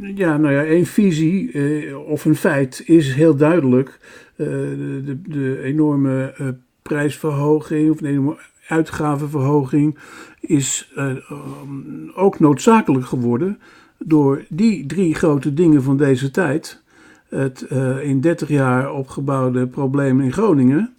Ja, 0.00 0.36
nou 0.36 0.54
ja, 0.54 0.64
één 0.64 0.86
visie 0.86 1.52
eh, 1.52 2.08
of 2.08 2.24
een 2.24 2.36
feit 2.36 2.82
is 2.86 3.14
heel 3.14 3.36
duidelijk. 3.36 3.98
Eh, 4.38 4.46
de, 4.46 5.18
de, 5.22 5.62
enorme 5.62 6.34
eh, 6.36 6.48
prijsverhoging 6.82 7.90
of 7.90 7.96
de 7.96 8.08
enorme 8.08 8.38
uitgavenverhoging 8.68 9.98
is 10.40 10.92
eh, 10.94 11.06
um, 11.06 12.10
ook 12.14 12.38
noodzakelijk 12.38 13.06
geworden 13.06 13.58
door 13.98 14.44
die 14.48 14.86
drie 14.86 15.14
grote 15.14 15.54
dingen 15.54 15.82
van 15.82 15.96
deze 15.96 16.30
tijd. 16.30 16.82
Het 17.28 17.66
in 18.02 18.20
30 18.20 18.48
jaar 18.48 18.92
opgebouwde 18.92 19.66
probleem 19.66 20.20
in 20.20 20.32
Groningen 20.32 20.94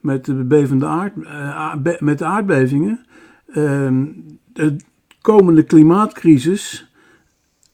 met 0.00 0.24
de, 0.24 0.34
bevende 0.34 0.86
aard, 0.86 1.12
met 2.00 2.18
de 2.18 2.24
aardbevingen. 2.24 3.04
Ehm, 3.52 4.04
de 4.52 4.76
komende 5.20 5.62
klimaatcrisis 5.62 6.89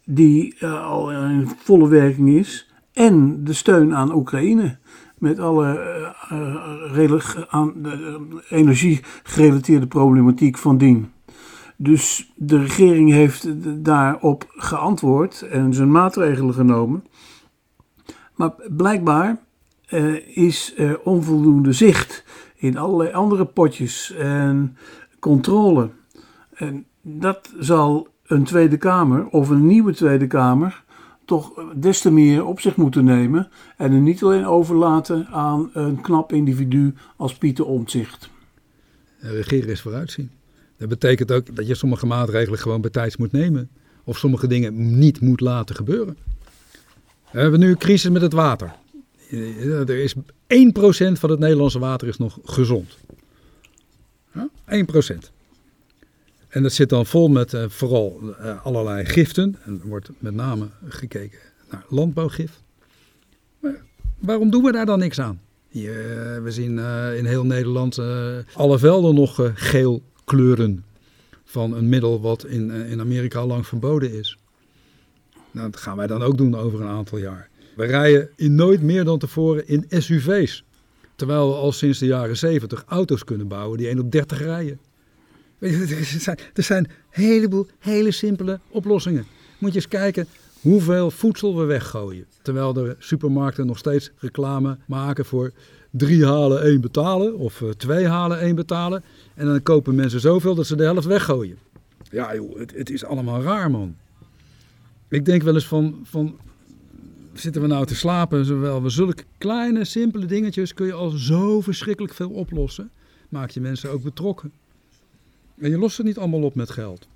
die 0.08 0.54
eh, 0.58 0.86
al 0.86 1.12
in 1.12 1.48
volle 1.58 1.88
werking 1.88 2.28
is. 2.28 2.70
En 2.92 3.44
de 3.44 3.52
steun 3.52 3.94
aan 3.94 4.14
Oekraïne. 4.14 4.78
Met 5.18 5.38
alle 5.38 6.14
relig- 6.92 7.46
aan, 7.48 7.74
energie-gerelateerde 8.48 9.86
problematiek 9.86 10.58
van 10.58 10.78
dien. 10.78 11.12
Dus 11.76 12.32
de 12.34 12.58
regering 12.58 13.10
heeft 13.10 13.48
daarop 13.84 14.44
geantwoord 14.48 15.42
en 15.42 15.74
zijn 15.74 15.90
maatregelen 15.90 16.54
genomen. 16.54 17.04
Maar 18.34 18.54
blijkbaar 18.68 19.38
is 20.34 20.74
er 20.76 21.00
onvoldoende 21.00 21.72
zicht 21.72 22.24
in 22.56 22.76
allerlei 22.76 23.12
andere 23.12 23.44
potjes 23.44 24.14
en 24.18 24.76
controle. 25.18 25.90
En 26.54 26.86
dat 27.02 27.52
zal 27.58 28.08
een 28.26 28.44
Tweede 28.44 28.76
Kamer 28.76 29.26
of 29.26 29.48
een 29.48 29.66
nieuwe 29.66 29.94
Tweede 29.94 30.26
Kamer 30.26 30.84
toch 31.24 31.52
des 31.76 32.00
te 32.00 32.10
meer 32.10 32.44
op 32.44 32.60
zich 32.60 32.76
moeten 32.76 33.04
nemen. 33.04 33.48
En 33.76 33.92
er 33.92 34.00
niet 34.00 34.22
alleen 34.22 34.46
overlaten 34.46 35.26
aan 35.26 35.70
een 35.72 36.00
knap 36.00 36.32
individu 36.32 36.94
als 37.16 37.34
Pieter 37.34 37.64
Omtzigt. 37.64 38.28
Eh, 39.20 39.30
Regeren 39.30 39.68
is 39.68 39.80
vooruitzien. 39.80 40.30
Dat 40.78 40.88
betekent 40.88 41.32
ook 41.32 41.56
dat 41.56 41.66
je 41.66 41.74
sommige 41.74 42.06
maatregelen 42.06 42.58
gewoon 42.58 42.80
bij 42.80 42.90
tijds 42.90 43.16
moet 43.16 43.32
nemen. 43.32 43.68
Of 44.04 44.18
sommige 44.18 44.46
dingen 44.46 44.98
niet 44.98 45.20
moet 45.20 45.40
laten 45.40 45.76
gebeuren. 45.76 46.16
We 47.30 47.40
hebben 47.40 47.60
nu 47.60 47.70
een 47.70 47.78
crisis 47.78 48.10
met 48.10 48.22
het 48.22 48.32
water. 48.32 48.74
Eh, 49.30 49.88
Er 49.88 50.02
is 50.02 50.14
1% 50.46 51.18
van 51.18 51.30
het 51.30 51.38
Nederlandse 51.38 51.78
water 51.78 52.08
is 52.08 52.18
nog 52.18 52.38
gezond. 52.44 52.96
Ja, 54.34 54.48
1%. 54.66 55.32
En 56.56 56.62
dat 56.62 56.72
zit 56.72 56.88
dan 56.88 57.06
vol 57.06 57.28
met 57.28 57.54
eh, 57.54 57.64
vooral 57.68 58.20
eh, 58.38 58.64
allerlei 58.64 59.04
giften. 59.04 59.56
En 59.64 59.80
er 59.82 59.88
wordt 59.88 60.10
met 60.18 60.34
name 60.34 60.68
gekeken 60.88 61.38
naar 61.70 61.84
landbouwgif. 61.88 62.60
Maar 63.60 63.82
waarom 64.18 64.50
doen 64.50 64.62
we 64.62 64.72
daar 64.72 64.86
dan 64.86 64.98
niks 64.98 65.20
aan? 65.20 65.40
Eh, 65.72 65.82
we 66.42 66.46
zien 66.46 66.78
in 67.16 67.24
heel 67.24 67.46
Nederland 67.46 67.98
alle 68.52 68.78
velden 68.78 69.14
nog 69.14 69.50
geel 69.54 70.02
kleuren 70.24 70.84
van 71.44 71.74
een 71.74 71.88
middel 71.88 72.20
wat 72.20 72.44
in, 72.44 72.70
in 72.70 73.00
Amerika 73.00 73.38
al 73.38 73.46
lang 73.46 73.66
verboden 73.66 74.12
is. 74.12 74.38
Nou, 75.50 75.70
dat 75.70 75.80
gaan 75.80 75.96
wij 75.96 76.06
dan 76.06 76.22
ook 76.22 76.38
doen 76.38 76.54
over 76.54 76.80
een 76.80 76.88
aantal 76.88 77.18
jaar. 77.18 77.48
We 77.74 77.84
rijden 77.84 78.28
in 78.36 78.54
nooit 78.54 78.82
meer 78.82 79.04
dan 79.04 79.18
tevoren 79.18 79.68
in 79.68 79.84
SUV's. 79.88 80.64
Terwijl 81.16 81.48
we 81.48 81.54
al 81.54 81.72
sinds 81.72 81.98
de 81.98 82.06
jaren 82.06 82.36
70 82.36 82.84
auto's 82.86 83.24
kunnen 83.24 83.48
bouwen 83.48 83.78
die 83.78 83.88
1 83.88 83.98
op 83.98 84.12
30 84.12 84.38
rijden. 84.38 84.78
Er 85.66 86.04
zijn, 86.20 86.38
er 86.54 86.62
zijn 86.62 86.84
een 86.84 86.90
heleboel 87.10 87.66
hele 87.78 88.10
simpele 88.10 88.60
oplossingen. 88.68 89.26
Moet 89.58 89.70
je 89.70 89.76
eens 89.76 89.88
kijken 89.88 90.26
hoeveel 90.60 91.10
voedsel 91.10 91.56
we 91.56 91.64
weggooien. 91.64 92.26
Terwijl 92.42 92.72
de 92.72 92.96
supermarkten 92.98 93.66
nog 93.66 93.78
steeds 93.78 94.10
reclame 94.18 94.78
maken 94.86 95.24
voor 95.24 95.52
drie 95.90 96.24
halen, 96.24 96.62
één 96.62 96.80
betalen. 96.80 97.36
Of 97.36 97.62
eh, 97.62 97.68
twee 97.68 98.06
halen, 98.06 98.40
één 98.40 98.54
betalen. 98.54 99.04
En 99.34 99.46
dan 99.46 99.62
kopen 99.62 99.94
mensen 99.94 100.20
zoveel 100.20 100.54
dat 100.54 100.66
ze 100.66 100.76
de 100.76 100.82
helft 100.82 101.06
weggooien. 101.06 101.58
Ja 102.10 102.34
joh, 102.34 102.58
het, 102.58 102.72
het 102.74 102.90
is 102.90 103.04
allemaal 103.04 103.42
raar 103.42 103.70
man. 103.70 103.96
Ik 105.08 105.24
denk 105.24 105.42
wel 105.42 105.54
eens 105.54 105.66
van, 105.66 106.00
van, 106.04 106.38
zitten 107.32 107.62
we 107.62 107.68
nou 107.68 107.86
te 107.86 107.94
slapen? 107.94 108.44
Zowel 108.44 108.82
we 108.82 108.88
zulke 108.88 109.24
kleine, 109.38 109.84
simpele 109.84 110.26
dingetjes 110.26 110.74
kun 110.74 110.86
je 110.86 110.92
al 110.92 111.10
zo 111.10 111.60
verschrikkelijk 111.60 112.14
veel 112.14 112.30
oplossen. 112.30 112.90
Maak 113.28 113.50
je 113.50 113.60
mensen 113.60 113.90
ook 113.90 114.02
betrokken. 114.02 114.52
En 115.56 115.70
je 115.70 115.78
lost 115.78 115.96
het 115.96 116.06
niet 116.06 116.18
allemaal 116.18 116.42
op 116.42 116.54
met 116.54 116.70
geld. 116.70 117.08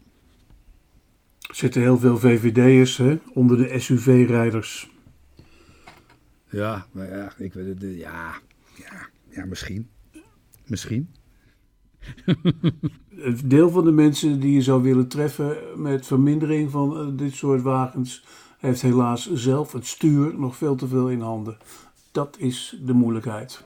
Er 1.48 1.54
zitten 1.54 1.80
heel 1.80 1.98
veel 1.98 2.18
VVD'ers 2.18 2.96
hè, 2.96 3.18
onder 3.34 3.56
de 3.56 3.78
SUV-rijders. 3.78 4.90
Ja, 6.50 6.86
maar 6.92 7.08
ja, 7.08 7.32
ik 7.36 7.52
weet 7.52 7.66
het. 7.66 7.96
Ja, 7.96 8.34
ja, 8.76 9.08
ja, 9.28 9.44
misschien. 9.44 9.88
Misschien. 10.66 11.14
Een 13.10 13.40
deel 13.44 13.70
van 13.70 13.84
de 13.84 13.90
mensen 13.90 14.40
die 14.40 14.52
je 14.52 14.62
zou 14.62 14.82
willen 14.82 15.08
treffen 15.08 15.82
met 15.82 16.06
vermindering 16.06 16.70
van 16.70 16.96
eh, 16.98 17.16
dit 17.16 17.34
soort 17.34 17.62
wagens, 17.62 18.24
heeft 18.58 18.82
helaas 18.82 19.32
zelf 19.32 19.72
het 19.72 19.86
stuur 19.86 20.38
nog 20.38 20.56
veel 20.56 20.74
te 20.74 20.88
veel 20.88 21.10
in 21.10 21.20
handen. 21.20 21.58
Dat 22.12 22.36
is 22.38 22.80
de 22.84 22.92
moeilijkheid. 22.92 23.64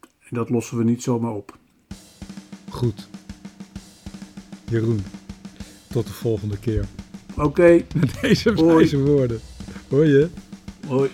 En 0.00 0.30
dat 0.30 0.50
lossen 0.50 0.78
we 0.78 0.84
niet 0.84 1.02
zomaar 1.02 1.32
op. 1.32 1.58
Goed. 2.74 3.08
Jeroen, 4.70 5.04
tot 5.90 6.06
de 6.06 6.12
volgende 6.12 6.58
keer. 6.58 6.84
Oké, 7.36 7.82
Met 8.00 8.20
deze 8.20 8.52
Hoi. 8.52 8.74
wijze 8.74 8.98
woorden. 8.98 9.40
Hoor 9.88 10.06
je? 10.06 10.28
hoi. 10.86 11.10